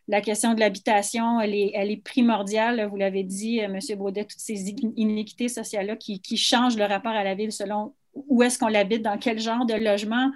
la 0.08 0.20
question 0.20 0.54
de 0.54 0.60
l'habitation, 0.60 1.40
elle 1.40 1.54
est, 1.54 2.02
primordiale. 2.02 2.86
Vous 2.88 2.96
l'avez 2.96 3.24
dit, 3.24 3.58
M. 3.58 3.78
Baudet, 3.98 4.24
toutes 4.24 4.38
ces 4.38 4.70
inéquités 4.96 5.48
sociales-là 5.48 5.96
qui, 5.96 6.20
qui 6.20 6.36
changent 6.38 6.76
le 6.76 6.84
rapport 6.84 7.12
à 7.12 7.24
la 7.24 7.34
ville 7.34 7.52
selon 7.52 7.94
où 8.14 8.42
est-ce 8.42 8.58
qu'on 8.58 8.68
l'habite, 8.68 9.02
dans 9.02 9.18
quel 9.18 9.40
genre 9.40 9.66
de 9.66 9.74
logement 9.74 10.30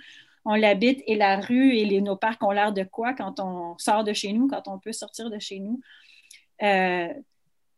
on 0.49 0.55
l'habite 0.55 1.03
et 1.07 1.15
la 1.15 1.41
rue 1.41 1.77
et 1.77 1.85
les, 1.85 2.01
nos 2.01 2.17
parcs 2.17 2.43
ont 2.43 2.53
l'air 2.53 2.73
de 2.73 2.83
quoi 2.83 3.13
quand 3.13 3.39
on 3.39 3.77
sort 3.77 4.03
de 4.03 4.15
chez 4.15 4.33
nous, 4.33 4.49
quand 4.49 4.67
on 4.67 4.79
peut 4.79 4.93
sortir 4.93 5.29
de 5.29 5.39
chez 5.39 5.59
nous? 5.59 5.79
Euh, 6.63 7.09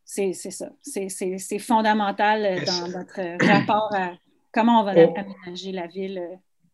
c'est 0.05 0.33
ça. 0.33 0.69
C'est 0.81 1.59
fondamental 1.59 2.63
dans 2.65 2.87
notre 2.87 3.45
rapport 3.45 3.93
à 3.93 4.13
comment 4.53 4.81
on 4.81 4.83
va 4.85 4.93
oh. 4.95 5.13
aménager 5.17 5.73
la 5.73 5.87
ville. 5.87 6.19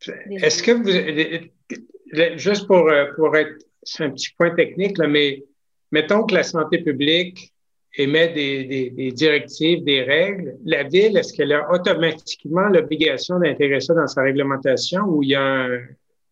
Euh, 0.08 0.12
Est-ce 0.30 0.62
que 0.62 0.72
vous, 0.72 2.38
juste 2.38 2.68
pour, 2.68 2.88
euh, 2.90 3.08
pour 3.16 3.36
être, 3.36 3.58
c'est 3.82 4.04
un 4.04 4.12
petit 4.12 4.30
point 4.38 4.54
technique, 4.54 5.00
là, 5.00 5.08
mais 5.08 5.44
mettons 5.92 6.24
que 6.26 6.36
la 6.36 6.44
santé 6.44 6.84
publique 6.84 7.54
émet 7.98 8.30
des, 8.30 8.92
des, 8.92 9.12
directives, 9.12 9.84
des 9.84 10.04
règles, 10.04 10.58
la 10.66 10.84
ville, 10.84 11.18
est-ce 11.18 11.34
qu'elle 11.34 11.52
a 11.52 11.72
automatiquement 11.72 12.68
l'obligation 12.68 13.40
d'intégrer 13.40 13.82
ça 13.82 13.94
dans 13.94 14.08
sa 14.08 14.22
réglementation 14.22 15.04
ou 15.06 15.24
il 15.24 15.30
y 15.30 15.36
a 15.36 15.44
un, 15.44 15.80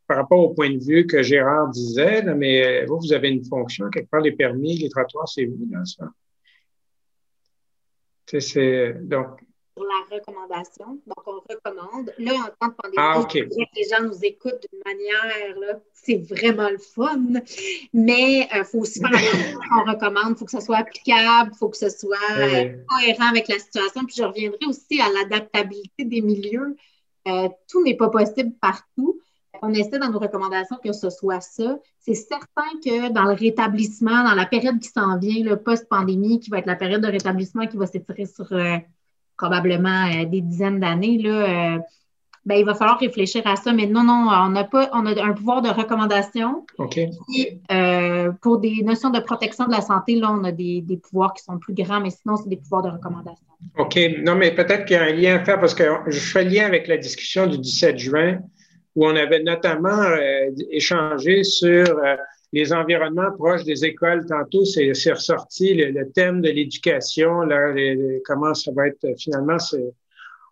par 0.07 0.17
rapport 0.17 0.39
au 0.39 0.53
point 0.53 0.69
de 0.69 0.83
vue 0.83 1.07
que 1.07 1.23
Gérard 1.23 1.69
disait, 1.69 2.23
mais 2.35 2.85
vous, 2.85 2.99
vous 2.99 3.13
avez 3.13 3.29
une 3.29 3.43
fonction, 3.43 3.89
quelque 3.89 4.09
part, 4.09 4.21
les 4.21 4.31
permis, 4.31 4.77
les 4.77 4.89
trottoirs, 4.89 5.27
c'est 5.27 5.45
vous, 5.45 5.67
là, 5.71 5.83
ça? 5.85 6.09
C'est, 8.39 8.95
donc, 9.03 9.27
pour 9.75 9.85
la 9.85 10.17
recommandation. 10.17 10.99
Donc, 11.05 11.27
on 11.27 11.41
recommande. 11.53 12.13
Là, 12.17 12.31
en 12.33 12.67
temps 12.67 12.67
de 12.67 12.95
pandémie, 12.95 13.55
ah, 13.57 13.67
les 13.75 13.83
gens 13.83 14.03
nous 14.03 14.23
écoutent 14.23 14.65
d'une 14.71 14.81
manière, 14.85 15.59
là, 15.59 15.79
c'est 15.93 16.15
vraiment 16.15 16.69
le 16.69 16.77
fun. 16.77 17.41
Mais 17.93 18.47
il 18.51 18.59
euh, 18.59 18.63
faut 18.63 18.79
aussi 18.79 19.01
faire 19.01 19.11
qu'on 19.69 19.91
recommande. 19.91 20.31
Il 20.31 20.37
faut 20.37 20.45
que 20.45 20.51
ce 20.51 20.61
soit 20.61 20.77
applicable, 20.77 21.51
il 21.53 21.57
faut 21.57 21.69
que 21.69 21.77
ce 21.77 21.89
soit 21.89 22.15
euh, 22.31 22.73
cohérent 22.87 23.29
avec 23.29 23.49
la 23.49 23.59
situation. 23.59 24.05
Puis 24.05 24.15
je 24.17 24.23
reviendrai 24.23 24.65
aussi 24.65 25.01
à 25.01 25.09
l'adaptabilité 25.11 26.05
des 26.05 26.21
milieux. 26.21 26.77
Euh, 27.27 27.49
tout 27.69 27.83
n'est 27.83 27.97
pas 27.97 28.09
possible 28.09 28.53
partout. 28.61 29.19
On 29.61 29.73
essaie 29.73 29.99
dans 29.99 30.11
nos 30.11 30.19
recommandations 30.19 30.77
que 30.83 30.93
ce 30.93 31.09
soit 31.09 31.41
ça. 31.41 31.79
C'est 31.99 32.13
certain 32.13 32.67
que 32.83 33.09
dans 33.09 33.23
le 33.23 33.33
rétablissement, 33.33 34.23
dans 34.23 34.35
la 34.35 34.45
période 34.45 34.79
qui 34.79 34.89
s'en 34.89 35.17
vient, 35.17 35.43
le 35.43 35.57
post-pandémie, 35.57 36.39
qui 36.39 36.49
va 36.49 36.59
être 36.59 36.65
la 36.65 36.75
période 36.75 37.01
de 37.01 37.07
rétablissement 37.07 37.65
qui 37.65 37.77
va 37.77 37.87
s'étirer 37.87 38.25
sur 38.25 38.53
probablement 39.37 40.07
euh, 40.07 40.25
des 40.25 40.41
dizaines 40.41 40.79
d'années, 40.79 41.17
là, 41.17 41.75
euh, 41.75 41.79
ben, 42.45 42.55
il 42.55 42.65
va 42.65 42.75
falloir 42.75 42.99
réfléchir 42.99 43.41
à 43.45 43.55
ça. 43.55 43.73
Mais 43.73 43.87
non, 43.87 44.03
non, 44.03 44.27
on 44.29 44.49
n'a 44.49 44.63
pas, 44.63 44.89
on 44.93 45.05
a 45.05 45.23
un 45.23 45.33
pouvoir 45.33 45.61
de 45.61 45.69
recommandation. 45.69 46.65
OK. 46.77 46.99
Euh, 47.71 48.31
pour 48.41 48.59
des 48.59 48.83
notions 48.83 49.09
de 49.09 49.19
protection 49.19 49.65
de 49.65 49.71
la 49.71 49.81
santé, 49.81 50.15
là, 50.15 50.31
on 50.31 50.43
a 50.43 50.51
des, 50.51 50.81
des 50.81 50.97
pouvoirs 50.97 51.33
qui 51.33 51.43
sont 51.43 51.57
plus 51.57 51.73
grands, 51.73 52.01
mais 52.01 52.11
sinon, 52.11 52.37
c'est 52.37 52.49
des 52.49 52.57
pouvoirs 52.57 52.83
de 52.83 52.89
recommandation. 52.89 53.45
OK. 53.77 53.99
Non, 54.23 54.35
mais 54.35 54.53
peut-être 54.53 54.85
qu'il 54.85 54.95
y 54.95 54.99
a 54.99 55.03
un 55.03 55.13
lien 55.13 55.35
à 55.37 55.43
faire 55.43 55.59
parce 55.59 55.73
que 55.73 55.83
je 56.07 56.19
fais 56.19 56.43
lien 56.43 56.65
avec 56.65 56.87
la 56.87 56.97
discussion 56.97 57.47
du 57.47 57.57
17 57.57 57.97
juin 57.97 58.39
où 58.95 59.05
on 59.05 59.15
avait 59.15 59.41
notamment 59.41 60.03
échangé 60.71 61.43
sur 61.43 61.99
les 62.55 62.71
environnements 62.71 63.33
proches 63.33 63.65
des 63.65 63.83
écoles, 63.83 64.25
tantôt, 64.25 64.63
c'est 64.63 64.89
ressorti 65.11 65.73
le, 65.73 66.09
thème 66.11 66.41
de 66.41 66.49
l'éducation, 66.49 67.41
là, 67.41 67.73
comment 68.23 68.53
ça 68.53 68.71
va 68.73 68.87
être 68.87 69.05
finalement, 69.19 69.57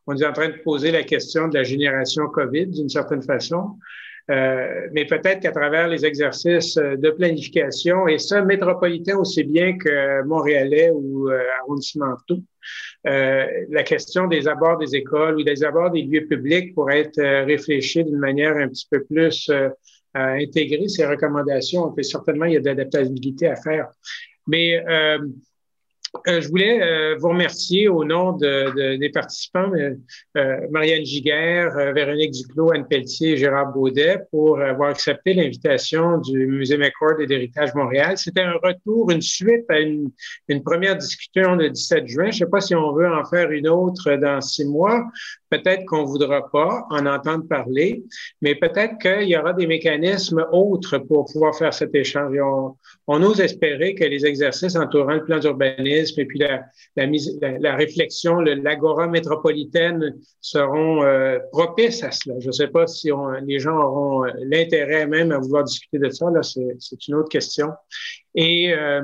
on 0.06 0.16
est 0.18 0.26
en 0.26 0.34
train 0.34 0.50
de 0.50 0.62
poser 0.66 0.92
la 0.92 1.04
question 1.04 1.48
de 1.48 1.56
la 1.56 1.64
génération 1.64 2.28
COVID 2.28 2.68
d'une 2.68 2.90
certaine 2.90 3.24
façon. 3.24 3.78
Euh, 4.32 4.88
mais 4.92 5.06
peut-être 5.06 5.42
qu'à 5.42 5.52
travers 5.52 5.88
les 5.88 6.06
exercices 6.06 6.76
de 6.76 7.10
planification, 7.10 8.08
et 8.10 8.18
ça, 8.20 8.42
métropolitain 8.42 9.18
aussi 9.18 9.44
bien 9.46 9.78
que 9.78 10.24
montréalais 10.24 10.92
ou 10.92 11.30
euh, 11.30 11.40
arrondissement 11.62 12.16
tout, 12.28 12.44
euh, 13.08 13.46
la 13.70 13.84
question 13.84 14.28
des 14.28 14.48
abords 14.48 14.78
des 14.78 14.96
écoles 14.96 15.36
ou 15.36 15.44
des 15.44 15.64
abords 15.64 15.92
des 15.92 16.04
lieux 16.04 16.26
publics 16.26 16.74
pourrait 16.74 17.02
être 17.02 17.20
euh, 17.20 17.44
réfléchie 17.44 18.04
d'une 18.04 18.20
manière 18.20 18.56
un 18.56 18.70
petit 18.70 18.88
peu 18.90 19.04
plus 19.04 19.52
à 20.14 20.34
intégrer 20.34 20.88
ces 20.88 21.06
recommandations. 21.06 21.94
Certainement, 22.02 22.46
il 22.46 22.54
y 22.54 22.58
a 22.58 22.60
de 22.60 22.66
l'adaptabilité 22.66 23.48
à 23.48 23.56
faire. 23.56 23.88
Mais 24.48 24.84
euh, 24.88 25.20
Euh, 26.28 26.42
je 26.42 26.48
voulais 26.48 26.82
euh, 26.82 27.16
vous 27.20 27.30
remercier 27.30 27.88
au 27.88 28.04
nom 28.04 28.34
de, 28.34 28.98
des 28.98 29.10
participants, 29.10 29.72
Marianne 30.70 31.04
Giguère, 31.04 31.74
Véronique 31.94 32.32
Duclos, 32.32 32.72
Anne 32.72 32.88
Pelletier 32.88 33.32
et 33.32 33.38
Gérard 33.38 33.74
Baudet, 33.74 34.20
pour 34.30 34.62
avoir 34.62 34.90
accepté 34.90 35.34
l'invitation 35.34 36.20
du 36.20 36.46
Musée 36.46 36.78
McCord 36.78 37.20
et 37.20 37.26
d'Héritage 37.26 37.74
Montréal. 37.74 38.18
C'était 38.18 38.42
un 38.42 38.58
retour, 38.62 39.10
une 39.12 39.22
suite 39.22 39.66
à 39.70 39.80
une, 39.80 40.12
une 40.48 40.62
première 40.64 40.96
discussion 40.98 41.56
le 41.56 41.70
17 41.70 42.08
juin. 42.08 42.26
Je 42.26 42.28
ne 42.28 42.32
sais 42.32 42.46
pas 42.46 42.62
si 42.62 42.76
on 42.76 42.94
veut 42.94 43.12
en 43.12 43.26
faire 43.26 43.50
une 43.52 43.68
autre 43.68 44.16
dans 44.16 44.40
six 44.40 44.66
mois. 44.66 45.04
Peut-être 45.54 45.86
qu'on 45.86 46.02
ne 46.02 46.08
voudra 46.08 46.50
pas 46.50 46.88
en 46.90 47.06
entendre 47.06 47.48
parler, 47.48 48.04
mais 48.42 48.56
peut-être 48.56 48.98
qu'il 48.98 49.30
y 49.30 49.38
aura 49.38 49.54
des 49.54 49.68
mécanismes 49.68 50.48
autres 50.52 50.98
pour 50.98 51.32
pouvoir 51.32 51.56
faire 51.56 51.72
cet 51.72 51.94
échange. 51.94 52.36
On, 53.08 53.22
ose 53.22 53.40
espérer 53.40 53.94
que 53.94 54.04
les 54.04 54.26
exercices 54.26 54.76
entourant 54.76 55.14
le 55.14 55.24
plan 55.24 55.38
d'urbanisme 55.38 56.20
et 56.22 56.26
puis 56.26 56.40
la, 56.40 56.64
la, 56.96 57.76
réflexion, 57.76 58.40
l'agora 58.40 59.06
métropolitaine 59.08 60.16
seront 60.42 61.04
euh, 61.04 61.38
propices 61.52 62.04
à 62.04 62.10
cela. 62.10 62.40
Je 62.40 62.48
ne 62.48 62.52
sais 62.52 62.70
pas 62.70 62.88
si 62.88 63.12
les 63.46 63.60
gens 63.60 63.78
auront 63.78 64.26
euh, 64.26 64.32
l'intérêt 64.46 65.06
même 65.06 65.32
à 65.32 65.38
vouloir 65.38 65.66
discuter 65.66 66.00
de 66.00 66.10
ça. 66.10 66.32
Là, 66.32 66.42
c'est 66.42 67.08
une 67.08 67.14
autre 67.14 67.30
question. 67.30 67.70
Euh, 68.40 69.02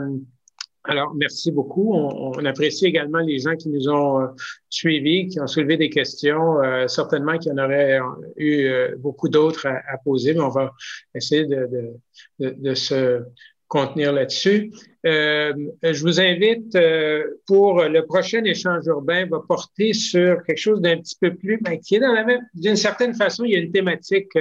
alors, 0.90 1.14
merci 1.14 1.52
beaucoup. 1.52 1.94
On, 1.94 2.44
apprécie 2.46 2.88
également 2.88 3.20
les 3.20 3.38
gens 3.38 3.56
qui 3.56 3.70
nous 3.70 3.90
ont 3.90 4.22
euh, 4.22 4.28
suivis, 4.72 5.28
qui 5.28 5.40
ont 5.40 5.46
soulevé 5.46 5.78
des 5.78 5.92
questions. 5.92 6.64
Euh, 6.64 6.88
certainement 6.88 7.38
qu'il 7.38 7.52
y 7.52 7.54
en 7.54 7.64
aurait 7.64 8.00
eu 8.38 8.66
euh, 8.66 8.96
beaucoup 8.98 9.30
d'autres 9.30 9.68
à, 9.68 9.98
poser, 10.04 10.34
mais 10.34 10.40
on 10.40 10.50
va 10.50 10.72
essayer 11.14 11.46
de, 11.46 11.70
de, 12.40 12.56
de, 12.58 12.74
se 12.74 13.22
contenir 13.68 14.12
là-dessus. 14.14 14.72
je 15.04 16.02
vous 16.02 16.20
invite 16.20 16.76
pour 17.46 17.84
le 17.84 18.02
prochain 18.02 18.44
échange 18.44 18.88
urbain 18.88 19.28
va 19.28 19.42
porter 19.48 19.94
sur 19.94 20.42
quelque 20.42 20.58
chose 20.58 20.82
d'un 20.82 20.98
petit 20.98 21.18
peu 21.22 21.36
plus, 21.36 21.60
ben, 21.62 21.80
qui 21.80 21.98
est 21.98 22.00
dans 22.00 22.14
la 22.14 22.24
même, 22.24 22.42
d'une 22.56 22.76
certaine 22.76 23.14
façon, 23.14 23.44
il 23.44 23.52
y 23.52 23.56
a 23.56 23.60
une 23.60 23.72
thématique 23.72 24.36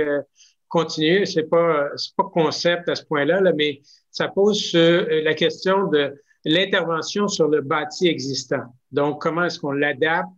continue. 0.68 1.26
C'est 1.26 1.42
pas, 1.42 1.90
c'est 1.96 2.16
pas 2.16 2.24
concept 2.32 2.88
à 2.88 2.94
ce 2.94 3.04
point-là, 3.04 3.42
là, 3.42 3.52
mais 3.54 3.82
ça 4.10 4.28
pose 4.28 4.72
la 4.72 5.34
question 5.34 5.88
de 5.88 6.14
l'intervention 6.44 7.28
sur 7.28 7.48
le 7.48 7.60
bâti 7.60 8.08
existant. 8.08 8.64
Donc, 8.92 9.20
comment 9.20 9.44
est-ce 9.44 9.58
qu'on 9.58 9.72
l'adapte? 9.72 10.28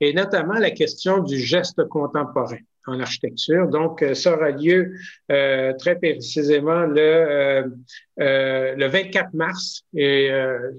Et 0.00 0.12
notamment 0.12 0.54
la 0.54 0.70
question 0.70 1.20
du 1.20 1.38
geste 1.38 1.82
contemporain 1.88 2.58
en 2.86 3.00
architecture. 3.00 3.68
Donc, 3.68 4.02
euh, 4.02 4.14
ça 4.14 4.34
aura 4.34 4.50
lieu 4.50 4.94
euh, 5.30 5.72
très 5.74 5.96
précisément 5.96 6.86
le, 6.86 6.98
euh, 6.98 7.62
euh 8.20 8.74
le 8.76 8.86
24 8.86 9.34
mars 9.34 9.82
et 9.94 10.30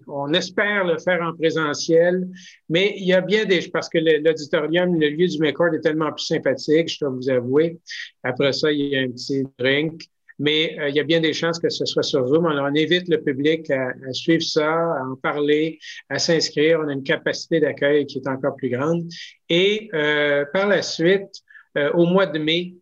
on 0.08 0.34
espère 0.34 0.86
le 0.86 0.98
faire 0.98 1.22
en 1.22 1.36
présentiel, 1.36 2.28
mais 2.70 2.94
il 2.98 3.08
y 3.08 3.14
a 3.14 3.22
bien 3.22 3.45
des... 3.45 3.68
parce 3.70 3.90
que 3.90 3.98
l'auditorium, 3.98 4.99
le 4.99 5.10
lieu 5.10 5.28
du 5.28 5.40
McCord 5.40 5.74
est 5.74 5.82
tellement 5.82 6.12
plus 6.12 6.26
sympathique, 6.26 6.90
je 6.90 6.99
dois 7.02 7.10
vous 7.10 7.30
avouer. 7.30 7.80
Après 8.24 8.54
ça, 8.54 8.72
il 8.72 8.88
y 8.88 8.98
a 8.98 9.02
un 9.02 9.10
petit 9.10 9.45
drink 9.60 10.04
mais 10.40 10.78
euh, 10.80 10.90
il 10.90 10.96
y 10.96 11.00
a 11.00 11.04
bien 11.04 11.20
des 11.20 11.34
chances 11.34 11.60
que 11.60 11.70
ce 11.70 11.86
soit 11.86 12.04
sur 12.04 12.28
Zoom. 12.28 12.46
Alors, 12.46 12.66
on 12.66 12.76
invite 12.76 13.08
le 13.08 13.22
public 13.22 13.70
à, 13.72 13.94
suivre 14.12 14.44
ça, 14.44 14.72
à 14.72 15.04
en 15.04 15.16
parler, 15.16 15.80
à 16.10 16.20
s'inscrire. 16.20 16.80
On 16.84 16.88
a 16.88 16.94
une 16.94 17.04
capacité 17.04 17.60
d'accueil 17.60 18.06
qui 18.06 18.20
est 18.20 18.28
encore 18.28 18.56
plus 18.56 18.70
grande. 18.70 19.08
Et 19.50 19.90
euh, 19.94 20.46
par 20.54 20.68
la 20.68 20.82
suite, 20.82 21.42
euh, 21.78 21.92
au 21.94 22.06
mois 22.06 22.26
de 22.28 22.40
mai, 22.40 22.76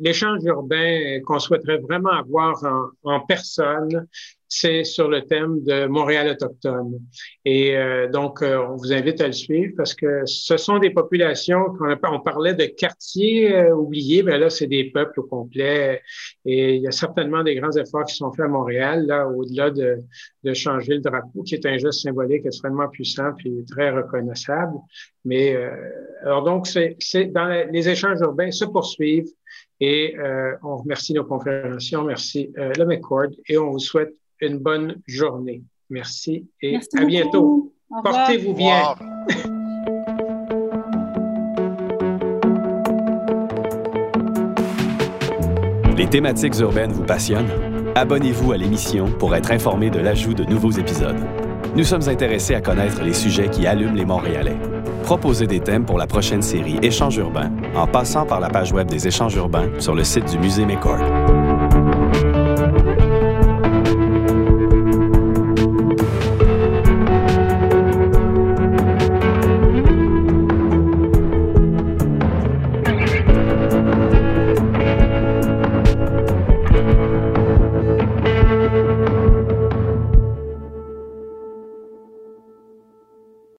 l'échange 0.00 0.44
urbain 0.44 1.20
qu'on 1.26 1.40
souhaiterait 1.40 1.78
vraiment 1.78 2.12
avoir 2.12 2.62
en, 2.64 2.90
en 3.02 3.20
personne, 3.20 4.06
c'est 4.52 4.82
sur 4.82 5.08
le 5.08 5.22
thème 5.22 5.62
de 5.62 5.86
Montréal 5.86 6.28
autochtone. 6.28 6.98
Et 7.44 7.76
euh, 7.76 8.08
donc, 8.08 8.42
euh, 8.42 8.58
on 8.68 8.74
vous 8.74 8.92
invite 8.92 9.20
à 9.20 9.28
le 9.28 9.32
suivre 9.32 9.72
parce 9.76 9.94
que 9.94 10.26
ce 10.26 10.56
sont 10.56 10.80
des 10.80 10.90
populations, 10.90 11.66
on, 11.80 11.96
on 12.12 12.20
parlait 12.20 12.54
de 12.54 12.64
quartiers 12.64 13.54
euh, 13.54 13.72
oubliés, 13.72 14.24
mais 14.24 14.38
là, 14.38 14.50
c'est 14.50 14.66
des 14.66 14.90
peuples 14.90 15.20
au 15.20 15.22
complet. 15.22 16.02
Et 16.44 16.74
il 16.74 16.82
y 16.82 16.88
a 16.88 16.90
certainement 16.90 17.44
des 17.44 17.54
grands 17.54 17.70
efforts 17.70 18.06
qui 18.06 18.16
sont 18.16 18.32
faits 18.32 18.46
à 18.46 18.48
Montréal, 18.48 19.06
là, 19.06 19.28
au-delà 19.28 19.70
de, 19.70 19.98
de 20.42 20.52
changer 20.52 20.94
le 20.94 21.00
drapeau, 21.00 21.44
qui 21.44 21.54
est 21.54 21.64
un 21.64 21.78
geste 21.78 22.00
symbolique 22.00 22.44
extrêmement 22.44 22.88
puissant 22.88 23.32
puis 23.38 23.64
très 23.70 23.90
reconnaissable. 23.90 24.74
Mais 25.24 25.54
alors 26.22 26.42
donc, 26.42 26.66
c'est 26.66 27.24
dans 27.26 27.46
les 27.70 27.88
échanges 27.88 28.18
urbains 28.20 28.50
se 28.50 28.64
poursuivent. 28.64 29.30
Et 29.80 30.16
on 30.62 30.76
remercie 30.76 31.12
nos 31.12 31.24
conférenciers, 31.24 31.96
on 31.96 32.02
remercie 32.02 32.50
le 32.56 32.84
McCord 32.84 33.28
et 33.48 33.58
on 33.58 33.70
vous 33.70 33.78
souhaite 33.78 34.14
une 34.40 34.58
bonne 34.58 35.00
journée. 35.06 35.62
Merci 35.88 36.48
et 36.62 36.76
à 36.76 37.04
bientôt. 37.04 37.72
Portez-vous 38.04 38.54
bien. 38.54 38.94
Les 45.96 46.08
thématiques 46.08 46.58
urbaines 46.60 46.92
vous 46.92 47.04
passionnent? 47.04 47.50
Abonnez-vous 47.94 48.52
à 48.52 48.56
l'émission 48.56 49.10
pour 49.18 49.34
être 49.34 49.50
informé 49.50 49.90
de 49.90 49.98
l'ajout 49.98 50.32
de 50.32 50.44
nouveaux 50.44 50.70
épisodes. 50.70 51.18
Nous 51.76 51.84
sommes 51.84 52.08
intéressés 52.08 52.54
à 52.54 52.60
connaître 52.60 53.02
les 53.02 53.12
sujets 53.12 53.50
qui 53.50 53.66
allument 53.66 53.94
les 53.94 54.04
Montréalais. 54.04 54.56
Proposez 55.02 55.46
des 55.46 55.60
thèmes 55.60 55.84
pour 55.84 55.98
la 55.98 56.06
prochaine 56.06 56.42
série 56.42 56.78
Échanges 56.82 57.16
urbains 57.16 57.50
en 57.74 57.86
passant 57.86 58.24
par 58.24 58.40
la 58.40 58.48
page 58.48 58.72
web 58.72 58.88
des 58.88 59.06
Échanges 59.06 59.34
urbains 59.34 59.68
sur 59.78 59.94
le 59.94 60.04
site 60.04 60.30
du 60.30 60.38
Musée 60.38 60.64
McCord. 60.64 61.00